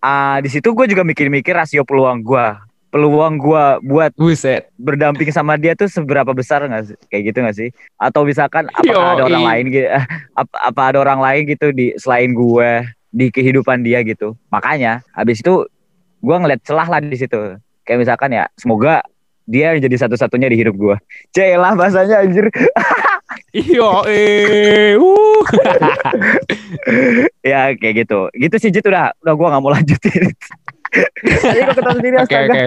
Ah 0.05 0.37
di 0.45 0.53
situ 0.53 0.77
gue 0.77 0.85
juga 0.85 1.01
mikir-mikir 1.01 1.57
rasio 1.57 1.89
peluang 1.89 2.21
gua. 2.21 2.61
Peluang 2.95 3.43
gua 3.43 3.83
buat 3.83 4.15
Buset. 4.15 4.71
berdamping 4.79 5.35
sama 5.35 5.59
dia 5.59 5.75
tuh 5.75 5.91
seberapa 5.91 6.31
besar 6.31 6.63
nggak 6.63 6.95
sih? 6.95 6.97
Kayak 7.11 7.23
gitu 7.27 7.39
nggak 7.43 7.57
sih? 7.59 7.69
Atau 7.99 8.23
misalkan 8.23 8.71
apakah 8.71 9.19
ada 9.19 9.27
orang 9.27 9.43
lain 9.51 9.65
gitu? 9.75 9.89
Apa, 10.39 10.57
apa 10.71 10.81
ada 10.95 10.99
orang 11.03 11.19
lain 11.19 11.43
gitu 11.51 11.75
di 11.75 11.91
selain 11.99 12.31
gue 12.31 12.71
di 13.11 13.35
kehidupan 13.35 13.83
dia 13.83 13.99
gitu? 14.07 14.39
Makanya 14.55 15.03
habis 15.11 15.43
itu 15.43 15.67
gue 16.23 16.37
ngeliat 16.39 16.63
celah 16.63 16.87
lah 16.87 17.03
di 17.03 17.19
situ. 17.19 17.59
Kayak 17.83 18.07
misalkan 18.07 18.31
ya 18.31 18.47
semoga 18.55 19.03
dia 19.43 19.75
jadi 19.75 19.97
satu-satunya 20.07 20.47
di 20.47 20.63
hidup 20.63 20.79
gue. 20.79 20.95
Celah 21.35 21.75
bahasanya 21.75 22.23
anjir. 22.23 22.47
Iyo 23.51 24.07
eh. 24.07 24.95
Uh. 24.95 25.43
ya 27.43 27.75
kayak 27.75 28.07
gitu. 28.07 28.31
Gitu 28.39 28.55
sih 28.63 28.71
Jit 28.71 28.87
udah 28.87 29.11
udah 29.19 29.35
gue 29.35 29.47
nggak 29.51 29.63
mau 29.63 29.75
lanjutin. 29.75 30.31
Tadi 30.95 31.61
gue 31.61 31.75
ketawa 31.75 31.95
sendiri 31.95 32.17
Oke 32.17 32.25
astaga. 32.29 32.47
oke. 32.47 32.65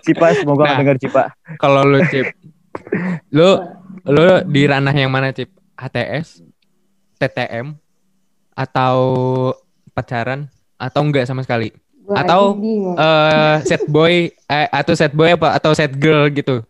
Cipa 0.00 0.26
semoga 0.32 0.64
Nah. 0.64 0.76
denger 0.78 0.96
Cipa. 0.98 1.22
Kalau 1.56 1.82
lu 1.82 2.02
Cip. 2.06 2.26
Lu 3.30 3.50
lu 4.04 4.24
di 4.44 4.62
ranah 4.64 4.92
yang 4.92 5.08
mana 5.08 5.30
Cip? 5.30 5.48
HTS, 5.74 6.42
TTM 7.16 7.74
atau 8.52 8.96
pacaran 9.90 10.46
atau 10.76 11.00
enggak 11.00 11.24
sama 11.24 11.42
sekali? 11.42 11.74
Gua 11.98 12.20
Atau, 12.20 12.54
bingung. 12.54 12.94
eh 12.94 13.56
set 13.62 13.82
boy 13.86 14.28
eh, 14.28 14.68
atau 14.68 14.92
set 14.92 15.10
boy 15.10 15.32
apa 15.32 15.50
atau 15.52 15.72
set 15.72 15.90
girl 15.92 16.28
gitu 16.28 16.62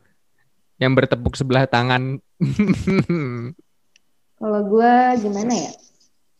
yang 0.76 0.92
bertepuk 0.92 1.34
sebelah 1.34 1.66
tangan 1.66 2.16
Kalau 4.34 4.60
gue 4.64 4.92
gimana 5.18 5.52
ya? 5.54 5.72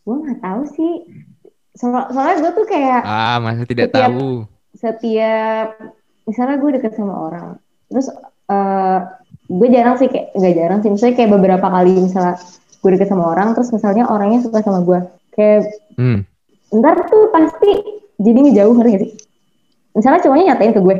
Gue 0.01 0.15
nggak 0.17 0.39
tahu 0.39 0.61
sih. 0.69 0.93
Soal- 1.75 2.07
soalnya 2.15 2.35
gue 2.39 2.51
tuh 2.55 2.65
kayak 2.71 3.01
ah 3.03 3.37
masa 3.43 3.67
tidak 3.67 3.91
Setiap- 3.91 4.15
tahu 4.15 4.47
setiap 4.75 5.67
misalnya 6.27 6.57
gue 6.59 6.71
deket 6.79 6.93
sama 6.99 7.15
orang, 7.31 7.59
terus 7.87 8.11
eh 8.51 8.99
gue 9.45 9.67
jarang 9.71 9.95
sih 9.95 10.09
kayak 10.11 10.35
nggak 10.35 10.53
jarang 10.57 10.79
sih, 10.83 10.89
misalnya 10.91 11.15
kayak 11.15 11.31
beberapa 11.31 11.67
kali 11.69 11.95
misalnya 11.95 12.35
gue 12.83 12.89
deket 12.97 13.07
sama 13.07 13.31
orang, 13.31 13.55
terus 13.55 13.71
misalnya 13.71 14.03
orangnya 14.09 14.43
suka 14.43 14.59
sama 14.59 14.83
gue, 14.83 14.99
kayak 15.37 15.69
hmm. 15.95 16.19
ntar 16.75 17.07
tuh 17.07 17.31
pasti 17.31 17.71
jadi 18.19 18.39
ngejauh 18.41 18.73
ngerti 18.75 18.91
gak 18.91 19.03
sih? 19.05 19.13
Misalnya 19.95 20.19
cowoknya 20.27 20.45
nyatain 20.51 20.73
ke 20.75 20.81
gue, 20.83 20.95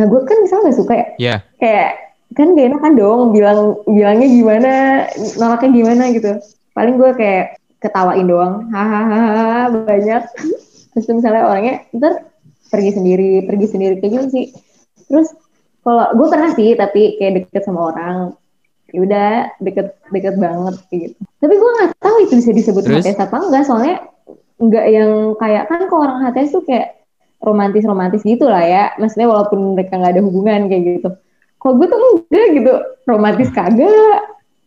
nah 0.00 0.04
gue 0.08 0.20
kan 0.24 0.36
misalnya 0.40 0.72
gak 0.72 0.78
suka 0.80 0.92
ya, 0.96 1.06
ya 1.20 1.34
kayak 1.60 1.90
kan 2.32 2.46
gak 2.56 2.66
enak 2.72 2.80
kan 2.80 2.92
dong 2.96 3.36
bilang 3.36 3.58
bilangnya 3.84 4.28
gimana 4.32 4.72
nolaknya 5.36 5.70
gimana 5.76 6.04
gitu 6.14 6.32
paling 6.72 6.96
gue 6.96 7.10
kayak 7.20 7.59
ketawain 7.80 8.28
doang. 8.28 8.68
Hahaha 8.70 9.72
banyak. 9.72 10.22
Terus 10.94 11.06
misalnya 11.10 11.48
orangnya 11.48 11.74
ntar 11.96 12.30
pergi 12.70 12.90
sendiri 12.94 13.42
pergi 13.48 13.66
sendiri 13.66 13.94
kayak 13.98 14.12
gitu 14.14 14.26
sih. 14.30 14.46
Terus 15.10 15.32
kalau 15.80 16.06
gue 16.14 16.26
pernah 16.28 16.50
sih 16.54 16.76
tapi 16.76 17.16
kayak 17.18 17.32
deket 17.44 17.62
sama 17.66 17.90
orang 17.90 18.16
ya 18.90 19.00
udah 19.06 19.30
deket 19.62 19.96
deket 20.12 20.34
banget 20.36 20.74
kayak 20.90 21.00
gitu. 21.10 21.16
Tapi 21.40 21.54
gue 21.56 21.70
nggak 21.78 21.90
tahu 21.98 22.16
itu 22.26 22.32
bisa 22.38 22.50
disebut 22.52 22.82
Terus? 22.84 23.04
HTS 23.06 23.18
apa 23.26 23.36
enggak 23.40 23.64
soalnya 23.66 23.96
nggak 24.60 24.86
yang 24.92 25.10
kayak 25.40 25.64
kan 25.72 25.80
kalau 25.88 26.02
orang 26.04 26.18
HTS 26.28 26.50
tuh 26.52 26.62
kayak 26.68 27.00
romantis 27.40 27.86
romantis 27.86 28.22
gitu 28.22 28.46
lah 28.46 28.62
ya. 28.62 28.84
Maksudnya 29.00 29.26
walaupun 29.30 29.78
mereka 29.78 29.96
nggak 29.96 30.12
ada 30.18 30.22
hubungan 30.22 30.68
kayak 30.68 30.82
gitu. 31.00 31.08
Kalau 31.60 31.74
gue 31.80 31.86
tuh 31.88 31.98
enggak 31.98 32.46
gitu 32.60 32.72
romantis 33.08 33.48
kagak 33.54 34.20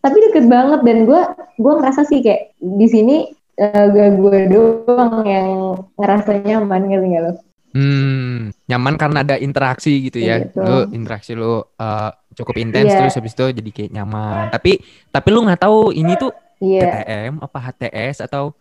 tapi 0.04 0.18
deket 0.30 0.46
banget 0.52 0.84
dan 0.84 0.98
gue 1.08 1.22
gue 1.58 1.74
ngerasa 1.80 2.04
sih 2.04 2.20
kayak 2.20 2.52
di 2.60 2.88
sini 2.92 3.16
eh, 3.56 3.86
gak 3.88 4.20
gue 4.20 4.40
doang 4.52 5.24
yang 5.24 5.48
ngerasa 5.96 6.44
nyaman 6.44 6.82
ngerti 6.92 7.08
gak 7.16 7.24
lo? 7.24 7.34
Hmm, 7.74 8.54
nyaman 8.70 8.96
karena 9.02 9.26
ada 9.26 9.36
interaksi 9.42 9.98
gitu 10.06 10.22
ya. 10.22 10.46
Iya, 10.46 10.52
betul. 10.52 10.62
Lu 10.68 10.78
interaksi 10.94 11.32
lu 11.34 11.54
eh, 11.64 12.12
cukup 12.36 12.56
intens 12.60 12.92
Iya. 12.92 13.00
terus 13.02 13.16
habis 13.18 13.34
itu 13.34 13.46
jadi 13.50 13.70
kayak 13.72 13.92
nyaman. 13.96 14.52
Tapi 14.52 14.78
tapi 15.10 15.28
lu 15.32 15.40
nggak 15.48 15.62
tahu 15.64 15.90
ini 15.96 16.14
tuh 16.20 16.32
Iya, 16.62 17.04
TTM 17.04 17.34
apa 17.44 17.58
HTS 17.60 18.24
atau 18.24 18.54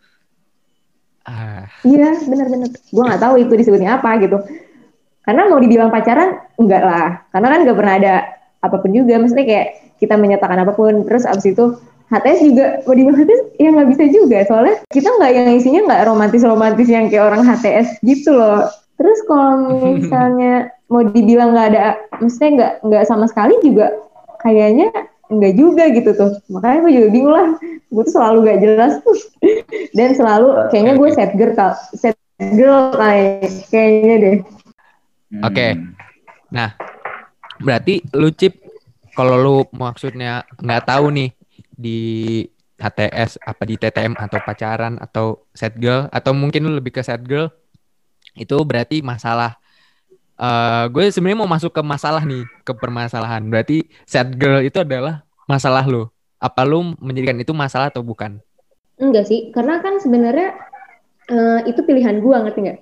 ah 1.22 1.66
iya 1.86 2.18
benar-benar. 2.26 2.70
Gue 2.90 3.04
nggak 3.06 3.22
tahu 3.22 3.34
itu 3.38 3.52
disebutnya 3.54 3.98
apa 3.98 4.10
gitu. 4.22 4.38
Karena 5.22 5.46
mau 5.46 5.62
dibilang 5.62 5.90
pacaran 5.90 6.34
enggak 6.58 6.82
lah, 6.82 7.08
karena 7.30 7.46
kan 7.46 7.58
gak 7.62 7.78
pernah 7.78 7.94
ada 7.94 8.14
apa 8.58 8.76
pun 8.82 8.90
juga. 8.90 9.22
Maksudnya 9.22 9.46
kayak 9.46 9.66
kita 10.02 10.18
menyatakan 10.18 10.58
apa 10.58 10.74
pun, 10.74 11.06
terus 11.06 11.22
abis 11.22 11.54
itu 11.54 11.78
HTS 12.10 12.40
juga 12.44 12.66
mau 12.84 12.92
dibilang 12.92 13.18
HTS 13.22 13.42
ya 13.56 13.68
nggak 13.72 13.88
bisa 13.88 14.04
juga 14.12 14.38
soalnya 14.44 14.76
kita 14.92 15.08
nggak 15.08 15.32
yang 15.32 15.54
isinya 15.56 15.80
nggak 15.88 16.02
romantis 16.04 16.42
romantis 16.44 16.88
yang 16.90 17.08
kayak 17.08 17.32
orang 17.32 17.46
HTS 17.46 18.02
gitu 18.04 18.34
loh. 18.34 18.68
Terus 19.00 19.18
kalau 19.24 19.96
misalnya 19.96 20.68
mau 20.92 21.00
dibilang 21.06 21.56
nggak 21.56 21.68
ada, 21.72 21.96
maksudnya 22.20 22.50
nggak 22.52 22.72
nggak 22.84 23.04
sama 23.08 23.24
sekali 23.30 23.56
juga 23.64 23.96
kayaknya 24.44 24.92
nggak 25.32 25.54
juga 25.56 25.88
gitu 25.88 26.10
tuh. 26.12 26.32
Makanya 26.52 26.78
gue 26.84 26.92
juga 27.00 27.08
bingung 27.08 27.32
lah. 27.32 27.48
Gue 27.88 28.02
tuh 28.08 28.14
selalu 28.16 28.38
gak 28.48 28.60
jelas 28.60 28.92
tuh. 29.00 29.16
Dan 29.96 30.12
selalu 30.12 30.68
kayaknya 30.68 30.92
gue 31.00 31.08
set 31.16 31.30
girl, 31.36 31.52
kal- 31.56 31.80
set 31.96 32.16
girl 32.56 32.92
kayak 32.96 33.48
kayaknya 33.72 34.16
deh. 34.20 34.36
Oke. 35.40 35.66
Hmm. 35.72 35.96
Nah, 36.52 36.76
berarti 37.64 38.04
lu 38.12 38.28
Cip 38.36 38.61
kalau 39.12 39.34
lu 39.38 39.56
maksudnya 39.76 40.44
nggak 40.60 40.84
tahu 40.88 41.12
nih 41.12 41.30
di 41.72 42.00
HTS 42.80 43.38
apa 43.44 43.62
di 43.62 43.74
TTM 43.78 44.18
atau 44.18 44.38
pacaran 44.42 44.98
atau 44.98 45.46
set 45.54 45.78
girl 45.78 46.10
atau 46.10 46.32
mungkin 46.34 46.66
lu 46.66 46.72
lebih 46.80 46.98
ke 46.98 47.02
set 47.04 47.22
girl 47.22 47.52
itu 48.34 48.56
berarti 48.64 49.04
masalah 49.04 49.60
eh 50.40 50.84
gue 50.90 51.04
sebenarnya 51.12 51.38
mau 51.44 51.50
masuk 51.50 51.70
ke 51.70 51.82
masalah 51.84 52.24
nih 52.24 52.42
ke 52.66 52.72
permasalahan 52.74 53.44
berarti 53.46 53.86
set 54.08 54.32
girl 54.34 54.64
itu 54.64 54.80
adalah 54.80 55.22
masalah 55.46 55.84
lu 55.86 56.08
apa 56.42 56.66
lu 56.66 56.96
menjadikan 56.98 57.38
itu 57.38 57.54
masalah 57.54 57.92
atau 57.92 58.02
bukan 58.02 58.42
Enggak 59.02 59.24
sih, 59.26 59.50
karena 59.50 59.82
kan 59.82 59.98
sebenarnya 59.98 60.54
eh, 61.26 61.60
itu 61.70 61.80
pilihan 61.82 62.22
gue 62.22 62.36
ngerti 62.38 62.60
nggak? 62.62 62.80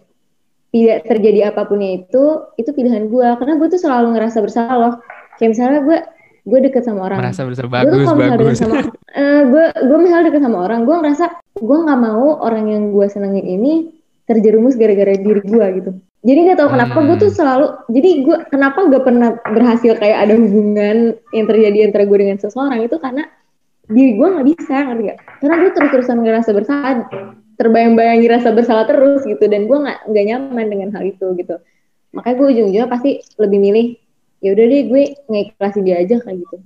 Tidak 0.71 0.99
terjadi 1.09 1.51
apapunnya 1.51 2.05
itu, 2.05 2.25
itu 2.61 2.71
pilihan 2.77 3.09
gue. 3.11 3.29
Karena 3.41 3.55
gue 3.59 3.69
tuh 3.73 3.81
selalu 3.81 4.15
ngerasa 4.15 4.39
bersalah. 4.45 5.01
Kayak 5.41 5.51
misalnya 5.57 5.81
gue 5.83 5.99
gue 6.51 6.61
deket 6.67 6.83
sama 6.83 7.07
orang. 7.07 7.19
merasa 7.23 7.47
gue 7.47 7.55
tuh 7.55 7.71
bagus 7.71 8.03
kalau 8.03 8.19
misalnya 8.19 8.39
bagus 8.43 8.59
sama 8.59 8.77
eh, 9.23 9.43
gue 9.47 9.65
gue 9.87 9.99
misalnya 10.03 10.25
deket 10.35 10.43
sama 10.43 10.59
orang 10.67 10.81
gue 10.83 10.97
ngerasa 10.99 11.25
gue 11.63 11.79
nggak 11.87 12.01
mau 12.03 12.27
orang 12.43 12.65
yang 12.67 12.83
gue 12.91 13.07
senengin 13.07 13.47
ini 13.47 13.73
terjerumus 14.27 14.75
gara-gara 14.75 15.15
diri 15.15 15.43
gue 15.47 15.67
gitu 15.79 15.91
jadi 16.21 16.39
nggak 16.51 16.59
tahu 16.61 16.69
kenapa 16.75 16.99
Hmm. 17.01 17.07
gue 17.09 17.17
tuh 17.17 17.31
selalu 17.33 17.67
jadi 17.89 18.11
gue 18.27 18.37
kenapa 18.53 18.79
gak 18.93 19.05
pernah 19.09 19.31
berhasil 19.41 19.93
kayak 19.97 20.19
ada 20.29 20.35
hubungan 20.37 20.97
yang 21.33 21.47
terjadi 21.49 21.79
antara 21.89 22.05
gue 22.05 22.19
dengan 22.21 22.37
seseorang 22.37 22.81
itu 22.85 22.97
karena 23.01 23.25
diri 23.91 24.15
gue 24.21 24.29
nggak 24.29 24.47
bisa 24.47 24.75
ngerti 24.87 25.03
gak? 25.11 25.19
karena 25.43 25.55
gue 25.59 25.71
terus-terusan 25.75 26.19
ngerasa 26.23 26.51
bersalah 26.55 26.93
terbayang-bayangi 27.59 28.27
rasa 28.31 28.49
bersalah 28.57 28.85
terus 28.89 29.21
gitu 29.27 29.45
dan 29.51 29.69
gue 29.69 29.79
nggak 29.81 29.99
nggak 30.09 30.25
nyaman 30.33 30.67
dengan 30.71 30.89
hal 30.97 31.05
itu 31.05 31.27
gitu 31.37 31.57
makanya 32.15 32.37
gue 32.39 32.47
ujung-ujungnya 32.55 32.89
pasti 32.89 33.11
lebih 33.37 33.59
milih 33.61 33.87
ya 34.41 34.57
udah 34.57 34.65
deh 34.67 34.83
gue 34.89 35.03
ngiklasin 35.29 35.85
dia 35.85 35.97
aja 36.01 36.17
kayak 36.21 36.41
gitu 36.41 36.57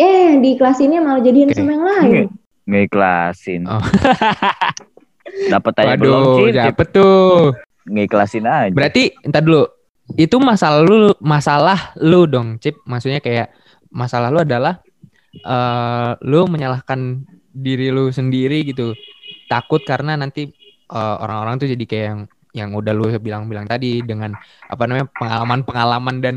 eh 0.00 0.32
yang 0.32 0.40
diiklasinnya 0.40 1.00
malah 1.04 1.20
jadian 1.20 1.52
Oke. 1.52 1.56
sama 1.56 1.70
yang 1.76 1.86
lain 1.86 2.28
Ngiklasin. 2.70 3.66
Oh. 3.66 3.82
Dapat 5.52 5.74
aja 5.82 5.94
belum 5.98 6.22
Waduh, 6.22 6.36
Cip, 6.38 6.46
Cip. 6.54 6.54
dapet 6.54 6.88
tuh. 6.94 7.54
Ngiklasin 7.90 8.46
aja. 8.46 8.70
Berarti 8.70 9.10
entar 9.26 9.42
dulu. 9.42 9.66
Itu 10.18 10.42
masalah 10.42 10.82
lu 10.82 11.14
masalah 11.22 11.94
lu 11.98 12.26
dong, 12.30 12.62
Cip. 12.62 12.78
Maksudnya 12.86 13.18
kayak 13.18 13.50
masalah 13.90 14.30
lu 14.30 14.42
adalah 14.42 14.78
eh 15.34 16.10
lu 16.26 16.46
menyalahkan 16.46 17.26
diri 17.50 17.90
lu 17.90 18.10
sendiri 18.14 18.62
gitu. 18.66 18.94
Takut 19.50 19.82
karena 19.82 20.14
nanti 20.14 20.50
eh, 20.90 21.16
orang-orang 21.18 21.58
tuh 21.58 21.68
jadi 21.70 21.84
kayak 21.86 22.06
yang 22.06 22.20
yang 22.50 22.70
udah 22.74 22.90
lu 22.90 23.06
bilang-bilang 23.22 23.70
tadi 23.70 24.02
dengan 24.02 24.34
apa 24.66 24.82
namanya 24.90 25.06
pengalaman-pengalaman 25.14 26.16
dan 26.18 26.36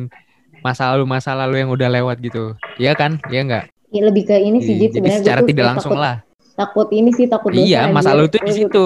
masa 0.64 0.84
lalu 0.89 1.03
masa 1.05 1.32
lalu 1.34 1.55
yang 1.57 1.70
udah 1.70 1.89
lewat 1.91 2.18
gitu. 2.20 2.55
Iya 2.76 2.93
kan? 2.93 3.20
Iya 3.28 3.41
enggak? 3.41 3.66
ya 3.89 4.01
lebih 4.01 4.26
ke 4.26 4.34
ini 4.36 4.57
sih 4.57 4.74
Jit, 4.74 4.89
Jadi 4.89 4.93
sebenarnya 4.97 5.14
gue 5.14 5.22
secara 5.22 5.39
tuh 5.39 5.47
tidak 5.47 5.66
langsung 5.70 5.93
takut, 5.93 6.01
lah. 6.01 6.16
takut 6.55 6.88
ini 6.89 7.09
sih 7.11 7.26
takut 7.28 7.49
dosa 7.51 7.61
Iya, 7.61 7.82
masa 7.88 8.09
lalu 8.11 8.26
tuh 8.28 8.41
di 8.41 8.53
situ. 8.55 8.86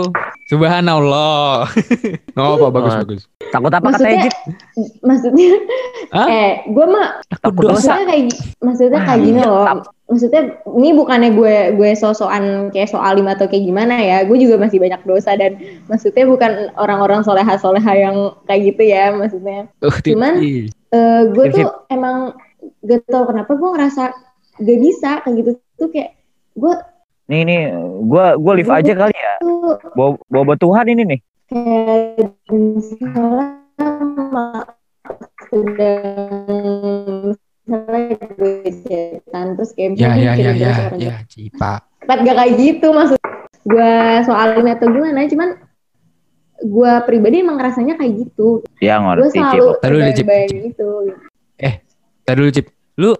Subhanallah. 0.51 1.63
oh, 2.36 2.51
apa 2.55 2.67
bagus 2.69 2.91
Oh. 2.91 2.99
bagus. 3.01 3.21
Takut 3.47 3.71
apa 3.71 3.88
katanya 3.88 3.95
maksudnya 3.95 4.23
Jit? 4.25 4.36
maksudnya 4.99 5.49
Hah? 6.09 6.28
eh 6.28 6.51
gue 6.65 6.86
mah 6.86 7.07
Takut 7.30 7.63
dosa. 7.63 7.71
maksudnya 7.95 8.05
kayak 8.05 8.23
maksudnya 8.59 8.99
kayak 9.01 9.21
gini 9.21 9.39
iya. 9.39 9.47
loh 9.47 9.63
maksudnya 10.07 10.41
ini 10.69 10.89
bukannya 10.91 11.30
gue 11.32 11.55
gue 11.75 11.89
sosokan 11.93 12.43
kayak 12.69 12.88
soalim 12.88 13.28
atau 13.28 13.43
kayak 13.43 13.63
gimana 13.63 13.95
ya 13.95 14.23
gue 14.23 14.36
juga 14.36 14.55
masih 14.57 14.80
banyak 14.80 14.99
dosa 15.03 15.36
dan 15.36 15.55
maksudnya 15.86 16.23
bukan 16.23 16.51
orang-orang 16.75 17.23
soleha 17.23 17.55
soleha 17.55 17.91
yang 17.93 18.15
kayak 18.43 18.71
gitu 18.71 18.84
ya 18.84 19.11
maksudnya 19.11 19.71
Uh, 19.80 19.95
Cuman- 20.01 20.39
Eh 20.88 21.21
gue 21.35 21.45
tuh 21.51 21.67
emang 21.91 22.31
gak 22.83 23.03
tau 23.11 23.27
kenapa 23.27 23.51
gue 23.59 23.69
ngerasa 23.75 24.03
gak 24.63 24.79
bisa 24.79 25.19
kayak 25.23 25.35
gitu 25.43 25.51
tuh 25.75 25.89
kayak 25.91 26.15
gue 26.55 26.75
Nih 27.27 27.43
nih, 27.43 27.75
gua 28.07 28.39
gua 28.39 28.55
live 28.55 28.71
aja 28.71 28.95
kali 28.95 29.11
ya. 29.11 29.35
Bawa 29.91 30.15
bawa 30.31 30.43
buat 30.47 30.59
Tuhan 30.63 30.88
ini 30.95 31.03
nih. 31.03 31.19
kayak 31.47 32.35
misalnya 32.47 33.51
gue 38.31 39.19
terus 39.27 39.69
kayak 39.75 39.91
Ya 39.91 39.91
misalnya 39.91 40.23
ya 40.23 40.33
ya 40.39 40.51
ya 40.55 40.75
ya 40.95 41.15
Cipa. 41.27 41.83
Gak 42.07 42.23
kayak 42.23 42.55
gitu 42.55 42.95
maksud 42.95 43.19
gue 43.67 43.91
soalin 44.23 44.71
atau 44.71 44.88
gimana 44.88 45.27
cuman 45.27 45.49
gue 46.59 46.91
pribadi 47.03 47.41
emang 47.41 47.55
rasanya 47.55 47.93
kayak 47.95 48.25
gitu 48.25 48.65
Ya 48.79 48.97
gue 48.97 49.05
ngerti 49.05 49.37
Cip. 49.37 49.61
selalu 49.81 49.97
deh, 49.99 50.13
Cip. 50.13 50.27
gitu 50.65 50.89
Tadi 52.23 52.35
dulu 52.35 52.49
Cip. 52.51 52.67
Lu 52.97 53.11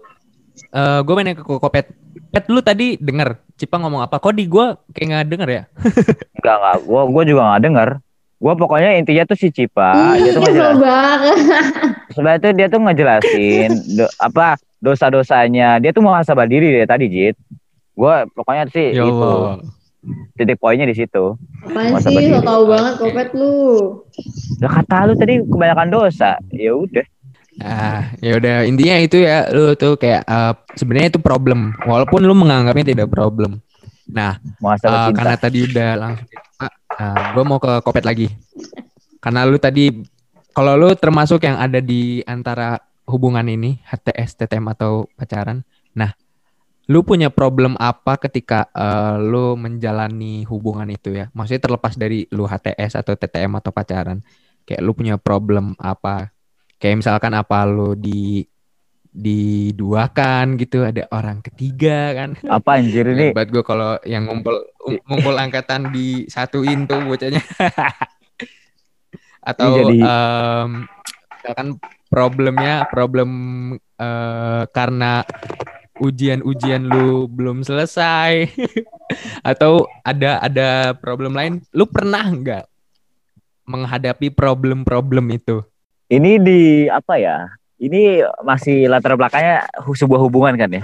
eh 0.68 1.00
gue 1.00 1.12
main 1.14 1.32
ke 1.32 1.40
Kokopet. 1.40 1.86
Pet 2.28 2.44
lu 2.46 2.60
tadi 2.60 3.00
denger 3.00 3.40
Cipa 3.56 3.80
ngomong 3.80 4.04
apa? 4.04 4.20
Kok 4.20 4.36
di 4.36 4.44
gue 4.44 4.66
kayak 4.92 5.06
nggak 5.08 5.24
denger 5.26 5.48
ya? 5.48 5.62
Enggak 6.38 6.56
enggak, 6.56 6.76
gua 6.84 7.02
gua 7.08 7.22
juga 7.24 7.40
enggak 7.42 7.62
dengar. 7.64 7.88
Gua 8.38 8.52
pokoknya 8.54 8.94
intinya 8.94 9.24
tuh 9.24 9.34
si 9.34 9.48
Cipa, 9.48 10.14
Ih, 10.14 10.22
dia 10.22 10.30
tuh 10.30 10.42
ngejelasin. 10.44 10.78
banget 10.78 11.36
Sebenarnya 12.14 12.38
tuh 12.38 12.52
dia 12.52 12.66
tuh 12.68 12.80
ngejelasin 12.80 13.70
do- 13.96 14.14
apa 14.18 14.46
dosa-dosanya. 14.78 15.80
Dia 15.80 15.90
tuh 15.90 16.02
mau 16.02 16.14
muhasabah 16.14 16.46
diri 16.46 16.70
deh 16.70 16.84
tadi, 16.84 17.08
Jit. 17.08 17.34
Gua 17.94 18.28
pokoknya 18.28 18.68
sih 18.68 18.92
Ya 18.92 19.02
itu. 19.02 19.30
Titik 20.36 20.58
poinnya 20.58 20.86
di 20.88 20.96
situ. 20.96 21.36
apaan 21.66 21.94
Masa 21.94 22.08
sih 22.10 22.30
lo 22.30 22.40
tau 22.42 22.64
banget 22.68 22.94
kopet 23.00 23.28
lu 23.34 23.52
Lah 24.62 24.70
kata 24.82 25.10
lu 25.10 25.14
tadi 25.18 25.42
kebanyakan 25.42 25.88
dosa. 25.88 26.38
Ya 26.54 26.72
udah. 26.74 27.06
Nah, 27.58 28.14
ya 28.22 28.38
udah 28.38 28.56
intinya 28.70 28.96
itu 29.02 29.18
ya 29.18 29.50
lu 29.50 29.74
tuh 29.74 29.98
kayak 29.98 30.22
eh, 30.22 30.54
sebenarnya 30.78 31.10
itu 31.16 31.20
problem 31.20 31.74
walaupun 31.82 32.22
lu 32.22 32.34
menganggapnya 32.34 32.94
tidak 32.94 33.10
problem. 33.10 33.58
Nah, 34.08 34.40
cinta. 34.80 35.12
karena 35.12 35.36
tadi 35.36 35.58
udah 35.68 35.90
langsung 36.00 36.28
Pak, 36.32 36.72
nah, 36.96 37.16
gue 37.36 37.44
mau 37.44 37.60
ke 37.60 37.72
Kopet 37.84 38.04
lagi. 38.08 38.28
Karena 39.20 39.44
lu 39.44 39.60
tadi 39.60 39.92
kalau 40.56 40.74
lu 40.74 40.90
termasuk 40.96 41.44
yang 41.44 41.60
ada 41.60 41.78
di 41.78 42.24
antara 42.24 42.80
hubungan 43.08 43.44
ini 43.46 43.78
HTS, 43.84 44.44
TTM 44.44 44.72
atau 44.72 45.06
pacaran. 45.16 45.62
Nah, 45.96 46.12
lu 46.88 47.04
punya 47.04 47.28
problem 47.28 47.76
apa 47.76 48.16
ketika 48.16 48.72
eh, 48.72 49.16
lu 49.20 49.60
menjalani 49.60 50.48
hubungan 50.48 50.88
itu 50.88 51.12
ya? 51.12 51.28
Maksudnya 51.36 51.60
terlepas 51.60 51.94
dari 51.94 52.24
lu 52.32 52.48
HTS 52.48 52.96
atau 52.96 53.12
TTM 53.12 53.60
atau 53.60 53.68
pacaran. 53.68 54.24
Kayak 54.64 54.80
lu 54.80 54.96
punya 54.96 55.20
problem 55.20 55.76
apa? 55.76 56.32
Kayak 56.80 57.04
misalkan 57.04 57.36
apa 57.36 57.68
lu 57.68 57.92
di 57.92 58.40
diduakan 59.08 60.60
gitu 60.60 60.84
ada 60.84 61.08
orang 61.10 61.40
ketiga 61.42 62.12
kan 62.14 62.30
Apa 62.44 62.78
anjir 62.78 63.08
ini? 63.08 63.32
Hebat 63.32 63.48
gue 63.50 63.64
kalau 63.64 63.96
yang 64.04 64.28
ngumpul 64.28 64.54
ngumpul 65.08 65.34
angkatan 65.34 65.90
disatuin 65.92 66.86
tuh 66.86 67.02
bocahnya. 67.04 67.42
Atau 69.48 69.68
Ini 69.68 69.76
jadi- 69.80 70.02
em, 70.04 70.70
misalkan 71.40 71.68
problemnya 72.08 72.84
problem 72.88 73.30
eh, 73.76 74.62
karena 74.70 75.24
ujian-ujian 75.98 76.82
lu 76.86 77.26
belum 77.30 77.62
selesai 77.62 78.50
atau 79.50 79.86
ada 80.02 80.42
ada 80.42 80.92
problem 80.98 81.34
lain 81.34 81.60
lu 81.74 81.86
pernah 81.86 82.24
nggak 82.24 82.64
menghadapi 83.68 84.32
problem-problem 84.32 85.28
itu 85.36 85.60
Ini 86.08 86.40
di 86.40 86.88
apa 86.88 87.20
ya? 87.20 87.44
Ini 87.76 88.24
masih 88.40 88.88
latar 88.88 89.12
belakangnya 89.12 89.68
sebuah 89.76 90.16
hubungan 90.24 90.56
kan 90.56 90.72
ya? 90.72 90.82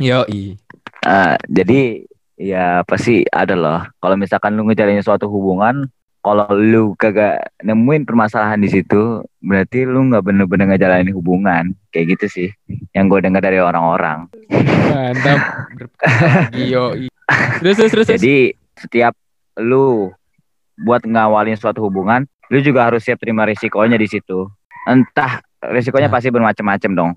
Yoi. 0.00 0.56
Ah, 1.04 1.36
jadi 1.52 2.08
ya 2.40 2.80
pasti 2.88 3.28
ada 3.28 3.52
loh. 3.52 3.84
Kalau 4.00 4.16
misalkan 4.16 4.56
lu 4.56 4.64
ngejalanin 4.64 5.04
suatu 5.04 5.28
hubungan, 5.28 5.84
kalau 6.22 6.46
lu 6.54 6.94
kagak 6.94 7.50
nemuin 7.66 8.06
permasalahan 8.06 8.62
di 8.62 8.70
situ, 8.70 9.26
berarti 9.42 9.82
lu 9.82 10.06
nggak 10.06 10.22
bener-bener 10.22 10.70
ngejalanin 10.70 11.10
hubungan. 11.10 11.74
Kayak 11.90 12.16
gitu 12.16 12.26
sih. 12.30 12.48
Yang 12.94 13.04
gue 13.10 13.20
dengar 13.26 13.42
dari 13.42 13.58
orang-orang. 13.58 14.30
Mantap. 14.94 15.38
Terus 17.58 17.74
terus. 17.74 17.90
terus. 17.90 18.08
Jadi 18.08 18.54
setiap 18.78 19.18
lu 19.58 20.14
buat 20.78 21.02
ngawalin 21.02 21.58
suatu 21.58 21.82
hubungan, 21.82 22.22
lu 22.54 22.58
juga 22.62 22.86
harus 22.86 23.02
siap 23.02 23.18
terima 23.18 23.42
risikonya 23.42 23.98
di 23.98 24.06
situ. 24.06 24.46
Entah 24.86 25.42
risikonya 25.58 26.06
Nah. 26.06 26.14
pasti 26.14 26.28
bermacam-macam 26.30 26.90
dong. 26.94 27.12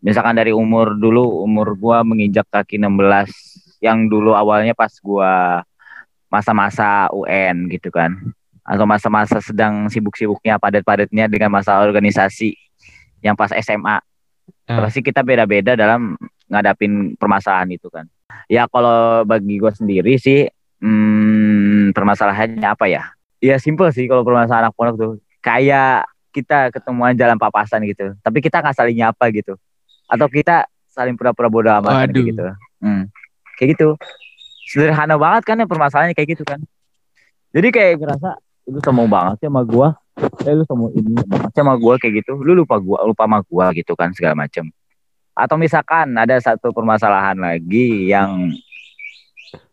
Misalkan 0.00 0.36
dari 0.36 0.52
umur 0.52 0.96
dulu, 0.96 1.44
umur 1.44 1.76
gua 1.76 2.04
menginjak 2.04 2.48
kaki 2.48 2.80
16 2.80 3.28
yang 3.84 4.08
dulu 4.08 4.32
awalnya 4.32 4.72
pas 4.72 4.92
gua 5.00 5.60
masa-masa 6.32 7.08
UN 7.12 7.68
gitu 7.72 7.88
kan. 7.92 8.16
Atau 8.66 8.82
masa-masa 8.82 9.38
sedang 9.38 9.86
sibuk-sibuknya 9.86 10.58
padat-padatnya 10.58 11.30
dengan 11.30 11.54
masa 11.54 11.78
organisasi 11.78 12.58
yang 13.22 13.38
pas 13.38 13.54
SMA. 13.62 14.02
Ah. 14.66 14.78
Pasti 14.82 15.06
kita 15.06 15.22
beda-beda 15.22 15.78
dalam 15.78 16.18
ngadapin 16.50 17.14
permasalahan 17.14 17.70
itu 17.70 17.86
kan. 17.86 18.10
Ya 18.50 18.66
kalau 18.66 19.22
bagi 19.22 19.62
gue 19.62 19.70
sendiri 19.70 20.18
sih 20.18 20.50
hmm, 20.82 21.94
permasalahannya 21.94 22.66
apa 22.66 22.90
ya? 22.90 23.14
Ya 23.38 23.56
simple 23.62 23.94
sih 23.94 24.10
kalau 24.10 24.26
permasalahan 24.26 24.68
anak 24.70 24.74
pondok 24.74 24.96
tuh. 24.98 25.12
Kayak 25.38 26.10
kita 26.34 26.74
ketemuan 26.74 27.14
jalan 27.14 27.38
papasan 27.38 27.86
gitu. 27.86 28.18
Tapi 28.18 28.38
kita 28.42 28.58
nggak 28.58 28.74
saling 28.74 28.98
nyapa 28.98 29.30
gitu. 29.30 29.54
Atau 30.10 30.26
kita 30.26 30.66
saling 30.90 31.14
pura-pura 31.14 31.46
bodoh 31.46 31.72
amat 31.80 32.10
kan, 32.10 32.12
gitu. 32.12 32.42
Hmm. 32.82 33.04
Kayak 33.56 33.78
gitu. 33.78 33.88
Sederhana 34.66 35.14
banget 35.14 35.46
kan 35.46 35.62
ya 35.62 35.66
permasalahannya 35.70 36.18
kayak 36.18 36.34
gitu 36.34 36.42
kan. 36.42 36.58
Jadi 37.54 37.68
kayak 37.70 38.02
ngerasa 38.02 38.36
lu 38.66 38.78
sombong 38.82 39.06
banget 39.06 39.34
sih 39.40 39.46
sama 39.46 39.62
gua. 39.62 39.94
Eh 40.42 40.52
lu 40.52 40.64
sombong 40.66 40.90
ini 40.92 41.14
banget 41.22 41.50
sih 41.54 41.60
sama 41.62 41.74
gua 41.78 41.94
kayak 41.96 42.22
gitu. 42.22 42.34
Lu 42.38 42.52
lupa 42.52 42.76
gua, 42.76 43.06
lupa 43.06 43.24
sama 43.24 43.38
gua 43.46 43.70
gitu 43.72 43.94
kan 43.94 44.10
segala 44.10 44.34
macem. 44.34 44.66
Atau 45.32 45.54
misalkan 45.54 46.10
ada 46.16 46.34
satu 46.40 46.72
permasalahan 46.72 47.36
lagi 47.36 48.08
yang 48.08 48.50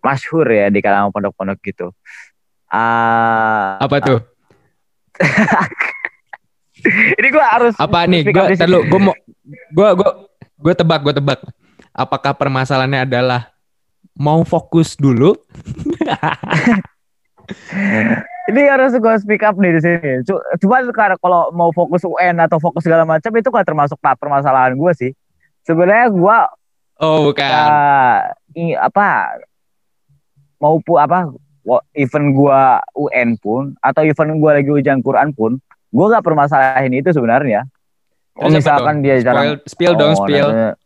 masyhur 0.03 0.45
ya 0.45 0.67
di 0.67 0.83
kalangan 0.83 1.09
pondok-pondok 1.09 1.57
gitu. 1.63 1.87
Ah, 2.67 3.79
Apa 3.79 3.97
tuh? 3.99 4.19
ini 7.19 7.27
gua 7.31 7.45
harus 7.47 7.73
Apa 7.79 8.03
nih? 8.05 8.27
sini. 8.27 8.57
terlalu 8.59 8.79
gue 8.91 8.99
mau 8.99 9.15
gue 9.45 9.89
gue 9.97 10.09
gue 10.59 10.73
tebak 10.75 10.99
gue 11.01 11.13
tebak. 11.15 11.39
Apakah 11.93 12.33
permasalahannya 12.33 13.05
adalah 13.05 13.53
mau 14.13 14.41
fokus 14.43 14.97
dulu? 14.97 15.33
ini 18.45 18.61
harus 18.65 18.91
gue 18.93 19.15
speak 19.17 19.41
up 19.41 19.55
nih 19.55 19.75
di 19.75 19.81
sini. 19.81 20.11
Cu- 20.23 20.43
Cuma 20.59 20.83
karena 20.89 21.15
kalau 21.17 21.51
mau 21.51 21.69
fokus 21.69 22.01
UN 22.01 22.39
atau 22.39 22.57
fokus 22.57 22.83
segala 22.83 23.03
macam 23.03 23.31
itu 23.31 23.47
kan 23.47 23.63
termasuk 23.63 23.95
permasalahan 23.99 24.73
gue 24.73 24.91
sih. 24.93 25.11
Sebenarnya 25.63 26.07
gue 26.09 26.37
Oh 26.99 27.17
bukan. 27.25 27.49
uh, 27.49 28.19
i- 28.53 28.75
apa 28.75 29.35
mau 30.57 30.79
pu 30.79 30.95
apa 30.95 31.27
event 31.91 32.27
gua 32.31 32.79
UN 32.93 33.35
pun 33.35 33.71
atau 33.79 34.03
event 34.03 34.35
gua 34.37 34.55
lagi 34.55 34.67
ujian 34.67 34.99
Quran 34.99 35.31
pun 35.31 35.57
gua 35.89 36.05
nggak 36.11 36.23
permasalahin 36.23 36.93
itu 36.93 37.09
sebenarnya 37.09 37.63
Oh, 38.33 38.47
Terus 38.47 38.65
misalkan 38.65 38.99
dong? 38.99 39.03
dia 39.03 39.15
jarang 39.21 39.61
spill 39.63 39.93
dong, 39.93 40.11
Oh, 40.11 40.25
spill. 40.25 40.47
nanti- 40.49 40.79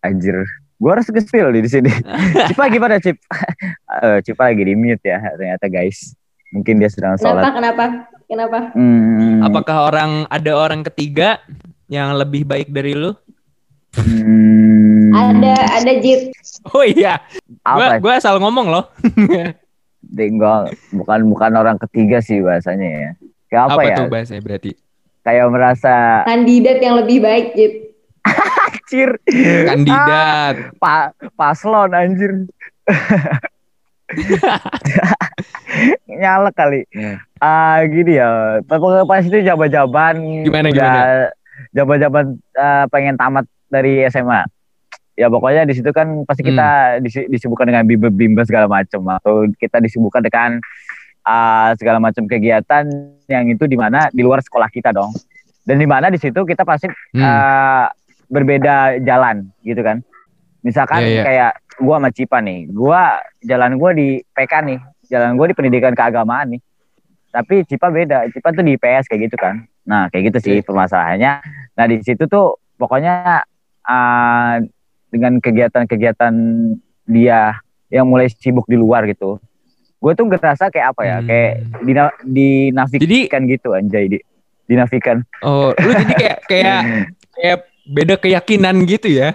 Anjir. 0.00 0.36
Gua 0.80 0.96
harus 0.96 1.04
nge-spill 1.06 1.52
di 1.52 1.68
sini. 1.68 1.92
Cipa 2.48 2.72
gimana, 2.72 2.96
Cip? 2.96 3.20
Eh, 4.00 4.18
Cipa 4.24 4.48
lagi 4.48 4.64
di 4.64 4.72
mute 4.72 5.04
ya 5.04 5.20
ternyata, 5.36 5.68
guys. 5.68 6.16
Mungkin 6.50 6.80
dia 6.80 6.88
sedang 6.88 7.14
Kenapa? 7.14 7.36
sholat. 7.36 7.52
Kenapa? 7.52 7.84
Kenapa? 8.24 8.58
Hmm, 8.72 9.44
Apakah 9.44 9.92
orang 9.92 10.10
ada 10.26 10.52
orang 10.54 10.80
ketiga 10.82 11.36
yang 11.86 12.16
lebih 12.16 12.42
baik 12.42 12.72
dari 12.72 12.96
lu? 12.96 13.12
hmm, 13.92 15.10
Ada 15.10 15.54
ada 15.82 15.92
Jit. 15.98 16.30
Oh 16.70 16.80
iya, 16.80 17.18
gua 17.60 17.86
apa? 17.90 18.00
gua 18.00 18.12
asal 18.16 18.38
ngomong 18.38 18.70
loh. 18.70 18.84
Tinggal 20.16 20.70
bukan 20.90 21.20
bukan 21.28 21.52
orang 21.54 21.76
ketiga 21.76 22.22
sih 22.22 22.40
bahasanya 22.40 22.88
ya. 22.88 23.10
Kayak 23.50 23.62
apa, 23.66 23.72
Apa, 23.74 23.82
ya? 23.84 23.96
tuh 23.98 24.06
bahasanya 24.08 24.42
berarti? 24.42 24.70
Kayak 25.20 25.46
merasa 25.52 25.94
Kandidat 26.24 26.78
yang 26.80 26.96
lebih 26.96 27.18
baik 27.20 27.46
Jit. 27.52 27.89
Anjir. 28.90 29.10
Kandidat. 29.70 30.74
Pa 30.82 31.14
paslon 31.38 31.94
anjir. 31.94 32.50
Nyalek 36.10 36.54
kali. 36.54 36.80
Ah 37.38 37.86
gini 37.86 38.18
ya. 38.18 38.58
Pokoknya 38.66 39.06
pas 39.06 39.22
itu 39.22 39.38
jaban-jaban 39.40 40.18
Gimana, 40.42 40.68
gimana? 40.68 41.30
Jaban-jaban 41.70 42.24
ah, 42.58 42.84
pengen 42.90 43.14
tamat 43.14 43.46
dari 43.70 44.02
SMA. 44.10 44.42
Ya 45.14 45.28
pokoknya 45.28 45.62
di 45.62 45.76
situ 45.76 45.92
kan 45.92 46.24
pasti 46.24 46.42
kita 46.42 46.96
Hmm. 46.98 47.04
disi- 47.04 47.28
disibukkan 47.28 47.68
dengan 47.68 47.84
bimbel-bimbel 47.84 48.42
segala 48.42 48.66
macam 48.66 49.04
atau 49.12 49.46
kita 49.54 49.78
disibukkan 49.78 50.24
dengan 50.24 50.58
ah, 51.22 51.70
segala 51.78 52.02
macam 52.02 52.26
kegiatan 52.26 52.88
yang 53.28 53.46
itu 53.46 53.68
di 53.68 53.78
mana 53.78 54.10
di 54.10 54.24
luar 54.24 54.42
sekolah 54.42 54.66
kita 54.66 54.90
dong. 54.90 55.14
Dan 55.60 55.76
di 55.76 55.86
mana 55.86 56.10
di 56.10 56.18
situ 56.18 56.42
kita 56.42 56.66
pasti 56.66 56.90
Hmm. 57.14 57.20
eh, 57.22 57.86
berbeda 58.30 59.02
jalan 59.02 59.50
gitu 59.60 59.82
kan. 59.82 60.00
Misalkan 60.62 61.02
Iya, 61.02 61.10
iya. 61.10 61.22
kayak 61.24 61.52
gua 61.78 61.98
sama 61.98 62.10
Cipa 62.12 62.38
nih, 62.38 62.70
gua 62.70 63.18
jalan 63.42 63.74
gua 63.74 63.90
di 63.90 64.22
PK 64.22 64.52
nih, 64.62 64.78
jalan 65.08 65.34
gua 65.34 65.46
di 65.48 65.54
pendidikan 65.56 65.92
keagamaan 65.92 66.54
nih. 66.54 66.60
Tapi 67.30 67.62
Cipa 67.64 67.90
beda, 67.90 68.30
Cipa 68.30 68.50
tuh 68.50 68.62
di 68.62 68.74
IPS 68.74 69.06
kayak 69.06 69.20
gitu 69.26 69.36
kan. 69.36 69.66
Nah, 69.82 70.06
kayak 70.08 70.30
gitu 70.30 70.38
sih 70.40 70.54
Iya. 70.58 70.64
permasalahannya. 70.64 71.32
Nah, 71.74 71.84
di 71.84 71.98
situ 72.00 72.24
tuh 72.24 72.56
pokoknya 72.76 73.42
eh, 73.82 74.54
dengan 75.08 75.40
kegiatan-kegiatan 75.40 76.34
dia 77.04 77.58
yang 77.88 78.06
mulai 78.06 78.30
sibuk 78.30 78.66
di 78.66 78.78
luar 78.78 79.02
gitu. 79.04 79.42
Gue 79.98 80.12
tuh 80.14 80.24
ngerasa 80.24 80.70
kayak 80.70 80.94
apa 80.94 81.02
ya, 81.02 81.16
Hmm. 81.18 81.26
kayak 81.26 81.52
dina, 81.82 82.04
dinafikan 82.22 83.42
gitu 83.44 83.74
anjay, 83.74 84.06
di, 84.06 84.18
dinafikan. 84.64 85.26
Oh, 85.42 85.74
lu 85.74 85.90
jadi 85.92 86.14
kayak 86.14 86.38
kayak 86.46 86.80
kayak 87.36 87.58
beda 87.90 88.14
keyakinan 88.14 88.86
gitu 88.86 89.10
ya? 89.10 89.34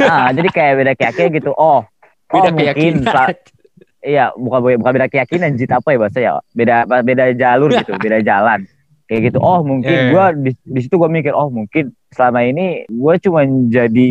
ah 0.00 0.30
jadi 0.30 0.48
kayak 0.48 0.74
beda 0.76 0.92
keyakinan 0.94 1.30
gitu 1.34 1.50
oh 1.52 1.82
Beda 2.30 2.48
oh 2.48 2.54
mungkin 2.54 3.02
keyakinan. 3.02 3.04
sa- 3.04 3.34
iya 4.00 4.30
bukan 4.32 4.78
bukan 4.78 4.92
beda 4.94 5.08
keyakinan 5.10 5.50
jit 5.54 5.68
apa 5.68 5.88
ya 5.90 5.98
bahasa 5.98 6.18
ya 6.18 6.32
beda 6.54 6.76
beda 6.86 7.24
jalur 7.34 7.68
gitu 7.68 7.92
beda 7.98 8.22
jalan 8.22 8.64
kayak 9.04 9.20
gitu 9.28 9.38
oh 9.38 9.60
mungkin 9.60 9.90
iya. 9.90 10.08
gua 10.08 10.24
di, 10.32 10.54
di 10.54 10.80
situ 10.80 10.94
gua 10.94 11.10
mikir 11.10 11.34
oh 11.34 11.50
mungkin 11.50 11.90
selama 12.08 12.40
ini 12.40 12.86
gua 12.88 13.18
cuma 13.18 13.42
jadi 13.44 14.08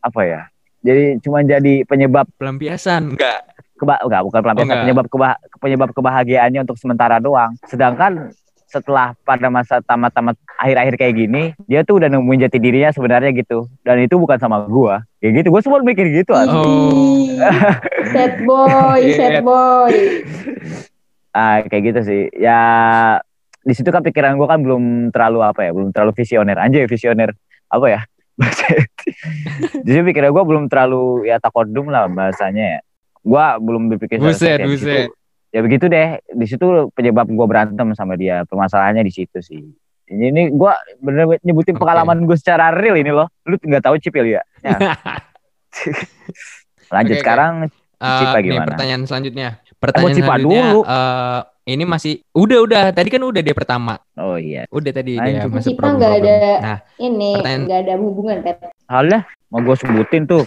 apa 0.00 0.20
ya 0.24 0.40
jadi 0.80 1.20
cuma 1.20 1.40
jadi 1.40 1.84
penyebab 1.84 2.26
Pelampiasan 2.34 3.14
enggak? 3.14 3.44
keba 3.74 4.00
enggak 4.00 4.22
bukan 4.24 4.40
pelampiasan 4.40 4.66
enggak. 4.66 4.82
penyebab 4.82 5.06
keba- 5.06 5.40
penyebab 5.58 5.90
kebahagiaannya 5.92 6.60
untuk 6.62 6.76
sementara 6.76 7.16
doang 7.18 7.54
sedangkan 7.64 8.32
setelah 8.74 9.14
pada 9.22 9.46
masa 9.46 9.78
tamat-tamat 9.78 10.34
akhir-akhir 10.58 10.94
kayak 10.98 11.14
gini 11.14 11.42
dia 11.70 11.86
tuh 11.86 12.02
udah 12.02 12.10
nemuin 12.10 12.50
jati 12.50 12.58
dirinya 12.58 12.90
sebenarnya 12.90 13.30
gitu 13.30 13.70
dan 13.86 14.02
itu 14.02 14.18
bukan 14.18 14.34
sama 14.34 14.66
gua 14.66 15.06
kayak 15.22 15.38
gitu 15.38 15.54
gua 15.54 15.62
semua 15.62 15.78
mikir 15.86 16.10
gitu 16.10 16.34
An. 16.34 16.50
Oh. 16.50 17.22
Sad 18.14 18.42
boy, 18.42 18.98
Iya. 18.98 19.14
sad 19.14 19.36
boy. 19.46 19.94
ah 21.38 21.62
kayak 21.66 21.82
gitu 21.94 22.00
sih 22.02 22.22
ya 22.34 22.58
di 23.62 23.74
situ 23.74 23.90
kan 23.90 24.02
pikiran 24.02 24.34
gua 24.34 24.50
kan 24.50 24.62
belum 24.62 25.14
terlalu 25.14 25.46
apa 25.46 25.62
ya 25.62 25.70
belum 25.70 25.94
terlalu 25.94 26.14
visioner 26.14 26.58
anjay 26.58 26.86
visioner 26.86 27.30
apa 27.70 27.86
ya 27.86 28.00
jadi 29.86 30.00
pikiran 30.02 30.30
gua 30.34 30.42
belum 30.42 30.66
terlalu 30.66 31.26
ya 31.26 31.38
takodum 31.38 31.90
lah 31.90 32.06
bahasanya 32.10 32.78
ya 32.78 32.80
gua 33.22 33.56
belum 33.58 33.94
berpikir 33.94 34.18
Buset, 34.20 34.58
seperti 34.62 34.74
itu. 34.78 35.23
Ya 35.54 35.60
begitu 35.60 35.86
deh 35.86 36.18
di 36.26 36.44
situ 36.44 36.66
penyebab 36.90 37.30
gua 37.30 37.46
berantem 37.46 37.94
sama 37.94 38.14
dia 38.14 38.42
permasalahannya 38.42 39.00
di 39.00 39.14
situ 39.14 39.38
sih 39.38 39.62
ini, 40.04 40.24
ini 40.28 40.42
gua 40.50 40.74
bener 40.98 41.38
nyebutin 41.40 41.72
Oke. 41.72 41.80
pengalaman 41.80 42.26
gue 42.26 42.34
secara 42.34 42.68
real 42.68 42.92
ini 42.94 43.08
loh 43.08 43.30
lu 43.44 43.54
nggak 43.56 43.80
tahu 43.80 43.96
cipil 43.96 44.26
ya, 44.28 44.42
ya. 44.60 44.76
lanjut 46.90 47.14
oke. 47.14 47.22
sekarang 47.22 47.54
Eh, 47.94 48.18
Cipa 48.20 48.36
nih 48.36 48.44
gimana? 48.52 48.68
pertanyaan 48.68 49.02
selanjutnya. 49.06 49.48
Pertanyaan 49.80 50.12
Cipa 50.12 50.26
selanjutnya 50.28 50.62
dulu. 50.66 50.80
eh, 50.84 51.40
ini 51.64 51.84
masih 51.86 52.14
udah 52.32 52.58
udah 52.60 52.82
tadi 52.90 53.08
kan 53.08 53.22
udah 53.22 53.40
dia 53.40 53.54
pertama. 53.54 53.94
oh 54.18 54.36
iya 54.36 54.68
Udah 54.68 54.92
tadi 54.92 55.16
Lanjut. 55.16 55.30
dia 55.32 55.48
masuk 55.48 55.70
Cipa 55.72 55.80
problem. 55.80 55.96
nggak 55.96 56.12
ada 56.18 56.36
Nah, 56.60 56.78
ini 57.00 57.30
Pertanyaan- 57.32 57.64
nggak 57.64 57.80
ada 57.80 57.94
hubungan 57.96 58.36
Pet. 58.44 58.56
Alah, 58.84 59.22
mau 59.48 59.60
gue 59.62 59.76
sebutin 59.78 60.22
tuh 60.26 60.44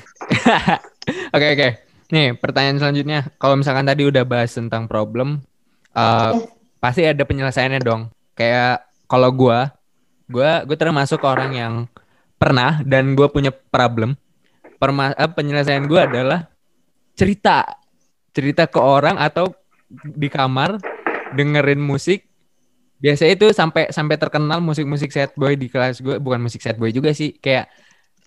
Oke 1.35 1.47
oke. 1.49 1.67
Nih 2.07 2.35
pertanyaan 2.39 2.79
selanjutnya. 2.79 3.27
Kalau 3.35 3.59
misalkan 3.59 3.83
tadi 3.83 4.07
udah 4.07 4.23
bahas 4.23 4.55
tentang 4.55 4.87
problem, 4.87 5.43
eh, 5.91 6.31
pasti 6.79 7.03
ada 7.03 7.23
penyelesaiannya 7.27 7.81
dong. 7.83 8.07
Kayak 8.37 8.87
kalau 9.11 9.31
gua, 9.33 9.75
gua 10.31 10.63
gue 10.63 10.77
termasuk 10.79 11.19
orang 11.23 11.51
yang 11.55 11.73
pernah 12.39 12.79
dan 12.87 13.11
gua 13.17 13.27
punya 13.27 13.51
problem. 13.51 14.15
Perma 14.79 15.11
eh, 15.11 15.31
penyelesaian 15.31 15.83
gua 15.89 16.07
adalah 16.07 16.47
cerita, 17.17 17.65
cerita 18.31 18.69
ke 18.69 18.79
orang 18.79 19.19
atau 19.19 19.51
di 19.91 20.29
kamar 20.31 20.79
dengerin 21.35 21.81
musik. 21.81 22.23
Biasanya 22.97 23.33
itu 23.37 23.47
sampai 23.53 23.93
sampai 23.93 24.15
terkenal 24.17 24.57
musik-musik 24.57 25.13
sad 25.13 25.29
boy 25.37 25.53
di 25.53 25.69
kelas 25.69 26.01
gue, 26.01 26.17
bukan 26.17 26.41
musik 26.41 26.65
sad 26.65 26.81
boy 26.81 26.89
juga 26.89 27.13
sih, 27.13 27.37
kayak 27.37 27.69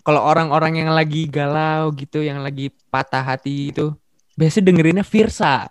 kalau 0.01 0.21
orang-orang 0.21 0.81
yang 0.81 0.89
lagi 0.91 1.25
galau 1.25 1.93
gitu, 1.93 2.21
yang 2.21 2.41
lagi 2.41 2.69
patah 2.89 3.21
hati 3.21 3.69
itu, 3.69 3.93
biasanya 4.33 4.65
dengerinnya 4.67 5.05
Virsa. 5.05 5.69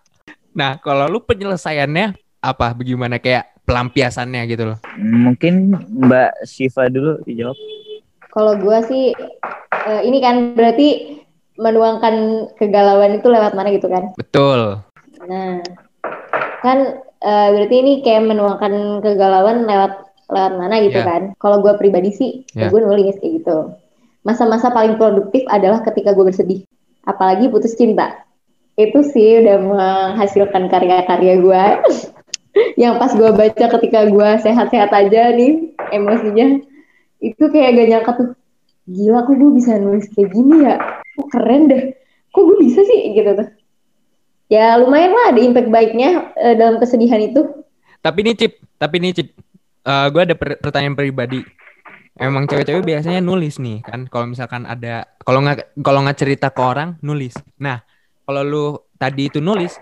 Nah, 0.50 0.78
kalau 0.78 1.06
lu 1.06 1.18
penyelesaiannya 1.20 2.14
apa? 2.40 2.74
Bagaimana 2.74 3.18
kayak 3.18 3.62
pelampiasannya 3.62 4.42
gitu 4.48 4.74
loh? 4.74 4.78
mungkin 4.98 5.78
Mbak 5.78 6.42
Siva 6.42 6.90
dulu 6.90 7.22
dijawab 7.22 7.54
Kalau 8.30 8.58
gua 8.58 8.82
sih 8.82 9.14
eh, 9.86 10.00
ini 10.02 10.18
kan 10.18 10.54
berarti 10.54 11.18
menuangkan 11.54 12.14
kegalauan 12.56 13.18
itu 13.18 13.26
lewat 13.26 13.54
mana 13.54 13.70
gitu 13.70 13.86
kan? 13.86 14.10
Betul. 14.14 14.78
Nah, 15.26 15.58
kan 16.62 16.78
eh, 17.20 17.48
berarti 17.52 17.74
ini 17.78 17.92
kayak 18.00 18.26
menuangkan 18.26 19.02
kegalauan 19.02 19.66
lewat 19.66 19.92
lewat 20.30 20.52
mana 20.56 20.78
gitu 20.78 20.98
Ya. 20.98 21.06
kan? 21.06 21.22
Kalau 21.36 21.58
gue 21.58 21.74
pribadi 21.74 22.10
sih, 22.10 22.30
Ya. 22.54 22.70
gue 22.70 22.80
nulis 22.80 23.18
kayak 23.18 23.42
gitu. 23.42 23.58
Masa-masa 24.20 24.68
paling 24.68 25.00
produktif 25.00 25.48
adalah 25.48 25.80
ketika 25.80 26.12
gue 26.12 26.24
bersedih, 26.28 26.60
apalagi 27.08 27.48
putus 27.48 27.72
cinta. 27.76 28.24
Itu 28.76 29.00
sih 29.04 29.40
udah 29.44 29.56
menghasilkan 29.60 30.68
karya-karya 30.68 31.34
gue. 31.40 31.64
yang 32.82 32.98
pas 33.00 33.14
gue 33.14 33.30
baca 33.32 33.66
ketika 33.80 34.00
gue 34.10 34.28
sehat-sehat 34.44 34.90
aja 34.92 35.32
nih 35.32 35.72
emosinya, 35.94 36.60
itu 37.22 37.44
kayak 37.48 37.80
gak 37.80 37.88
nyangka 37.88 38.12
tuh, 38.16 38.28
gila 38.88 39.24
kok 39.24 39.36
gue 39.36 39.50
bisa 39.56 39.80
nulis 39.80 40.06
kayak 40.12 40.28
gini 40.36 40.68
ya? 40.68 40.76
Kok 41.16 41.28
keren 41.32 41.62
deh. 41.72 41.82
Kok 42.30 42.42
gue 42.44 42.56
bisa 42.60 42.84
sih 42.84 43.16
gitu 43.16 43.32
tuh 43.34 43.48
ya 44.50 44.74
lumayan 44.82 45.14
lah 45.14 45.24
ada 45.30 45.40
impact 45.40 45.70
baiknya 45.70 46.34
eh, 46.34 46.58
dalam 46.58 46.82
kesedihan 46.82 47.22
itu. 47.22 47.46
Tapi 48.02 48.18
ini 48.26 48.32
Cip, 48.34 48.52
tapi 48.76 48.98
ini 48.98 49.14
Cip, 49.14 49.28
gue 49.86 50.22
ada 50.26 50.34
per- 50.34 50.58
pertanyaan 50.58 50.98
pribadi. 50.98 51.46
Emang 52.20 52.44
cewek-cewek 52.44 52.84
biasanya 52.84 53.24
nulis 53.24 53.56
nih 53.56 53.80
kan, 53.80 54.04
kalau 54.12 54.28
misalkan 54.28 54.68
ada, 54.68 55.08
kalau 55.24 55.40
nggak 55.40 55.72
kalau 55.80 56.04
nggak 56.04 56.18
cerita 56.20 56.52
ke 56.52 56.60
orang 56.60 57.00
nulis. 57.00 57.32
Nah, 57.56 57.80
kalau 58.28 58.44
lu 58.44 58.66
tadi 59.00 59.32
itu 59.32 59.40
nulis, 59.40 59.80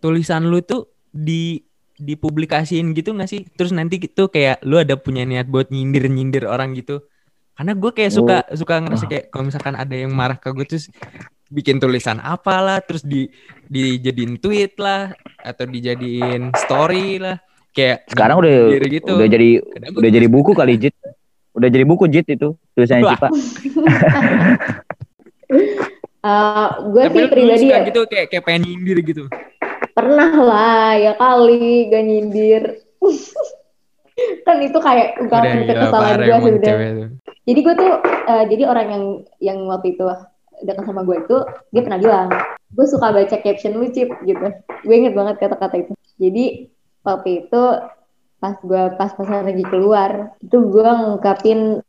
tulisan 0.00 0.48
lu 0.48 0.64
tuh 0.64 0.88
di 1.12 1.60
dipublikasiin 2.00 2.96
gitu 2.96 3.12
nggak 3.12 3.28
sih? 3.28 3.44
Terus 3.52 3.76
nanti 3.76 4.00
gitu 4.00 4.32
kayak 4.32 4.64
lu 4.64 4.80
ada 4.80 4.96
punya 4.96 5.28
niat 5.28 5.44
buat 5.44 5.68
nyindir-nyindir 5.68 6.48
orang 6.48 6.72
gitu. 6.72 7.04
Karena 7.52 7.76
gue 7.76 7.90
kayak 7.92 8.12
suka 8.16 8.36
suka 8.56 8.74
ngerasa 8.80 9.04
kayak 9.04 9.24
kalau 9.28 9.44
misalkan 9.52 9.74
ada 9.76 9.92
yang 9.92 10.14
marah 10.16 10.40
ke 10.40 10.48
gue 10.48 10.64
terus 10.64 10.88
bikin 11.52 11.76
tulisan 11.76 12.16
apalah, 12.24 12.80
terus 12.80 13.04
di 13.04 13.28
dijadiin 13.68 14.40
tweet 14.40 14.80
lah 14.80 15.12
atau 15.44 15.68
dijadiin 15.68 16.56
story 16.56 17.20
lah. 17.20 17.36
Kayak 17.76 18.08
sekarang 18.08 18.40
udah 18.40 18.56
nyindir 18.72 18.84
gitu. 18.88 19.12
udah 19.20 19.28
jadi 19.28 19.50
udah 19.92 20.10
jadi 20.16 20.26
buku 20.32 20.56
kali 20.56 20.80
Jit 20.80 20.96
udah 21.58 21.68
jadi 21.68 21.84
buku 21.84 22.04
Jit 22.08 22.26
itu 22.30 22.54
tulisannya 22.78 23.04
Wah. 23.04 23.12
Cipa 23.18 23.28
gue 26.92 27.02
Tapi 27.08 27.14
sih 27.14 27.22
lu 27.24 27.28
pribadi 27.30 27.66
ya 27.72 27.78
gitu 27.86 28.00
kayak 28.06 28.26
kayak 28.30 28.42
pengen 28.44 28.62
nyindir 28.68 28.98
gitu. 29.00 29.24
pernah 29.96 30.30
lah 30.30 30.90
ya 30.94 31.12
kali 31.16 31.88
gak 31.90 32.04
nyindir. 32.04 32.62
kan 34.46 34.58
itu 34.58 34.74
kayak 34.82 35.14
Udah 35.22 35.40
ungkapan 35.46 35.90
parah 35.94 36.16
gue 36.18 36.36
sebenarnya 36.42 36.58
cewek 36.66 36.90
tuh. 36.90 37.08
jadi 37.46 37.60
gue 37.62 37.74
tuh 37.78 37.92
eh, 38.02 38.44
jadi 38.50 38.62
orang 38.66 38.86
yang 38.90 39.04
yang 39.38 39.58
waktu 39.70 39.94
itu 39.94 40.04
dekat 40.66 40.84
sama 40.90 41.06
gue 41.06 41.16
itu 41.22 41.36
dia 41.70 41.82
pernah 41.86 41.98
bilang 42.02 42.28
gue 42.74 42.86
suka 42.90 43.14
baca 43.14 43.36
caption 43.38 43.78
lu 43.78 43.86
cip 43.94 44.10
gitu 44.26 44.46
gue 44.58 44.94
inget 44.94 45.14
banget 45.14 45.38
kata-kata 45.38 45.86
itu 45.86 45.92
jadi 46.18 46.44
waktu 47.06 47.46
itu 47.46 47.62
pas 48.38 48.54
gue 48.62 48.82
pas 48.94 49.10
pasan 49.10 49.46
lagi 49.46 49.64
keluar 49.66 50.34
itu 50.38 50.58
gue 50.70 50.86
ngungkapin 50.86 51.82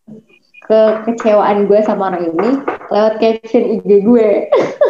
kekecewaan 0.66 1.70
gue 1.70 1.80
sama 1.86 2.14
orang 2.14 2.34
ini 2.34 2.50
lewat 2.90 3.22
caption 3.22 3.64
IG 3.80 4.06
gue 4.06 4.30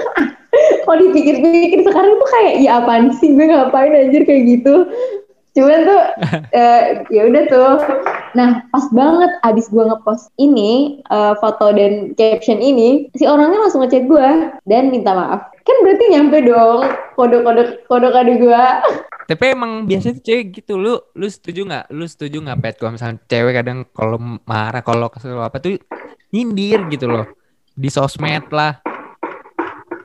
kalau 0.84 0.98
dipikir-pikir 1.06 1.86
sekarang 1.86 2.18
tuh 2.18 2.30
kayak 2.34 2.54
ya 2.66 2.82
apaan 2.82 3.14
sih? 3.22 3.38
Gue 3.38 3.46
ngapain 3.46 3.94
anjir? 3.94 4.26
kayak 4.26 4.44
gitu 4.58 4.90
cuman 5.58 5.80
tuh 5.86 6.02
eh, 6.54 6.82
ya 7.10 7.22
udah 7.26 7.44
tuh 7.50 7.76
nah 8.38 8.62
pas 8.70 8.86
banget 8.94 9.32
abis 9.42 9.70
gue 9.74 9.82
ngepost 9.82 10.30
ini 10.38 11.02
eh, 11.10 11.34
foto 11.42 11.74
dan 11.74 12.14
caption 12.14 12.62
ini 12.62 13.10
si 13.18 13.26
orangnya 13.26 13.66
langsung 13.66 13.82
ngechat 13.82 14.06
gue 14.06 14.30
dan 14.70 14.94
minta 14.94 15.14
maaf 15.14 15.50
kan 15.66 15.78
berarti 15.86 16.06
nyampe 16.14 16.38
dong 16.46 16.82
kode-kode 17.18 17.86
kode-kode 17.90 18.34
gue 18.42 18.64
Tapi 19.30 19.54
emang 19.54 19.86
biasanya 19.86 20.18
tuh 20.18 20.26
cewek 20.26 20.58
gitu. 20.58 20.74
Lu 20.82 20.98
lu 21.14 21.30
setuju 21.30 21.62
nggak? 21.62 21.94
Lu 21.94 22.02
setuju 22.10 22.42
nggak 22.42 22.60
pet 22.66 22.76
kalau 22.82 22.98
misalnya 22.98 23.22
cewek 23.30 23.62
kadang 23.62 23.86
kalau 23.94 24.18
marah 24.42 24.82
kalau 24.82 25.06
kesel 25.14 25.38
apa 25.38 25.62
tuh 25.62 25.78
nyindir 26.34 26.90
gitu 26.90 27.06
loh. 27.06 27.30
Di 27.78 27.94
sosmed 27.94 28.50
lah. 28.50 28.82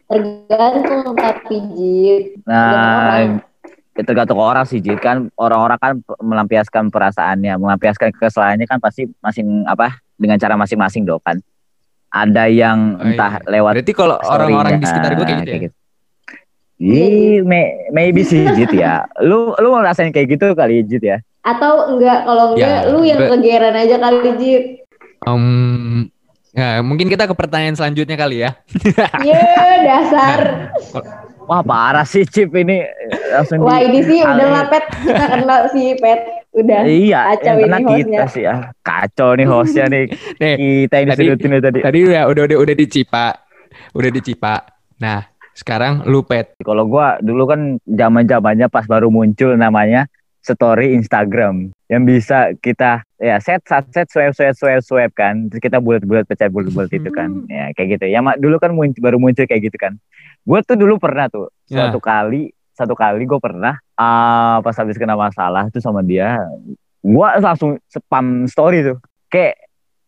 tergantung 0.04 1.16
tapi 1.16 1.56
jit 1.72 2.36
Nah, 2.44 3.40
tergantung 3.96 4.36
orang 4.36 4.66
sih, 4.66 4.78
Jit. 4.78 4.98
Kan 4.98 5.30
orang-orang 5.34 5.78
kan 5.78 5.92
melampiaskan 6.18 6.90
perasaannya, 6.90 7.54
melampiaskan 7.54 8.10
kesalahannya 8.10 8.66
kan 8.66 8.78
pasti 8.78 9.06
masing 9.18 9.62
apa 9.64 9.94
dengan 10.14 10.34
cara 10.34 10.58
masing-masing 10.58 11.06
dong 11.06 11.22
kan. 11.22 11.38
Ada 12.10 12.46
yang 12.46 12.98
Oh, 12.98 13.04
entah 13.04 13.38
iya. 13.38 13.50
lewat 13.50 13.72
Berarti 13.78 13.92
kalau 13.92 14.16
orang-orang 14.18 14.78
di 14.78 14.86
sekitar 14.86 15.10
gue 15.12 15.24
kayak 15.24 15.40
gitu 15.40 15.54
ya. 15.54 15.70
Ih, 16.76 17.38
may- 17.40 17.86
maybe 17.90 18.22
sih 18.22 18.42
Jit 18.52 18.70
ya. 18.70 19.06
Lu 19.20 19.54
lu 19.54 19.68
ngerasain 19.72 20.10
kayak 20.10 20.26
gitu 20.28 20.54
kali 20.54 20.82
Jit 20.82 21.02
ya. 21.02 21.18
atau 21.44 21.92
enggak 21.92 22.24
kalau 22.24 22.56
enggak 22.56 22.88
Ya, 22.88 22.88
lu 22.88 23.04
yang 23.04 23.20
kegeran 23.20 23.76
aja 23.76 24.00
kali 24.00 24.32
jit 24.40 24.64
Em, 25.24 26.08
ya, 26.50 26.80
mungkin 26.80 27.06
kita 27.06 27.24
ke 27.24 27.34
pertanyaan 27.34 27.76
selanjutnya 27.76 28.16
kali 28.16 28.40
ya. 28.40 28.56
Ye 29.20 29.44
dasar 29.84 30.72
Wah, 31.44 31.60
parah 31.60 32.02
sih 32.02 32.24
Cip 32.24 32.50
ini 32.52 32.80
langsung 33.30 33.60
wah 33.60 33.76
di- 33.76 33.86
ini 33.86 34.00
sih 34.00 34.18
udah 34.18 34.46
lah 34.46 34.64
pet 34.66 34.84
kita 34.96 35.24
kenal 35.34 35.60
si 35.68 35.92
pet 35.94 36.20
udah 36.50 36.80
Iya, 36.82 37.20
Kacau 37.28 37.44
yang 37.44 37.58
ini 37.58 37.64
kena 37.64 37.78
hostnya. 37.80 37.98
kita 37.98 38.24
sih 38.30 38.42
ya. 38.42 38.54
Kacau 38.80 39.30
nih 39.32 39.44
hostnya 39.44 39.84
nih. 39.86 40.04
Nih, 40.40 40.54
Kita 40.86 40.94
yang 40.96 41.08
tadi- 41.10 41.26
dari 41.34 41.60
tadi. 41.60 41.78
tadi 41.80 41.98
udah 42.04 42.22
udah 42.26 42.42
udah 42.46 42.58
udah 42.60 42.74
dicipa. 42.74 43.26
Udah 43.90 44.08
dicipa. 44.08 44.54
Nah, 44.96 45.18
sekarang 45.50 46.02
lu 46.04 46.22
pet. 46.22 46.54
Kalau 46.58 46.86
gua 46.86 47.18
dulu 47.18 47.42
kan 47.44 47.60
zaman-zamannya 47.82 48.66
pas 48.68 48.86
baru 48.86 49.08
muncul 49.08 49.52
namanya 49.54 50.06
story 50.44 50.92
Instagram 50.92 51.72
yang 51.88 52.04
bisa 52.04 52.52
kita 52.60 53.00
ya 53.16 53.40
set 53.40 53.64
set 53.64 53.88
set 53.88 54.06
swipe 54.06 54.36
swipe 54.36 54.52
swipe 54.52 54.84
swipe 54.84 55.14
kan. 55.16 55.48
Terus 55.48 55.58
kita 55.58 55.80
bulat-bulat 55.80 56.28
pecah 56.28 56.46
bulat-bulat 56.46 56.92
itu 56.92 57.08
kan. 57.08 57.48
Ya 57.48 57.72
kayak 57.72 57.96
gitu. 57.96 58.04
Ya 58.06 58.20
mak 58.20 58.36
dulu 58.36 58.60
kan 58.60 58.76
muncul, 58.76 59.00
baru 59.00 59.16
muncul 59.16 59.48
kayak 59.48 59.72
gitu 59.72 59.80
kan. 59.80 59.96
Gue 60.44 60.60
tuh 60.60 60.76
dulu 60.76 61.00
pernah 61.00 61.26
tuh 61.26 61.48
Ya. 61.64 61.88
suatu 61.88 61.96
kali 61.96 62.52
satu 62.76 62.92
kali 62.92 63.24
gue 63.24 63.38
pernah 63.38 63.80
ah 63.94 64.60
pas 64.60 64.74
habis 64.74 64.98
kena 64.98 65.14
masalah 65.14 65.70
tuh 65.70 65.80
sama 65.80 66.02
dia 66.02 66.36
gue 67.00 67.28
langsung 67.40 67.80
spam 67.88 68.44
story 68.44 68.84
tuh. 68.84 69.00
Kayak 69.28 69.64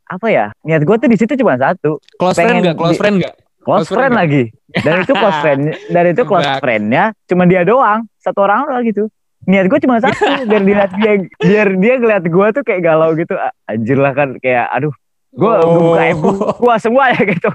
apa 0.06 0.26
ya 0.28 0.46
niat 0.62 0.84
gue 0.84 0.96
tuh 0.96 1.08
di 1.08 1.16
situ 1.16 1.32
cuma 1.34 1.56
satu. 1.56 1.96
Close 2.14 2.36
Pengen 2.36 2.46
friend 2.46 2.60
enggak? 2.60 2.76
Close 2.76 2.92
di- 2.92 3.00
friend 3.00 3.16
enggak? 3.18 3.34
close 3.66 3.82
Close 3.82 3.88
friend 3.90 3.98
friend 3.98 4.14
lagi. 4.14 4.42
Dan 4.76 4.94
itu 5.00 5.12
close 5.12 5.38
friend 5.40 5.60
dan 5.90 6.04
itu 6.06 6.22
close 6.30 6.50
friendnya 6.60 7.04
cuma 7.26 7.42
dia 7.46 7.64
doang 7.64 8.06
satu 8.20 8.44
orang 8.44 8.62
doang 8.66 8.84
gitu 8.84 9.04
niat 9.44 9.66
gue 9.66 9.78
cuma 9.78 10.00
satu 10.00 10.24
biar 10.48 10.62
dia 10.62 10.84
dia 10.90 11.12
biar 11.38 11.68
dia 11.76 11.94
ngeliat 11.96 12.24
gue 12.24 12.46
tuh 12.52 12.62
kayak 12.62 12.82
galau 12.82 13.12
gitu 13.12 13.36
anjir 13.64 13.96
lah 13.96 14.12
kan 14.12 14.36
kayak 14.38 14.66
aduh 14.70 14.94
gue 15.30 15.52
Oh. 15.52 15.92
buka 15.92 16.02
ibu 16.08 16.28
gue 16.56 16.74
semua 16.78 17.12
ya 17.12 17.20
gitu 17.22 17.50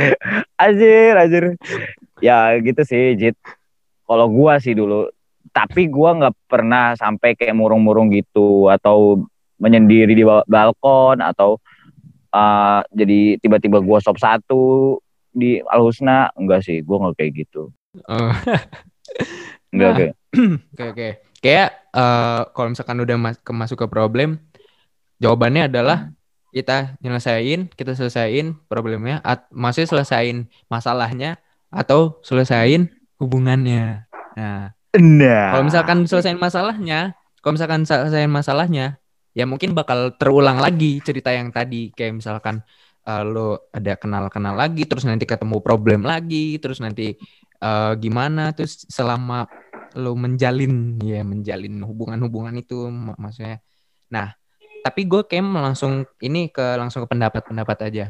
anjir 0.64 1.12
anjir 1.14 1.44
ya 2.18 2.56
gitu 2.56 2.80
sih 2.82 3.14
Jit 3.14 3.36
kalau 4.02 4.26
gue 4.26 4.52
sih 4.58 4.72
dulu 4.72 5.12
tapi 5.48 5.86
gue 5.86 6.10
nggak 6.14 6.34
pernah 6.46 6.92
sampai 6.94 7.32
kayak 7.32 7.52
murung-murung 7.52 8.08
gitu 8.08 8.68
atau 8.68 9.24
menyendiri 9.56 10.12
di 10.12 10.22
ba- 10.22 10.44
balkon 10.44 11.18
atau 11.18 11.58
uh, 12.30 12.80
jadi 12.90 13.36
tiba-tiba 13.38 13.78
gue 13.78 13.98
sop 13.98 14.16
satu 14.16 14.96
di 15.28 15.60
Al 15.62 15.80
Husna 15.80 16.30
enggak 16.32 16.62
sih 16.62 16.80
gue 16.80 16.96
nggak 16.96 17.14
kayak 17.14 17.32
gitu 17.36 17.68
Oh. 18.06 18.32
enggak 19.68 19.88
Nah. 19.88 19.96
kayak 19.96 20.14
Oke 20.76 20.84
oke. 20.92 21.08
Kayak 21.40 21.88
eh, 21.94 22.42
kalau 22.52 22.68
misalkan 22.74 22.98
udah 23.00 23.16
mas- 23.16 23.40
ke- 23.40 23.54
masuk 23.54 23.78
ke 23.80 23.86
problem, 23.88 24.42
jawabannya 25.22 25.70
adalah 25.70 26.12
kita 26.52 26.96
nyelesain, 27.04 27.68
kita 27.72 27.92
selesain 27.92 28.56
problemnya, 28.66 29.20
at 29.22 29.46
maksudnya 29.52 29.88
selesain 29.88 30.48
masalahnya 30.72 31.36
atau 31.68 32.18
selesain 32.24 32.88
hubungannya. 33.20 34.08
Nah, 34.36 34.72
nah 34.96 35.44
kalau 35.52 35.64
misalkan 35.68 35.98
selesain 36.08 36.40
masalahnya, 36.40 37.12
kalau 37.44 37.54
misalkan 37.54 37.84
selesain 37.84 38.30
masalahnya, 38.32 38.96
ya 39.36 39.44
mungkin 39.44 39.76
bakal 39.76 40.16
terulang 40.16 40.58
lagi 40.58 40.98
cerita 41.04 41.30
yang 41.30 41.52
tadi 41.52 41.92
kayak 41.92 42.18
misalkan 42.18 42.64
eh, 43.04 43.22
lo 43.22 43.68
ada 43.70 43.94
kenal-kenal 44.00 44.56
lagi, 44.56 44.88
terus 44.88 45.04
nanti 45.04 45.28
ketemu 45.28 45.60
problem 45.60 46.02
lagi, 46.08 46.56
terus 46.58 46.80
nanti 46.80 47.14
eh, 47.60 47.92
gimana, 48.00 48.56
terus 48.56 48.88
selama 48.88 49.44
lo 49.96 50.12
menjalin 50.12 51.00
ya 51.00 51.24
menjalin 51.24 51.80
hubungan-hubungan 51.84 52.54
itu 52.60 52.88
mak- 52.92 53.16
maksudnya. 53.16 53.64
Nah, 54.12 54.36
tapi 54.84 55.08
gue 55.08 55.24
kayak 55.24 55.44
langsung 55.48 56.04
ini 56.20 56.52
ke 56.52 56.76
langsung 56.76 57.04
ke 57.06 57.08
pendapat-pendapat 57.12 57.78
aja. 57.88 58.06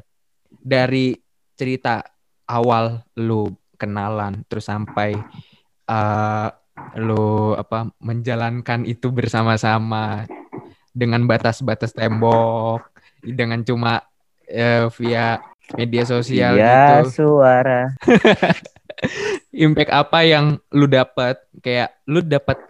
Dari 0.48 1.14
cerita 1.54 2.02
awal 2.48 3.04
lo 3.18 3.54
kenalan 3.78 4.42
terus 4.50 4.66
sampai 4.66 5.22
eh 5.88 6.50
lo 6.98 7.52
apa 7.54 7.92
menjalankan 8.00 8.88
itu 8.88 9.12
bersama-sama 9.12 10.24
dengan 10.96 11.28
batas-batas 11.28 11.92
tembok 11.92 12.88
dengan 13.20 13.60
cuma 13.60 14.02
eh, 14.48 14.88
via 14.96 15.38
media 15.76 16.02
sosial 16.08 16.56
iya 16.56 17.04
gitu. 17.04 17.22
suara 17.22 17.92
impact 19.54 19.92
apa 19.92 20.18
yang 20.24 20.60
lu 20.74 20.84
dapat 20.84 21.40
kayak 21.64 21.96
lu 22.04 22.20
dapat 22.20 22.60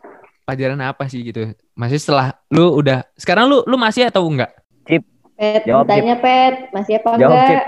pelajaran 0.47 0.81
apa 0.81 1.07
sih 1.11 1.21
gitu? 1.23 1.53
Masih 1.75 1.99
setelah 2.01 2.39
lu 2.49 2.75
udah 2.79 3.05
sekarang 3.19 3.51
lu 3.51 3.63
lu 3.67 3.77
masih 3.77 4.09
atau 4.09 4.25
enggak? 4.27 4.55
Pet 5.39 5.63
Jawab, 5.71 5.87
tanya 5.87 6.19
pet. 6.19 6.67
Masih 6.75 6.99
apa 6.99 7.15
Jawab, 7.15 7.31
enggak? 7.31 7.47
Cip. 7.47 7.63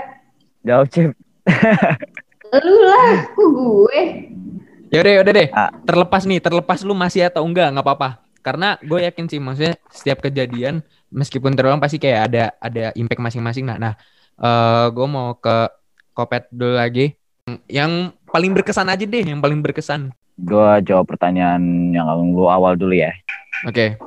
jawab 0.67 0.85
Cip. 0.91 1.11
Lu 2.67 2.75
lah 2.83 3.31
kok 3.31 3.47
gue. 3.47 4.01
Ya 4.91 4.99
udah 4.99 5.13
udah 5.23 5.33
deh. 5.39 5.49
Ah. 5.55 5.71
terlepas 5.87 6.27
nih 6.27 6.43
terlepas 6.43 6.83
lu 6.83 6.91
masih 6.91 7.31
atau 7.31 7.47
enggak 7.47 7.71
nggak 7.71 7.87
apa-apa. 7.87 8.19
Karena 8.43 8.75
gue 8.83 9.07
yakin 9.07 9.25
sih 9.31 9.39
maksudnya 9.39 9.79
setiap 9.87 10.19
kejadian 10.19 10.83
meskipun 11.15 11.55
terulang 11.55 11.79
pasti 11.79 11.95
kayak 11.95 12.27
ada 12.27 12.43
ada 12.59 12.91
impact 12.99 13.23
masing-masing. 13.23 13.63
Nah 13.63 13.79
nah 13.79 13.93
eh 14.35 14.85
gue 14.91 15.07
mau 15.07 15.39
ke 15.39 15.71
kopet 16.11 16.51
dulu 16.51 16.75
lagi. 16.75 17.15
Yang 17.71 18.19
paling 18.31 18.51
berkesan 18.55 18.87
aja 18.87 19.03
deh 19.03 19.23
yang 19.27 19.43
paling 19.43 19.59
berkesan. 19.59 20.15
Gue 20.39 20.71
jawab 20.87 21.05
pertanyaan 21.11 21.91
yang 21.91 22.07
lu 22.31 22.47
awal 22.47 22.79
dulu 22.79 22.95
ya. 22.95 23.11
Oke. 23.67 23.99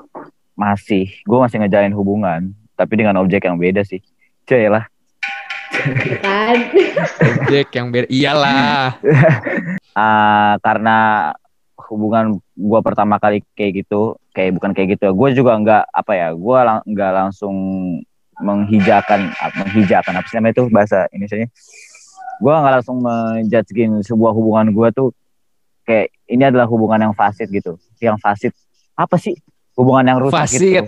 Masih 0.56 1.12
gue 1.22 1.38
masih 1.38 1.60
ngejalin 1.60 1.94
hubungan 1.94 2.50
tapi 2.74 2.98
dengan 2.98 3.20
objek 3.20 3.44
yang 3.44 3.60
beda 3.60 3.84
sih. 3.84 4.00
Cuy 4.48 4.72
lah. 4.72 4.88
Kan. 6.24 6.58
Objek 7.44 7.68
yang 7.76 7.92
beda. 7.92 8.08
Iyalah. 8.08 8.96
Ah, 9.94 10.58
karena 10.58 11.30
hubungan 11.86 12.42
gue 12.58 12.80
pertama 12.82 13.14
kali 13.22 13.46
kayak 13.54 13.86
gitu 13.86 14.18
kayak 14.34 14.58
bukan 14.58 14.74
kayak 14.74 14.98
gitu 14.98 15.14
gue 15.14 15.28
juga 15.38 15.54
nggak 15.54 15.84
apa 15.86 16.12
ya 16.18 16.28
gue 16.34 16.58
lang 16.66 16.78
nggak 16.82 17.12
langsung 17.14 17.54
menghijakan 18.42 19.30
menghijakan 19.54 20.18
apa 20.18 20.26
sih 20.26 20.34
namanya 20.34 20.54
itu 20.58 20.64
bahasa 20.74 21.06
Indonesia 21.14 21.46
gue 22.40 22.54
nggak 22.54 22.72
langsung 22.80 22.98
menjudgein 23.02 24.02
sebuah 24.02 24.32
hubungan 24.34 24.74
gue 24.74 24.88
tuh 24.94 25.08
kayak 25.84 26.10
ini 26.26 26.42
adalah 26.42 26.66
hubungan 26.66 27.10
yang 27.10 27.14
fasid 27.14 27.50
gitu 27.52 27.76
yang 28.00 28.18
fasid 28.18 28.50
apa 28.94 29.18
sih 29.18 29.34
hubungan 29.74 30.06
yang 30.06 30.18
rusak 30.22 30.46
Fasid. 30.46 30.62
gitu 30.62 30.82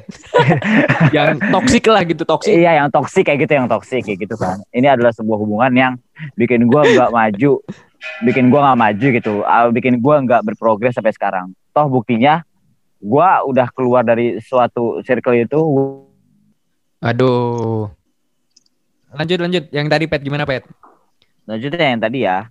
yang 1.17 1.39
toksik 1.43 1.85
lah 1.91 2.03
gitu 2.07 2.23
toksik 2.23 2.55
Iya 2.55 2.83
yang 2.83 2.89
toksik 2.91 3.27
kayak 3.27 3.39
gitu 3.47 3.53
yang 3.59 3.67
toksik 3.67 4.03
kayak 4.07 4.19
gitu 4.23 4.35
kan. 4.39 4.63
Ini 4.71 4.95
adalah 4.95 5.11
sebuah 5.11 5.39
hubungan 5.43 5.73
yang 5.75 5.93
bikin 6.39 6.71
gua 6.71 6.87
nggak 6.87 7.11
maju, 7.11 7.53
bikin 8.23 8.47
gua 8.47 8.61
nggak 8.71 8.79
maju 8.79 9.07
gitu, 9.11 9.35
ah, 9.43 9.67
bikin 9.75 9.99
gua 9.99 10.23
nggak 10.23 10.47
berprogres 10.47 10.95
sampai 10.95 11.11
sekarang. 11.11 11.51
Toh 11.75 11.91
buktinya 11.91 12.47
gua 13.03 13.43
udah 13.43 13.67
keluar 13.75 14.07
dari 14.07 14.39
suatu 14.39 15.03
circle 15.03 15.35
itu 15.35 15.61
Aduh. 17.03 17.93
Lanjut 19.13 19.39
lanjut. 19.39 19.65
Yang 19.69 19.87
tadi 19.93 20.05
Pet 20.09 20.23
gimana 20.25 20.49
Pet? 20.49 20.65
Lanjutnya 21.47 21.87
yang 21.95 22.03
tadi 22.03 22.19
ya. 22.27 22.51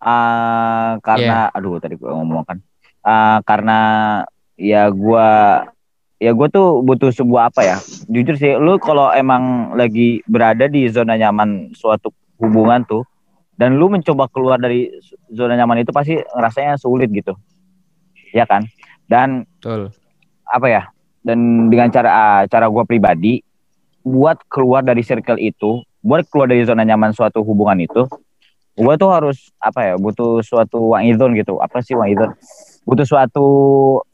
Eh 0.00 0.90
karena 1.04 1.52
aduh 1.52 1.76
tadi 1.76 1.94
gua 2.00 2.16
ngomong 2.16 2.44
kan. 2.48 2.58
Eh 3.04 3.38
karena 3.44 3.78
ya 4.56 4.88
gua 4.88 5.28
ya 6.16 6.32
gua 6.32 6.48
tuh 6.48 6.80
butuh 6.80 7.12
sebuah 7.12 7.52
apa 7.52 7.60
ya? 7.62 7.76
Jujur 8.08 8.34
sih 8.40 8.56
lu 8.56 8.80
kalau 8.80 9.12
emang 9.12 9.76
lagi 9.76 10.24
berada 10.24 10.66
di 10.66 10.88
zona 10.88 11.20
nyaman 11.20 11.76
suatu 11.76 12.10
hubungan 12.40 12.82
tuh 12.88 13.04
dan 13.60 13.76
lu 13.76 13.92
mencoba 13.92 14.24
keluar 14.32 14.56
dari 14.56 14.88
zona 15.28 15.52
nyaman 15.52 15.84
itu 15.84 15.92
pasti 15.92 16.16
rasanya 16.32 16.80
sulit 16.80 17.12
gitu. 17.12 17.36
Ya 18.32 18.48
kan? 18.48 18.64
Dan 19.04 19.44
Betul. 19.60 19.92
apa 20.48 20.66
ya? 20.66 20.82
Dan 21.20 21.68
dengan 21.68 21.92
cara 21.92 22.08
ah, 22.08 22.40
cara 22.48 22.72
gue 22.72 22.84
pribadi 22.88 23.44
buat 24.00 24.40
keluar 24.48 24.80
dari 24.80 25.04
circle 25.04 25.36
itu 25.36 25.84
buat 26.00 26.24
keluar 26.32 26.48
dari 26.48 26.64
zona 26.64 26.84
nyaman 26.84 27.12
suatu 27.12 27.44
hubungan 27.44 27.76
itu 27.84 28.08
gue 28.76 28.94
tuh 28.98 29.10
harus 29.10 29.50
apa 29.58 29.92
ya 29.92 29.94
butuh 29.98 30.44
suatu 30.44 30.94
wangidon 30.94 31.34
gitu. 31.38 31.58
Apa 31.58 31.82
sih 31.82 31.98
wangidon 31.98 32.34
butuh 32.86 33.06
suatu 33.06 33.46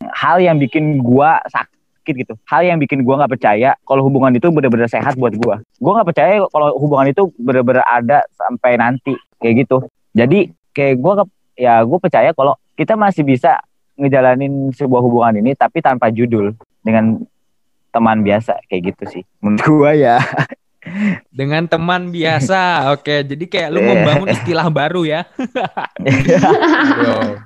hal 0.00 0.42
yang 0.42 0.56
bikin 0.56 1.00
gue 1.00 1.30
sakit 1.48 2.14
gitu. 2.26 2.34
Hal 2.48 2.62
yang 2.64 2.78
bikin 2.78 3.02
gue 3.02 3.14
nggak 3.14 3.32
percaya 3.36 3.76
kalau 3.84 4.04
hubungan 4.06 4.34
itu 4.34 4.48
benar-benar 4.52 4.88
sehat 4.88 5.14
buat 5.18 5.34
gue 5.34 5.54
gue 5.60 5.92
nggak 5.92 6.08
percaya 6.08 6.40
kalau 6.48 6.68
hubungan 6.80 7.10
itu 7.12 7.28
benar-benar 7.40 7.84
ada 7.84 8.24
sampai 8.36 8.78
nanti 8.80 9.12
kayak 9.42 9.66
gitu. 9.66 9.86
Jadi 10.16 10.50
kayak 10.72 11.00
gue 11.00 11.12
ya 11.56 11.80
gue 11.84 11.98
percaya 12.00 12.32
kalau 12.36 12.56
kita 12.76 12.92
masih 12.94 13.24
bisa 13.24 13.60
ngejalanin 13.96 14.70
sebuah 14.76 15.00
hubungan 15.00 15.40
ini 15.40 15.56
tapi 15.56 15.80
tanpa 15.80 16.12
judul 16.12 16.52
dengan 16.84 17.24
teman 17.90 18.20
biasa 18.20 18.60
kayak 18.68 18.92
gitu 18.92 19.04
sih 19.08 19.22
menurut 19.40 19.64
gua 19.64 19.90
ya 19.96 20.20
Dengan 21.30 21.66
teman 21.66 22.08
biasa. 22.10 22.92
Oke, 22.94 23.26
jadi 23.26 23.44
kayak 23.46 23.68
lu 23.74 23.80
Iya. 23.82 23.88
membangun 23.92 24.28
istilah 24.32 24.66
baru 24.70 25.02
ya. 25.04 25.20
Yo. 27.02 27.38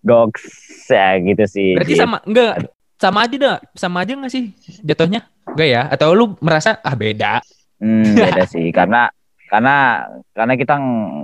goks 0.00 0.42
ya 0.88 1.20
gitu 1.20 1.44
sih 1.44 1.76
Berarti 1.76 1.94
sama 1.98 2.16
enggak 2.24 2.64
sama 2.96 3.28
aja 3.28 3.36
dah, 3.36 3.56
sama 3.76 3.96
aja 4.00 4.16
nggak 4.16 4.32
sih 4.32 4.56
jatuhnya? 4.80 5.28
Enggak 5.44 5.68
ya? 5.68 5.82
Atau 5.92 6.16
lu 6.16 6.32
merasa 6.40 6.80
ah 6.80 6.96
beda? 6.96 7.44
hmm, 7.80 8.16
beda 8.16 8.44
sih 8.48 8.72
karena 8.72 9.12
karena 9.46 10.08
karena 10.32 10.54
kita 10.56 10.74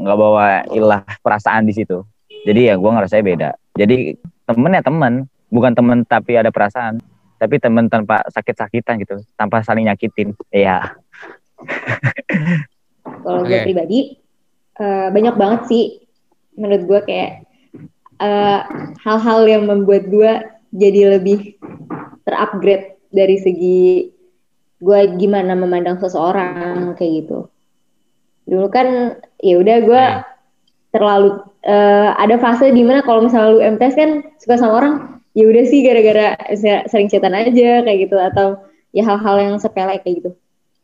nggak 0.04 0.18
bawa 0.18 0.62
ilah 0.70 1.02
perasaan 1.24 1.66
di 1.66 1.74
situ 1.74 2.04
jadi 2.44 2.72
ya 2.72 2.74
gua 2.78 3.00
ngerasa 3.00 3.24
beda 3.24 3.50
jadi 3.72 4.14
temen 4.46 4.76
ya 4.76 4.82
temen 4.84 5.12
bukan 5.48 5.72
temen 5.72 5.98
tapi 6.06 6.36
ada 6.38 6.52
perasaan 6.52 7.00
tapi 7.42 7.58
temen 7.58 7.90
tanpa 7.90 8.22
sakit-sakitan 8.30 9.02
gitu 9.02 9.18
tanpa 9.34 9.66
saling 9.66 9.90
nyakitin 9.90 10.30
iya 10.54 10.94
Kalau 13.22 13.42
gue 13.46 13.58
Oke. 13.58 13.66
pribadi 13.66 13.98
eh, 14.78 15.08
banyak 15.10 15.34
banget 15.34 15.60
sih 15.66 15.84
menurut 16.54 16.82
gue 16.86 17.00
kayak 17.06 17.30
eh, 18.22 18.60
hal-hal 19.02 19.40
yang 19.46 19.66
membuat 19.66 20.06
gue 20.06 20.32
jadi 20.70 21.18
lebih 21.18 21.58
terupgrade 22.22 22.98
dari 23.10 23.36
segi 23.42 24.08
gue 24.82 25.00
gimana 25.18 25.54
memandang 25.54 25.98
seseorang 26.02 26.98
kayak 26.98 27.26
gitu. 27.26 27.46
Dulu 28.50 28.66
kan 28.70 29.18
ya 29.38 29.54
udah 29.62 29.76
gue 29.82 30.02
Oke. 30.02 30.22
terlalu 30.94 31.30
eh, 31.62 32.10
ada 32.18 32.36
fase 32.42 32.74
di 32.74 32.82
mana 32.82 33.02
kalau 33.06 33.26
misalnya 33.26 33.50
lu 33.54 33.60
MTS 33.62 33.94
kan 33.94 34.10
suka 34.42 34.54
sama 34.58 34.74
orang 34.78 34.94
ya 35.32 35.44
udah 35.48 35.64
sih 35.64 35.80
gara-gara 35.80 36.36
se- 36.52 36.86
sering 36.88 37.08
chatan 37.08 37.32
aja 37.32 37.80
kayak 37.84 37.98
gitu 38.08 38.16
atau 38.20 38.60
ya 38.92 39.02
hal-hal 39.08 39.36
yang 39.40 39.54
sepele 39.56 40.00
kayak 40.00 40.24
gitu. 40.24 40.30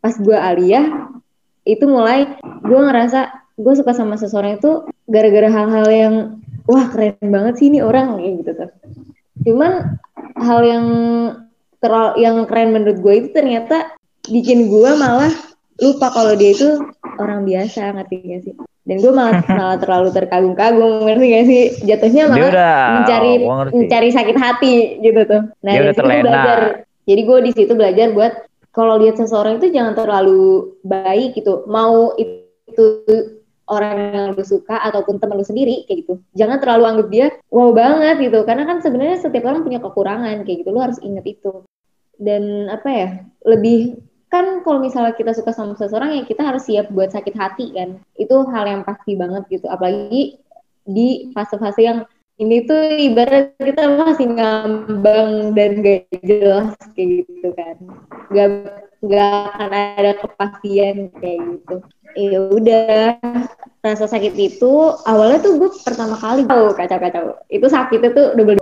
Pas 0.01 0.15
gue 0.17 0.37
aliyah 0.37 1.13
itu 1.69 1.85
mulai 1.85 2.39
gue 2.43 2.81
ngerasa 2.81 3.49
gue 3.59 3.75
suka 3.77 3.93
sama 3.93 4.17
seseorang 4.17 4.57
itu 4.57 4.89
gara-gara 5.11 5.51
hal-hal 5.51 5.87
yang 5.91 6.15
wah 6.65 6.87
keren 6.89 7.17
banget 7.21 7.61
sih 7.61 7.69
ini 7.69 7.85
orang 7.85 8.17
kayak 8.17 8.35
gitu 8.45 8.51
tuh. 8.57 8.71
Cuman 9.45 9.73
hal 10.39 10.61
yang 10.65 10.87
terlalu 11.79 12.13
yang 12.23 12.37
keren 12.49 12.75
menurut 12.75 12.99
gue 12.99 13.15
itu 13.25 13.29
ternyata 13.35 13.95
bikin 14.29 14.69
gue 14.69 14.91
malah 14.99 15.31
lupa 15.79 16.11
kalau 16.11 16.35
dia 16.35 16.53
itu 16.53 16.69
orang 17.19 17.47
biasa 17.47 17.95
ngerti 17.95 18.17
gak 18.27 18.41
sih? 18.45 18.55
Dan 18.89 19.05
gue 19.05 19.13
malah 19.13 19.45
malah 19.61 19.77
terlalu 19.77 20.09
terkagum-kagum 20.17 21.05
ngerti 21.05 21.27
gak 21.29 21.45
sih? 21.45 21.63
Jatuhnya 21.85 22.23
malah 22.33 22.49
udah 22.49 22.77
mencari 22.97 23.33
ngerti. 23.45 23.75
mencari 23.77 24.09
sakit 24.09 24.37
hati 24.41 24.75
gitu 25.05 25.21
tuh. 25.29 25.43
Nah 25.61 25.73
Dia 25.73 25.79
dari 25.79 25.85
udah 25.85 25.93
situ 25.95 26.01
terlena. 26.01 26.25
belajar. 26.25 26.61
Jadi 27.09 27.21
gue 27.25 27.39
di 27.45 27.53
situ 27.53 27.73
belajar 27.77 28.07
buat 28.17 28.33
kalau 28.73 28.95
lihat 29.01 29.17
seseorang 29.21 29.61
itu 29.61 29.69
jangan 29.73 29.93
terlalu 29.93 30.73
baik 30.85 31.37
gitu. 31.37 31.69
Mau 31.69 32.17
itu 32.17 32.85
orang 33.69 33.97
yang 34.17 34.27
lu 34.33 34.45
suka 34.45 34.81
ataupun 34.81 35.21
teman 35.21 35.37
lu 35.37 35.45
sendiri 35.45 35.85
kayak 35.85 36.09
gitu. 36.09 36.15
Jangan 36.33 36.57
terlalu 36.57 36.85
anggap 36.89 37.09
dia 37.13 37.27
wow 37.53 37.69
banget 37.77 38.17
gitu. 38.25 38.41
Karena 38.49 38.65
kan 38.65 38.81
sebenarnya 38.81 39.21
setiap 39.21 39.45
orang 39.45 39.65
punya 39.65 39.81
kekurangan 39.85 40.49
kayak 40.49 40.65
gitu. 40.65 40.71
Lu 40.73 40.81
harus 40.81 40.97
inget 41.05 41.25
itu. 41.29 41.65
Dan 42.17 42.73
apa 42.73 42.89
ya? 42.89 43.09
Lebih 43.45 44.08
kan 44.29 44.61
kalau 44.63 44.79
misalnya 44.81 45.17
kita 45.17 45.33
suka 45.33 45.53
sama 45.57 45.73
seseorang 45.77 46.17
ya 46.17 46.23
kita 46.25 46.45
harus 46.45 46.69
siap 46.69 46.93
buat 46.93 47.13
sakit 47.13 47.35
hati 47.35 47.73
kan. 47.73 48.01
Itu 48.15 48.45
hal 48.49 48.65
yang 48.69 48.83
pasti 48.85 49.17
banget 49.17 49.49
gitu. 49.49 49.67
Apalagi 49.69 50.41
di 50.89 51.33
fase-fase 51.37 51.85
yang 51.85 51.99
ini 52.39 52.65
tuh 52.65 52.81
ibarat 53.11 53.59
kita 53.59 53.99
masih 53.99 54.31
ngambang 54.31 55.53
dan 55.59 55.83
gak 55.83 56.07
jelas 56.23 56.71
kayak 56.95 57.27
gitu 57.27 57.51
kan 57.59 57.77
gak 58.31 58.49
gak 59.03 59.35
akan 59.59 59.73
ada 59.99 60.13
kepastian 60.23 61.11
kayak 61.19 61.39
gitu 61.43 61.77
ya 62.15 62.41
udah 62.47 63.19
rasa 63.83 64.07
sakit 64.07 64.35
itu 64.39 64.73
awalnya 65.07 65.39
tuh 65.43 65.59
gue 65.59 65.71
pertama 65.83 66.15
kali 66.15 66.47
tahu 66.47 66.75
kacau-kacau 66.79 67.43
itu 67.51 67.67
sakitnya 67.67 68.11
tuh 68.15 68.27
double 68.39 68.59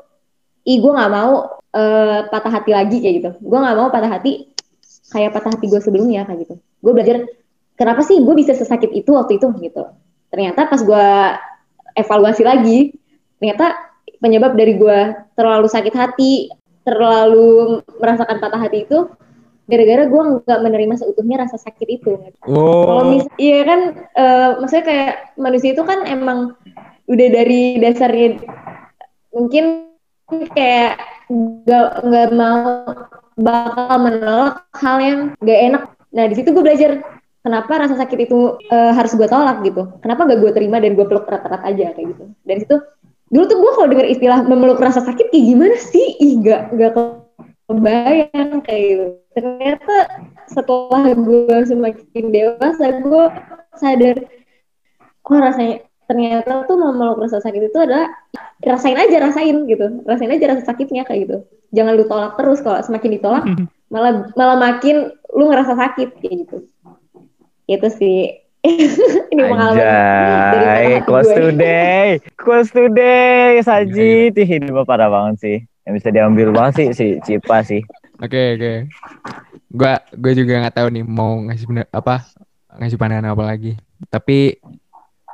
ih 0.67 0.79
gue 0.83 0.93
nggak 0.93 1.13
mau 1.13 1.61
eh, 1.77 2.21
patah 2.33 2.53
hati 2.53 2.73
lagi 2.75 2.97
kayak 2.99 3.15
gitu 3.23 3.31
gue 3.39 3.59
nggak 3.61 3.77
mau 3.77 3.89
patah 3.93 4.11
hati 4.11 4.56
kayak 5.13 5.35
patah 5.37 5.55
hati 5.55 5.67
gue 5.71 5.81
sebelumnya 5.83 6.27
kayak 6.27 6.47
gitu. 6.47 6.55
Gue 6.83 6.93
belajar 6.93 7.27
kenapa 7.79 8.03
sih 8.03 8.19
gue 8.21 8.35
bisa 8.35 8.53
sesakit 8.57 8.91
itu 8.93 9.11
waktu 9.15 9.39
itu? 9.39 9.49
Gitu. 9.63 9.83
Ternyata 10.33 10.67
pas 10.67 10.81
gue 10.83 11.07
evaluasi 11.97 12.43
lagi 12.45 12.93
ternyata 13.41 13.77
penyebab 14.21 14.57
dari 14.57 14.75
gue 14.81 14.99
terlalu 15.37 15.69
sakit 15.69 15.95
hati 15.95 16.49
terlalu 16.87 17.83
merasakan 17.99 18.39
patah 18.39 18.61
hati 18.63 18.87
itu 18.87 19.11
gara-gara 19.67 20.07
gue 20.07 20.23
nggak 20.47 20.61
menerima 20.63 20.95
seutuhnya 20.95 21.43
rasa 21.43 21.59
sakit 21.59 21.89
itu. 21.91 22.15
Kalau 22.47 23.03
Oh. 23.03 23.11
mis 23.11 23.27
iya 23.37 23.67
kan 23.67 23.81
eh, 24.15 24.51
maksudnya 24.63 24.85
kayak 24.87 25.15
manusia 25.37 25.75
itu 25.75 25.83
kan 25.83 26.07
emang 26.07 26.55
udah 27.07 27.29
dari 27.31 27.79
dasarnya 27.83 28.43
mungkin 29.35 29.91
kayak 30.55 30.99
nggak 31.31 31.89
nggak 32.07 32.29
mau 32.35 32.87
bakal 33.37 33.97
menolak 34.01 34.65
hal 34.77 34.97
yang 34.99 35.21
gak 35.45 35.61
enak. 35.73 35.83
Nah 36.17 36.25
di 36.27 36.35
situ 36.35 36.51
gue 36.57 36.65
belajar 36.65 37.05
kenapa 37.45 37.73
rasa 37.85 37.95
sakit 38.01 38.19
itu 38.27 38.57
eh, 38.73 38.93
harus 38.97 39.13
gue 39.13 39.29
tolak 39.29 39.61
gitu? 39.63 39.93
Kenapa 40.01 40.25
gak 40.25 40.41
gue 40.41 40.53
terima 40.57 40.81
dan 40.81 40.97
gue 40.97 41.07
peluk 41.07 41.29
erat-erat 41.29 41.63
aja 41.63 41.93
kayak 41.93 42.07
gitu? 42.17 42.25
Dari 42.43 42.61
situ 42.65 42.77
dulu 43.27 43.45
tuh 43.51 43.59
gue 43.59 43.73
kalau 43.75 43.89
dengar 43.91 44.07
istilah 44.07 44.41
memeluk 44.47 44.81
rasa 44.81 45.05
sakit 45.05 45.29
kayak 45.29 45.45
gimana 45.45 45.77
sih? 45.77 46.17
Ih 46.19 46.41
gak 46.41 46.73
gak 46.75 46.93
kebayang 47.69 48.65
kayak 48.65 48.83
gitu. 48.89 49.07
Ternyata 49.37 49.97
setelah 50.49 51.13
gue 51.13 51.57
semakin 51.69 52.25
dewasa 52.33 52.85
gue 53.05 53.25
sadar 53.77 54.17
kok 55.27 55.43
rasanya 55.43 55.83
ternyata 56.07 56.65
tuh 56.67 56.79
memeluk 56.79 57.19
rasa 57.23 57.43
sakit 57.43 57.71
itu 57.71 57.79
adalah 57.79 58.07
rasain 58.63 58.97
aja 58.97 59.17
rasain 59.21 59.67
gitu 59.67 60.03
rasain 60.07 60.31
aja 60.31 60.55
rasa 60.55 60.63
sakitnya 60.67 61.03
kayak 61.03 61.29
gitu 61.29 61.37
jangan 61.75 61.93
lu 61.99 62.07
tolak 62.07 62.39
terus 62.39 62.63
kalau 62.63 62.79
semakin 62.81 63.11
ditolak 63.19 63.45
malah 63.93 64.31
malah 64.39 64.59
makin 64.59 65.11
lu 65.35 65.51
ngerasa 65.51 65.75
sakit 65.75 66.09
kayak 66.23 66.35
gitu 66.47 66.57
itu 67.67 67.89
sih 67.91 68.19
ini 69.33 69.43
Anjay, 69.47 70.99
close 71.07 71.31
gue. 71.31 71.55
today, 71.55 72.19
close 72.35 72.71
today, 72.75 73.63
Ih, 73.63 74.51
ini 74.59 74.75
mah 74.75 74.83
parah 74.83 75.07
banget 75.07 75.37
sih. 75.39 75.57
Yang 75.87 75.95
bisa 76.03 76.09
diambil 76.11 76.49
banget 76.51 76.75
sih 76.75 76.89
si 76.91 77.07
Cipa 77.23 77.63
sih. 77.63 77.87
Oke 78.19 78.59
oke. 78.59 78.73
Gua 79.71 80.03
gue 80.11 80.33
juga 80.35 80.67
nggak 80.67 80.77
tahu 80.83 80.89
nih 80.99 81.05
mau 81.07 81.39
ngasih 81.47 81.67
bener, 81.71 81.87
apa 81.95 82.27
ngasih 82.75 82.99
pandangan 82.99 83.39
apa 83.39 83.45
lagi. 83.47 83.79
Tapi 84.11 84.59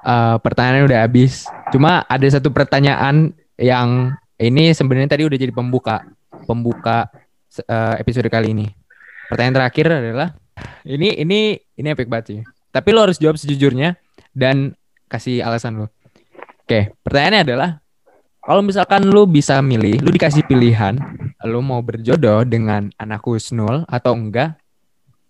eh 0.03 0.37
pertanyaannya 0.39 0.85
udah 0.87 1.01
habis. 1.07 1.47
Cuma 1.71 2.03
ada 2.07 2.27
satu 2.27 2.51
pertanyaan 2.51 3.33
yang 3.57 4.13
ini 4.43 4.75
sebenarnya 4.75 5.15
tadi 5.15 5.23
udah 5.23 5.39
jadi 5.39 5.55
pembuka 5.55 6.03
pembuka 6.45 7.09
eh, 7.57 7.95
episode 8.03 8.27
kali 8.29 8.53
ini. 8.53 8.67
Pertanyaan 9.31 9.57
terakhir 9.63 9.87
adalah 9.89 10.29
ini 10.85 11.17
ini 11.23 11.57
ini 11.79 11.89
epic 11.95 12.11
banget 12.11 12.27
sih. 12.29 12.41
Tapi 12.73 12.89
lo 12.91 13.05
harus 13.05 13.21
jawab 13.21 13.39
sejujurnya 13.39 13.97
dan 14.33 14.75
kasih 15.07 15.45
alasan 15.45 15.85
lo. 15.85 15.87
Oke, 16.65 16.95
pertanyaannya 17.05 17.43
adalah 17.45 17.71
Kalau 18.43 18.59
misalkan 18.59 19.07
lu 19.07 19.23
bisa 19.23 19.63
milih, 19.63 20.03
lu 20.03 20.11
dikasih 20.11 20.43
pilihan, 20.51 20.99
lu 21.47 21.63
mau 21.63 21.79
berjodoh 21.79 22.43
dengan 22.43 22.91
anak 22.99 23.23
Husnul 23.23 23.87
atau 23.87 24.19
enggak, 24.19 24.59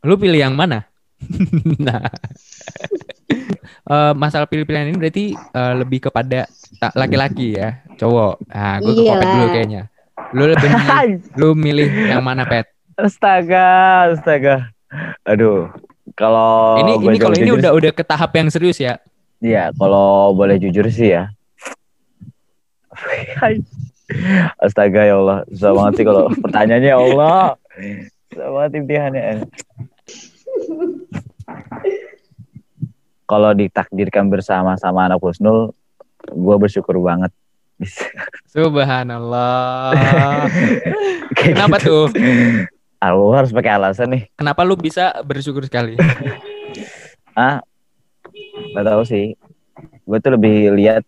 lu 0.01 0.16
pilih 0.16 0.41
yang 0.41 0.57
mana? 0.57 0.89
nah, 1.85 2.09
eh, 3.93 4.12
masalah 4.16 4.47
pilih-pilihan 4.47 4.93
ini 4.93 4.97
berarti 4.99 5.24
eh, 5.35 5.74
lebih 5.76 6.09
kepada 6.11 6.47
laki-laki 6.97 7.57
ya, 7.57 7.83
cowok. 7.97 8.43
Nah, 8.51 8.76
gue 8.80 8.93
ke 8.93 9.03
Kopet 9.07 9.28
dulu 9.28 9.47
kayaknya. 9.53 9.83
Lu 10.33 10.45
lebih 10.49 10.70
milih, 10.70 11.11
lu 11.41 11.49
milih 11.57 11.89
yang 12.09 12.22
mana, 12.24 12.45
Pet? 12.49 12.68
Astaga, 12.97 14.12
astaga. 14.12 14.72
Aduh, 15.24 15.72
kalau 16.12 16.76
ini 16.85 16.93
ini 17.09 17.16
kalau 17.16 17.37
ini 17.37 17.49
jujur 17.49 17.59
udah 17.61 17.72
udah 17.72 17.93
ke 17.97 18.05
tahap 18.05 18.30
yang 18.37 18.49
serius 18.53 18.76
ya. 18.76 19.01
Iya, 19.43 19.72
kalau 19.74 20.37
boleh 20.37 20.61
jujur 20.61 20.87
sih 20.93 21.16
ya. 21.16 21.33
Astaga 24.61 25.09
ya 25.09 25.16
Allah, 25.16 25.41
susah 25.49 25.72
banget 25.72 25.93
sih 25.97 26.05
kalau 26.05 26.28
pertanyaannya 26.28 26.91
ya 26.93 26.99
Allah. 27.01 27.57
Susah 28.28 28.49
banget 28.53 28.70
imtihannya. 28.85 29.22
Kalau 33.33 33.57
ditakdirkan 33.57 34.28
bersama-sama 34.28 35.09
anak 35.09 35.16
Husnul, 35.24 35.72
gue 36.28 36.57
bersyukur 36.61 37.01
banget. 37.01 37.33
Subhanallah. 38.53 39.97
Kenapa 41.41 41.80
gitu. 41.80 42.12
tuh? 42.12 42.20
Ah, 43.01 43.16
lu 43.16 43.33
harus 43.33 43.49
pakai 43.49 43.72
alasan 43.72 44.12
nih. 44.12 44.22
Kenapa 44.37 44.61
lu 44.68 44.76
bisa 44.76 45.16
bersyukur 45.24 45.64
sekali? 45.64 45.97
Ah, 47.33 47.64
nggak 48.76 48.93
tahu 48.93 49.03
sih. 49.09 49.33
Gue 50.05 50.20
tuh 50.20 50.37
lebih 50.37 50.76
lihat 50.76 51.01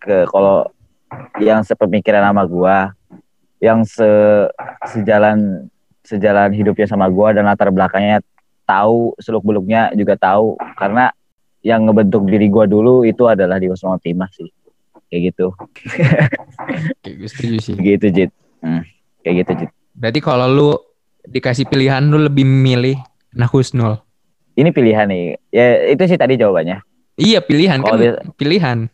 ke 0.00 0.24
kalau 0.32 0.64
yang 1.44 1.60
sepemikiran 1.60 2.24
sama 2.24 2.48
gua, 2.48 2.96
yang 3.60 3.84
se 3.84 4.08
sejalan 4.96 5.68
sejalan 6.00 6.56
hidupnya 6.56 6.88
sama 6.88 7.04
gua 7.12 7.36
dan 7.36 7.44
latar 7.44 7.68
belakangnya 7.68 8.24
tahu 8.64 9.12
seluk 9.20 9.44
beluknya 9.44 9.92
juga 9.92 10.16
tahu 10.16 10.56
karena 10.80 11.12
yang 11.60 11.84
ngebentuk 11.84 12.24
diri 12.24 12.46
gua 12.46 12.64
dulu 12.64 13.02
itu 13.02 13.24
adalah 13.24 13.56
di 13.56 13.66
Usman 13.66 13.98
Timah 13.98 14.30
sih. 14.30 14.46
Kayak 15.08 15.32
gitu. 15.32 15.46
Oke, 17.00 17.10
gue 17.14 17.28
setuju 17.28 17.56
sih. 17.60 17.74
gitu 17.74 18.06
Jit. 18.08 18.30
Hmm, 18.60 18.84
kayak 19.20 19.34
gitu 19.42 19.52
Jit. 19.58 19.70
Berarti 19.92 20.20
kalau 20.20 20.46
lu 20.46 20.68
dikasih 21.24 21.64
pilihan 21.64 22.00
lu 22.02 22.18
lebih 22.18 22.44
milih 22.44 22.96
Nah 23.30 23.44
Husnul. 23.44 24.00
ini 24.52 24.68
pilihan 24.68 25.06
nih. 25.06 25.38
Ya 25.48 25.66
itu 25.86 26.02
sih 26.04 26.16
tadi 26.16 26.34
jawabannya. 26.34 26.82
Iya 27.14 27.38
pilihan 27.40 27.78
kan? 27.78 27.86
Kalau 27.86 27.98
dia- 27.98 28.20
pilihan. 28.34 28.90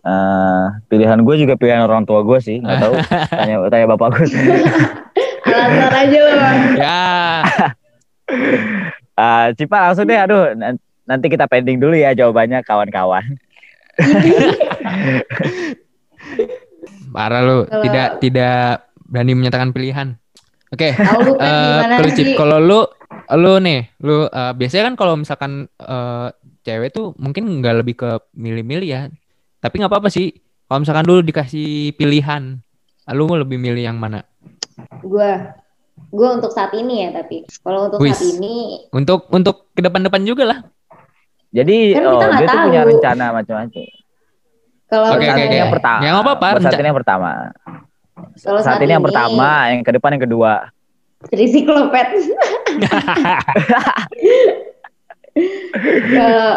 Eh, 0.00 0.64
pilihan 0.86 1.18
gue 1.18 1.34
juga 1.36 1.54
pilihan 1.54 1.80
orang 1.80 2.04
tua 2.04 2.20
gue 2.20 2.38
sih. 2.38 2.60
Nggak 2.60 2.78
tahu. 2.78 2.94
Tanya 3.34 3.56
tanya 3.66 3.86
bapak 3.90 4.08
gue 4.12 4.26
Alasan 5.44 5.92
aja 5.92 6.18
loh. 6.20 6.38
Ya. 6.74 7.02
Ah, 9.14 9.44
Cipa 9.52 9.88
langsung 9.88 10.04
deh. 10.04 10.16
Aduh 10.16 10.50
nanti 11.04 11.26
kita 11.28 11.44
pending 11.46 11.78
dulu 11.78 11.94
ya 11.94 12.12
jawabannya 12.12 12.64
kawan-kawan 12.64 13.24
Parah 17.14 17.40
lu 17.46 17.58
Kalau- 17.68 17.84
tidak 17.86 18.08
tidak 18.18 18.90
berani 19.06 19.32
menyatakan 19.38 19.70
pilihan. 19.70 20.18
Oke. 20.74 20.90
Lu 20.98 21.38
kan 21.38 21.46
eh, 21.46 22.02
gimana 22.02 22.34
kalau 22.34 22.58
lu 22.58 22.80
lu 23.38 23.52
nih, 23.62 23.80
lu 24.02 24.26
eh, 24.26 24.52
biasanya 24.58 24.90
kan 24.90 24.94
kalau 24.98 25.14
misalkan 25.14 25.70
eh, 25.78 26.28
cewek 26.66 26.90
tuh 26.90 27.14
mungkin 27.14 27.46
nggak 27.62 27.74
lebih 27.84 27.94
ke 27.94 28.10
milih-milih 28.34 28.88
ya. 28.88 29.02
Tapi 29.62 29.74
nggak 29.78 29.92
apa-apa 29.92 30.10
sih. 30.10 30.34
Kalau 30.66 30.82
misalkan 30.82 31.06
dulu 31.06 31.20
dikasih 31.22 31.94
pilihan, 31.94 32.58
lu 33.14 33.24
lebih 33.30 33.60
milih 33.60 33.84
yang 33.84 34.00
mana? 34.00 34.26
Gue 35.04 35.38
gue 36.10 36.28
untuk 36.30 36.50
saat 36.50 36.74
ini 36.74 37.06
ya 37.06 37.22
tapi 37.22 37.46
kalau 37.62 37.86
untuk 37.86 38.02
Wis. 38.02 38.18
saat 38.18 38.38
ini 38.38 38.86
Untuk 38.90 39.30
untuk 39.30 39.70
ke 39.70 39.82
depan-depan 39.82 40.22
juga 40.26 40.44
lah. 40.50 40.58
Jadi 41.54 41.76
Kan 41.94 42.02
kita 42.02 42.08
oh, 42.08 42.18
nggak 42.18 42.32
dia 42.34 42.44
tuh 42.44 42.50
tahu. 42.52 42.66
punya 42.66 42.82
rencana 42.84 43.24
macam-macam 43.32 43.84
kalau 44.84 45.06
saat 45.08 45.22
ini 45.22 45.30
oke. 45.46 45.56
yang 45.56 45.72
pertama 45.72 46.00
Ya, 46.00 46.08
nggak 46.10 46.24
apa-apa, 46.24 46.46
buat 46.50 46.62
saat 46.62 46.76
ini 46.76 46.86
yang 46.86 46.98
pertama 46.98 47.30
Kalau 48.36 48.58
saat, 48.58 48.66
saat 48.68 48.80
ini 48.80 48.90
yang 48.90 49.00
ini- 49.00 49.08
pertama 49.08 49.48
yang 49.68 49.80
ke 49.80 49.90
depan 49.92 50.10
yang 50.12 50.24
kedua 50.24 50.52
Trisiklopet. 51.24 52.08
Kalau 56.06 56.50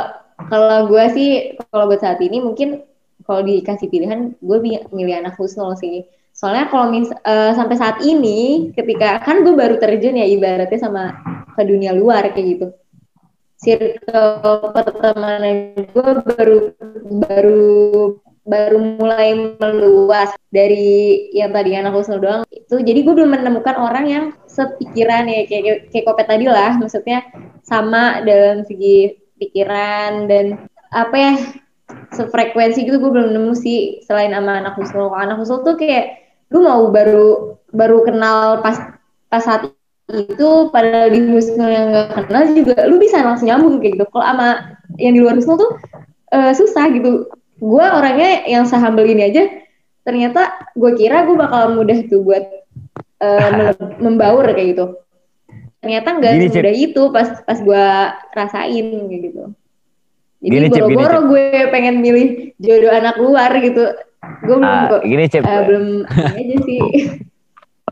kalau 0.43 0.79
gue 0.85 1.05
sih 1.11 1.29
kalau 1.67 1.87
buat 1.87 1.97
saat 1.97 2.19
ini 2.19 2.37
mungkin 2.37 2.83
kalau 3.23 3.41
dikasih 3.41 3.87
pilihan 3.87 4.35
gue 4.37 4.57
milih 4.87 5.15
anak 5.17 5.35
Husnul 5.35 5.73
sih. 5.75 6.05
Soalnya 6.31 6.69
kalau 6.69 6.91
mis 6.91 7.09
eh, 7.09 7.51
sampai 7.55 7.73
saat 7.73 7.97
ini 8.01 8.69
ketika 8.71 9.17
kan 9.19 9.41
gue 9.41 9.55
baru 9.55 9.81
terjun 9.81 10.13
ya 10.13 10.27
ibaratnya 10.27 10.77
sama 10.77 11.03
ke 11.55 11.63
dunia 11.63 11.89
luar 11.91 12.29
kayak 12.29 12.47
gitu. 12.47 12.67
Circle 13.57 14.69
pertemanan 14.69 15.73
gue 15.73 16.11
baru 16.29 16.57
baru 17.25 17.73
baru 18.47 18.77
mulai 18.95 19.57
meluas 19.59 20.31
dari 20.53 21.27
yang 21.35 21.51
tadi 21.51 21.75
anak 21.75 21.91
Husnul 21.91 22.23
doang. 22.23 22.41
Itu 22.47 22.79
jadi 22.79 23.03
gue 23.03 23.13
belum 23.13 23.33
menemukan 23.33 23.75
orang 23.75 24.05
yang 24.07 24.25
sepikiran 24.47 25.27
ya 25.27 25.43
kayak 25.49 25.91
kayak 25.91 26.05
kopet 26.07 26.27
tadi 26.31 26.45
lah. 26.47 26.79
Maksudnya 26.79 27.27
sama 27.67 28.23
dalam 28.23 28.63
segi 28.63 29.19
pikiran 29.35 30.31
dan 30.31 30.69
apa 30.95 31.15
ya 31.15 31.33
sefrekuensi 32.15 32.87
gitu 32.87 32.99
gue 32.99 33.11
belum 33.11 33.35
nemu 33.35 33.53
sih 33.55 33.99
selain 34.03 34.31
sama 34.31 34.63
anak 34.63 34.79
Husnul 34.79 35.11
anak 35.11 35.43
Husnul 35.43 35.67
tuh 35.67 35.75
kayak 35.75 36.23
lu 36.51 36.63
mau 36.63 36.87
baru 36.87 37.59
baru 37.75 38.07
kenal 38.07 38.63
pas 38.63 38.95
pas 39.27 39.43
saat 39.43 39.67
itu 40.07 40.49
padahal 40.71 41.11
di 41.11 41.19
Husnul 41.35 41.67
yang 41.67 41.91
gak 41.91 42.31
kenal 42.31 42.43
juga 42.55 42.87
lu 42.87 42.95
bisa 42.95 43.19
langsung 43.19 43.51
nyambung 43.51 43.83
kayak 43.83 43.99
gitu. 43.99 44.05
Kalau 44.07 44.23
sama 44.23 44.49
yang 44.95 45.13
di 45.15 45.19
luar 45.19 45.35
Husnul 45.35 45.59
tuh 45.59 45.71
eh, 46.31 46.51
susah 46.55 46.87
gitu. 46.95 47.27
Gue 47.59 47.83
orangnya 47.83 48.47
yang 48.47 48.63
sehambel 48.63 49.03
ini 49.09 49.27
aja 49.27 49.43
ternyata 50.07 50.71
gue 50.79 50.91
kira 50.95 51.27
gue 51.27 51.35
bakal 51.35 51.75
mudah 51.75 51.99
tuh 52.07 52.23
buat 52.23 52.43
mele- 53.57 53.97
membaur 53.99 54.47
kayak 54.55 54.77
gitu. 54.77 54.85
Ternyata 55.83 56.09
nggak 56.17 56.33
Gini, 56.37 56.45
Cip. 56.47 56.53
semudah 56.63 56.75
itu 56.75 57.01
pas 57.11 57.27
pas 57.43 57.59
gue 57.59 57.83
rasain 58.33 58.87
kayak 59.11 59.21
gitu. 59.27 59.43
Jadi 60.37 60.69
boro-boro 60.69 61.19
gue 61.33 61.45
pengen 61.73 61.99
milih 61.99 62.53
jodoh 62.61 62.93
anak 62.93 63.17
luar 63.19 63.51
gitu. 63.59 63.83
Gue 64.45 64.55
belum 64.57 64.63
Ah, 64.63 64.87
kok 64.89 65.01
gini 65.03 65.25
Cip. 65.27 65.43
eh, 65.43 65.61
belum 65.67 65.85
aja 66.07 66.55
sih 66.63 66.79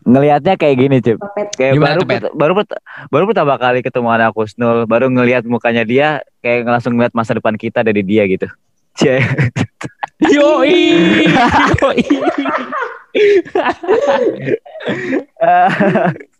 ngelihatnya 0.05 0.53
kayak 0.53 0.75
gini 0.77 0.97
Cip 1.01 1.17
kayak 1.57 1.73
Gimana 1.73 1.97
baru 1.97 2.05
Pet? 2.05 2.21
baru 2.31 2.53
pert- 2.55 2.77
baru 3.09 3.23
pertama 3.25 3.57
kali 3.57 3.81
ketemu 3.81 4.07
anak 4.07 4.37
Husnul 4.37 4.85
baru 4.85 5.09
ngelihat 5.09 5.41
mukanya 5.43 5.81
dia 5.81 6.07
kayak 6.39 6.69
langsung 6.69 6.93
ngeliat 6.93 7.11
masa 7.11 7.33
depan 7.33 7.57
kita 7.57 7.81
dari 7.81 8.05
dia 8.05 8.29
gitu 8.29 8.45
Cie. 9.01 9.19
Yoi. 10.31 11.27
Yoi. 11.83 11.99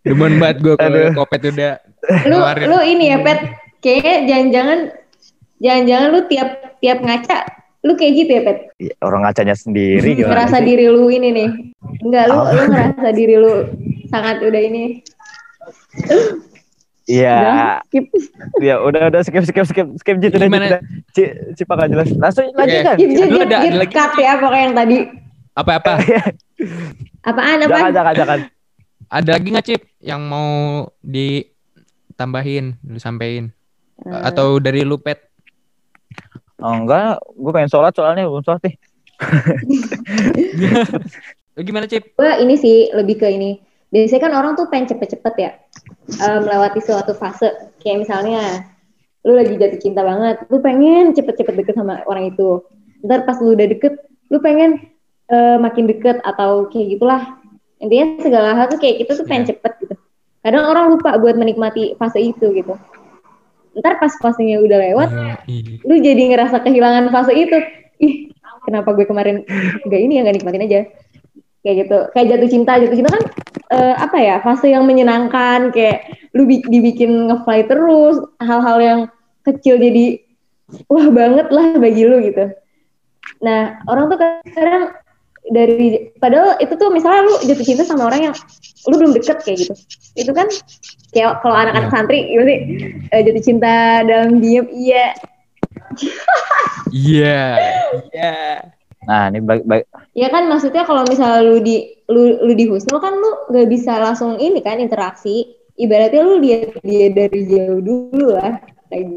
Demen 0.05 0.33
banget 0.39 0.57
gue 0.61 0.75
kalau 0.77 1.01
kopet 1.17 1.41
udah 1.51 1.75
lu 2.29 2.37
lu 2.69 2.79
ini 2.79 3.11
ya 3.11 3.17
pet 3.19 3.39
kayaknya 3.81 4.15
jangan-jangan 4.29 4.79
jangan-jangan 5.57 6.07
lu 6.13 6.21
tiap 6.29 6.49
tiap 6.79 6.99
ngaca 7.01 7.37
lu 7.85 7.93
kayak 7.93 8.13
gitu 8.17 8.31
ya 8.31 8.41
pet 8.41 8.57
orang 8.99 9.21
ngacanya 9.21 9.53
sendiri 9.53 10.09
gimana 10.17 10.31
ngerasa 10.41 10.57
sih? 10.57 10.65
diri 10.65 10.85
lu 10.87 11.05
ini 11.07 11.29
nih 11.29 11.49
enggak 12.01 12.25
lu 12.25 12.35
Oh. 12.35 12.49
lu 12.49 12.61
ngerasa 12.67 13.07
diri 13.11 13.35
lu 13.35 13.53
sangat 14.07 14.41
udah 14.41 14.59
ini 14.59 14.83
Iya, 17.05 17.37
skip 17.85 18.09
ya 18.65 18.81
udah 18.81 19.13
udah 19.13 19.21
skip 19.21 19.45
skip 19.45 19.61
skip 19.63 19.87
skip 19.95 20.15
gitu 20.17 20.33
deh. 20.33 20.49
Gimana? 20.49 20.81
Ci, 21.13 21.23
Cipa 21.53 21.77
nggak 21.77 21.89
jelas. 21.91 22.09
Langsung 22.17 22.49
lanjutkan. 22.51 22.97
skip 22.97 23.05
Lu 23.05 23.13
skip 23.13 23.45
ada- 23.45 23.61
skip 23.61 23.69
ada 23.69 23.77
lagi? 23.77 23.93
cut 23.93 24.11
ya 24.17 24.31
pokoknya 24.35 24.63
yang 24.63 24.75
tadi 24.75 24.97
Apa-apa? 25.61 25.93
apaan 27.21 27.55
Jangan 27.55 27.69
apaan 27.71 27.91
jangan 27.93 28.13
jangan. 28.15 28.39
Ada 29.07 29.29
lagi 29.31 29.47
nggak 29.47 29.65
Cip 29.65 29.81
yang 30.01 30.21
mau 30.25 30.49
ditambahin, 30.99 32.65
lu 32.83 32.97
sampein? 32.97 33.53
Hmm. 34.01 34.25
Atau 34.25 34.57
dari 34.57 34.81
lu 34.81 34.97
Pet? 34.97 35.21
Oh, 36.65 36.73
enggak, 36.73 37.21
gue 37.21 37.51
pengen 37.53 37.69
sholat 37.69 37.93
soalnya 37.93 38.25
belum 38.25 38.41
sholat 38.41 38.61
nih. 38.65 38.75
Gimana 41.69 41.85
Cip? 41.85 42.17
gue 42.17 42.31
ini 42.41 42.57
sih 42.57 42.89
lebih 42.89 43.21
ke 43.21 43.29
ini. 43.29 43.61
Biasanya 43.93 44.21
kan 44.25 44.33
orang 44.33 44.57
tuh 44.57 44.65
pengen 44.73 44.89
cepet-cepet 44.89 45.33
ya 45.37 45.51
eh, 46.25 46.39
melewati 46.41 46.81
suatu 46.81 47.13
fase. 47.13 47.53
Kayak 47.77 48.09
misalnya 48.09 48.65
lu 49.21 49.37
lagi 49.37 49.53
jatuh 49.61 49.77
cinta 49.77 50.01
banget 50.01 50.41
lu 50.49 50.57
pengen 50.57 51.13
cepet-cepet 51.13 51.53
deket 51.53 51.77
sama 51.77 52.01
orang 52.09 52.33
itu. 52.33 52.65
Ntar 53.05 53.29
pas 53.29 53.37
lu 53.37 53.53
udah 53.53 53.69
deket 53.69 54.01
lu 54.33 54.41
pengen 54.41 54.81
eh, 55.29 55.57
makin 55.61 55.85
deket 55.85 56.17
atau 56.25 56.65
kayak 56.73 56.97
gitulah. 56.97 57.21
Intinya 57.77 58.25
segala 58.25 58.57
hal 58.57 58.73
tuh 58.73 58.81
kayak 58.81 59.05
kita 59.05 59.21
tuh 59.21 59.25
pengen 59.29 59.53
cepet 59.53 59.71
gitu. 59.85 59.95
Kadang 60.41 60.65
orang 60.65 60.97
lupa 60.97 61.13
buat 61.21 61.37
menikmati 61.37 61.93
fase 62.01 62.25
itu 62.25 62.49
gitu 62.57 62.73
ntar 63.75 63.99
pas 63.99 64.13
fasenya 64.23 64.63
udah 64.63 64.77
lewat 64.79 65.09
Yoi. 65.11 65.83
lu 65.83 65.95
jadi 65.99 66.31
ngerasa 66.31 66.63
kehilangan 66.63 67.11
fase 67.11 67.35
itu. 67.35 67.57
Ih 67.99 68.31
kenapa 68.63 68.95
gue 68.95 69.05
kemarin 69.05 69.45
gak 69.85 70.01
ini 70.01 70.19
ya 70.19 70.21
gak 70.25 70.35
nikmatin 70.39 70.65
aja? 70.65 70.81
Kayak 71.61 71.75
gitu. 71.85 71.97
Kayak 72.15 72.27
jatuh 72.35 72.49
cinta 72.49 72.71
jatuh 72.79 72.97
cinta 72.97 73.09
kan 73.13 73.23
eh, 73.75 73.95
apa 73.99 74.17
ya 74.19 74.35
fase 74.41 74.71
yang 74.71 74.87
menyenangkan. 74.87 75.75
Kayak 75.75 76.07
lu 76.31 76.47
bi- 76.47 76.65
dibikin 76.65 77.29
ngefly 77.31 77.67
terus 77.67 78.23
hal-hal 78.41 78.77
yang 78.79 78.99
kecil 79.45 79.77
jadi 79.77 80.23
wah 80.89 81.07
banget 81.13 81.47
lah 81.53 81.77
bagi 81.77 82.03
lu 82.07 82.23
gitu. 82.25 82.51
Nah 83.43 83.83
orang 83.85 84.09
tuh 84.09 84.17
kadang 84.55 84.95
dari 85.49 86.09
padahal 86.17 86.57
itu 86.57 86.73
tuh 86.73 86.89
misalnya 86.89 87.25
lu 87.27 87.35
jatuh 87.45 87.65
cinta 87.65 87.83
sama 87.85 88.09
orang 88.09 88.31
yang 88.31 88.35
lu 88.89 88.95
belum 88.97 89.13
deket 89.13 89.45
kayak 89.45 89.57
gitu 89.65 89.73
itu 90.17 90.31
kan 90.33 90.47
kayak 91.13 91.41
kalau 91.41 91.53
anak-anak 91.53 91.89
santri 91.93 92.25
gimana 92.29 92.49
sih 92.49 92.59
Eh, 93.13 93.21
jatuh 93.21 93.43
cinta 93.43 93.75
dalam 94.01 94.41
diam 94.41 94.65
iya 94.71 95.13
Iya. 96.89 97.41
Iya. 98.13 98.35
Nah, 99.05 99.29
ini 99.29 99.39
bag, 99.43 99.61
bag- 99.67 99.85
Ya 100.17 100.31
kan 100.31 100.49
maksudnya 100.49 100.81
kalau 100.87 101.05
misalnya 101.05 101.45
lu 101.45 101.61
di 101.61 101.93
lu 102.09 102.41
lu 102.41 102.53
di 102.57 102.65
Husnul 102.65 102.97
kan 102.97 103.13
lu 103.13 103.51
nggak 103.51 103.67
bisa 103.69 103.99
langsung 104.01 104.39
ini 104.39 104.63
kan 104.63 104.81
interaksi. 104.81 105.45
Ibaratnya 105.75 106.23
lu 106.23 106.39
lihat 106.39 106.79
dia 106.81 107.11
dari 107.11 107.41
jauh 107.45 107.83
dulu 107.83 108.33
lah. 108.33 108.63
Gitu. 108.95 109.15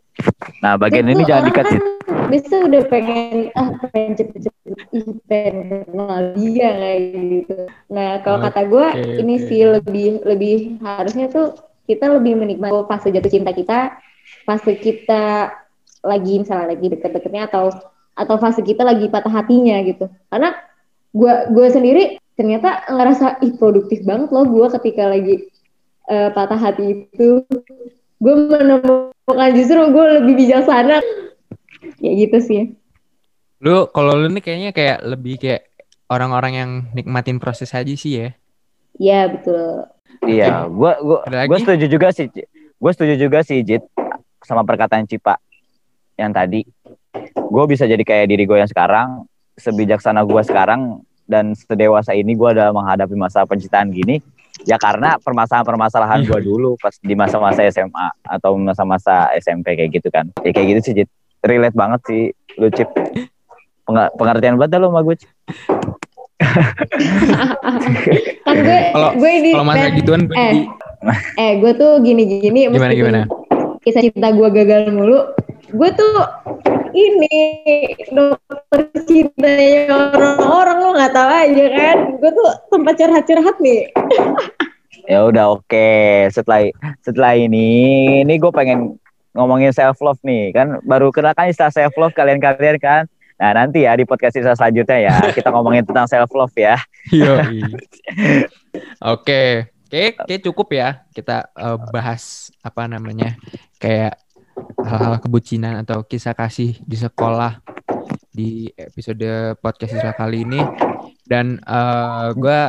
nah 0.58 0.74
bagian 0.74 1.06
Itu 1.06 1.14
ini 1.14 1.22
jangan 1.26 1.44
dikat 1.46 1.64
kan 1.64 1.72
sih. 1.72 1.80
Biasa 2.28 2.54
udah 2.68 2.82
pengen 2.92 3.36
ah 3.56 3.68
pengen 3.88 4.12
cepet-cepet 4.20 4.88
ih, 4.92 5.06
pengen 5.24 5.56
kenal 5.88 6.16
dia 6.36 6.68
kayak 6.76 7.00
gitu. 7.32 7.58
Nah 7.88 8.10
kalau 8.20 8.38
kata 8.44 8.60
gue 8.68 8.86
Oke, 8.92 9.12
ini 9.22 9.34
sih 9.40 9.62
lebih 9.64 10.20
lebih 10.26 10.56
harusnya 10.84 11.32
tuh 11.32 11.56
kita 11.88 12.10
lebih 12.12 12.36
menikmati 12.36 12.84
fase 12.84 13.08
jatuh 13.08 13.32
cinta 13.32 13.54
kita, 13.56 13.96
fase 14.44 14.76
kita 14.76 15.56
lagi 16.04 16.34
misalnya 16.44 16.76
lagi 16.76 16.86
deket-deketnya 16.92 17.48
atau 17.48 17.72
atau 18.12 18.36
fase 18.36 18.60
kita 18.60 18.84
lagi 18.84 19.08
patah 19.08 19.32
hatinya 19.32 19.80
gitu. 19.86 20.10
Karena 20.28 20.52
gue 21.14 21.34
gue 21.54 21.66
sendiri 21.72 22.02
ternyata 22.36 22.86
ngerasa 22.92 23.40
ih 23.42 23.56
produktif 23.56 24.04
banget 24.04 24.30
loh 24.30 24.46
gue 24.46 24.66
ketika 24.78 25.10
lagi 25.10 25.48
eh, 26.06 26.30
patah 26.30 26.60
hati 26.60 27.08
itu 27.08 27.42
gue 28.18 28.34
menemukan 28.34 29.50
justru 29.54 29.80
gue 29.88 30.04
lebih 30.18 30.34
bijaksana 30.36 30.98
ya 31.98 32.10
gitu 32.14 32.38
sih 32.38 32.62
Lu 33.58 33.90
kalau 33.90 34.14
lu 34.14 34.30
nih 34.30 34.38
kayaknya 34.38 34.70
kayak 34.70 34.98
lebih 35.02 35.34
kayak 35.34 35.66
orang-orang 36.06 36.52
yang 36.54 36.70
nikmatin 36.94 37.42
proses 37.42 37.74
aja 37.74 37.90
sih 37.90 38.12
ya. 38.14 38.28
ya 38.96 39.26
betul 39.26 39.86
Iya, 40.18 40.66
gua 40.66 40.98
gua 40.98 41.18
Ada 41.22 41.46
gua 41.46 41.58
lagi? 41.58 41.62
setuju 41.62 41.86
juga 41.86 42.08
sih. 42.10 42.26
Gua 42.74 42.90
setuju 42.90 43.14
juga 43.14 43.38
sih 43.42 43.62
Jit 43.62 43.82
sama 44.42 44.62
perkataan 44.62 45.06
Cipa 45.06 45.38
yang 46.14 46.30
tadi. 46.30 46.66
Gue 47.34 47.64
bisa 47.66 47.86
jadi 47.86 48.02
kayak 48.02 48.26
diri 48.26 48.42
gue 48.42 48.58
yang 48.58 48.66
sekarang, 48.66 49.26
sebijaksana 49.54 50.22
gue 50.22 50.42
sekarang 50.42 51.02
dan 51.22 51.54
sedewasa 51.54 52.14
ini 52.14 52.34
gue 52.34 52.50
dalam 52.50 52.74
menghadapi 52.74 53.14
masa 53.14 53.46
pencintaan 53.46 53.90
gini 53.90 54.18
ya 54.68 54.76
karena 54.76 55.16
permasalahan-permasalahan 55.16 56.22
gue 56.22 56.40
dulu 56.42 56.76
pas 56.76 56.92
di 56.94 57.14
masa-masa 57.14 57.64
SMA 57.66 58.06
atau 58.22 58.52
masa-masa 58.54 59.32
SMP 59.34 59.72
kayak 59.74 59.90
gitu 59.90 60.08
kan. 60.08 60.28
Ya 60.42 60.52
kayak 60.52 60.76
gitu 60.76 60.80
sih 60.82 60.92
Jit. 60.94 61.08
Relate 61.40 61.72
banget 61.72 62.00
sih 62.04 62.22
lu 62.54 62.68
Cip. 62.68 62.92
Penga- 63.82 64.12
pengertian 64.12 64.54
banget 64.54 64.70
dah 64.70 64.78
lu 64.78 64.88
sama 64.88 65.00
gue. 65.00 65.16
Cip. 65.16 65.30
kan 68.44 68.56
gue 68.58 68.78
Kalau- 68.88 69.12
gue 69.14 69.30
di 69.40 69.50
Kalau 69.50 69.66
masalah 69.66 69.88
Net- 69.88 69.96
gituan 69.96 70.20
gue 70.22 70.34
eh 70.34 70.42
jadi 70.44 70.60
eh 71.36 71.52
gue 71.58 71.72
tuh 71.74 71.90
gini 72.00 72.22
gini 72.28 72.60
Gimana, 72.68 72.92
gimana? 72.92 73.20
kisah 73.80 74.02
cinta 74.02 74.28
gue 74.30 74.48
gagal 74.48 74.90
mulu 74.90 75.18
gue 75.68 75.88
tuh 75.92 76.12
ini 76.98 77.38
dokter 78.10 78.82
cintanya 79.06 79.94
orang-orang 79.94 80.78
lo 80.82 80.90
nggak 80.98 81.14
tahu 81.14 81.30
aja 81.30 81.66
kan 81.70 81.98
gue 82.18 82.30
tuh 82.34 82.48
tempat 82.74 82.94
curhat-curhat 82.98 83.56
nih 83.62 83.82
Ya 85.08 85.24
udah 85.24 85.56
oke. 85.56 86.28
Setelah 86.28 86.68
setelah 87.00 87.32
ini, 87.32 88.20
ini 88.20 88.34
gue 88.36 88.52
pengen 88.52 89.00
ngomongin 89.32 89.72
self 89.72 89.96
love 90.04 90.20
nih 90.20 90.52
kan 90.52 90.84
baru 90.84 91.08
kenal 91.08 91.32
kan 91.32 91.48
istilah 91.48 91.72
self 91.72 91.96
love 91.96 92.12
kalian-kalian 92.12 92.76
kan. 92.76 93.08
Nah 93.40 93.50
nanti 93.56 93.88
ya 93.88 93.96
di 93.96 94.04
podcast 94.04 94.36
kita 94.36 94.52
selanjutnya 94.52 95.08
ya 95.08 95.14
kita 95.32 95.48
ngomongin 95.48 95.88
tentang 95.88 96.04
self 96.04 96.28
love 96.36 96.52
ya. 96.52 96.76
Yo. 97.08 97.40
Oke, 98.98 99.72
oke, 99.88 100.04
oke 100.20 100.34
cukup 100.44 100.68
ya 100.76 100.88
kita 101.16 101.48
eh, 101.56 101.78
bahas 101.88 102.52
apa 102.60 102.84
namanya 102.84 103.38
kayak 103.80 104.20
hal-hal 104.84 105.20
kebucinan 105.20 105.82
atau 105.84 106.02
kisah 106.06 106.32
kasih 106.32 106.78
di 106.82 106.96
sekolah 106.96 107.60
di 108.32 108.70
episode 108.78 109.58
podcast 109.58 109.98
Isra 109.98 110.14
kali 110.14 110.46
ini. 110.46 110.60
Dan 111.28 111.60
eh 111.60 112.28
gue 112.32 112.60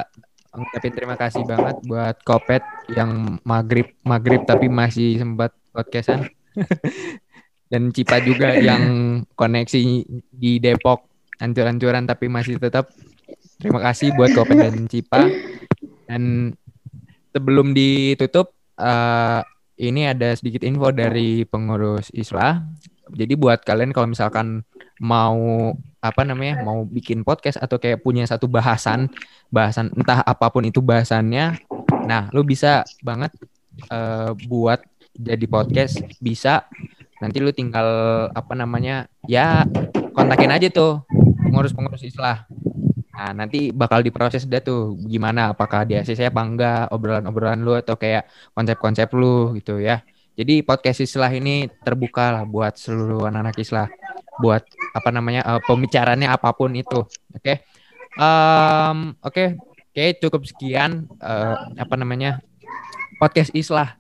ngucapin 0.50 0.94
terima 0.98 1.16
kasih 1.16 1.46
banget 1.46 1.78
buat 1.86 2.18
Kopet 2.26 2.66
yang 2.92 3.38
maghrib 3.46 3.94
maghrib 4.02 4.44
tapi 4.44 4.68
masih 4.68 5.22
sempat 5.22 5.54
podcastan. 5.72 6.28
Dan 7.70 7.94
Cipa 7.94 8.18
juga 8.26 8.58
yang 8.58 8.82
koneksi 9.38 9.82
di 10.34 10.58
Depok. 10.58 11.06
Hancur-hancuran 11.38 12.10
tapi 12.10 12.26
masih 12.28 12.58
tetap. 12.58 12.90
Terima 13.62 13.80
kasih 13.80 14.12
buat 14.18 14.34
Kopet 14.34 14.58
dan 14.58 14.90
Cipa. 14.90 15.30
Dan 16.10 16.52
sebelum 17.30 17.78
ditutup, 17.78 18.58
eh, 18.82 19.46
ini 19.80 20.12
ada 20.12 20.36
sedikit 20.36 20.68
info 20.68 20.92
dari 20.92 21.48
pengurus 21.48 22.12
Islah. 22.12 22.60
Jadi 23.10 23.34
buat 23.40 23.64
kalian 23.64 23.96
kalau 23.96 24.12
misalkan 24.12 24.62
mau 25.00 25.74
apa 26.04 26.22
namanya, 26.28 26.62
mau 26.62 26.84
bikin 26.86 27.24
podcast 27.24 27.58
atau 27.58 27.80
kayak 27.80 28.04
punya 28.04 28.28
satu 28.28 28.46
bahasan, 28.46 29.10
bahasan 29.50 29.90
entah 29.96 30.22
apa 30.22 30.52
pun 30.52 30.68
itu 30.68 30.84
bahasannya, 30.84 31.58
nah 32.06 32.30
lu 32.36 32.46
bisa 32.46 32.86
banget 33.02 33.34
eh, 33.90 34.32
buat 34.46 34.84
jadi 35.16 35.46
podcast 35.50 36.04
bisa. 36.22 36.68
Nanti 37.20 37.44
lu 37.44 37.52
tinggal 37.52 37.88
apa 38.32 38.54
namanya, 38.56 39.10
ya 39.28 39.68
kontakin 40.14 40.56
aja 40.56 40.68
tuh 40.72 41.04
pengurus-pengurus 41.50 42.06
Islah. 42.06 42.46
Nah, 43.20 43.36
nanti 43.36 43.76
bakal 43.76 44.00
diproses 44.00 44.48
dah 44.48 44.64
tuh 44.64 44.96
gimana 45.04 45.52
apakah 45.52 45.84
di 45.84 45.92
ACC 46.00 46.32
apa 46.32 46.40
enggak 46.40 46.82
obrolan-obrolan 46.88 47.60
lu 47.60 47.76
atau 47.76 48.00
kayak 48.00 48.32
konsep-konsep 48.56 49.12
lu 49.12 49.52
gitu 49.60 49.76
ya. 49.84 50.00
Jadi 50.40 50.64
podcast 50.64 51.04
Islah 51.04 51.28
ini 51.36 51.68
terbuka 51.84 52.32
lah 52.32 52.48
buat 52.48 52.80
seluruh 52.80 53.28
anak-anak 53.28 53.60
Islah 53.60 53.92
buat 54.40 54.64
apa 54.96 55.10
namanya 55.12 55.44
eh, 55.44 55.62
pembicaraannya 55.68 56.32
apa 56.32 56.56
pun 56.56 56.72
itu. 56.72 57.04
Oke. 57.36 57.60
Em, 58.16 58.98
oke. 59.20 59.46
Oke, 59.92 60.06
cukup 60.24 60.48
sekian 60.48 61.12
eh, 61.20 61.56
apa 61.76 62.00
namanya 62.00 62.40
podcast 63.20 63.52
Islah 63.52 64.00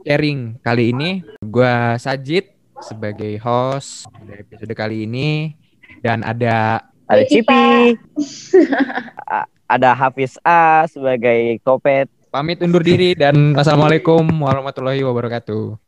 sharing 0.00 0.56
kali 0.64 0.96
ini. 0.96 1.20
Gua 1.44 2.00
Sajid 2.00 2.56
sebagai 2.80 3.36
host 3.44 4.08
episode 4.32 4.72
kali 4.72 5.04
ini 5.04 5.52
dan 6.00 6.24
ada 6.24 6.88
Ada. 7.06 7.22
Cipi, 7.30 7.94
ada 9.70 9.90
Hafiz 9.94 10.34
A 10.42 10.86
sebagai 10.90 11.62
kopet. 11.62 12.10
pamit 12.26 12.60
undur 12.60 12.84
diri 12.84 13.16
dan 13.16 13.56
wassalamualaikum 13.56 14.20
warahmatullahi 14.44 15.00
wabarakatuh. 15.00 15.85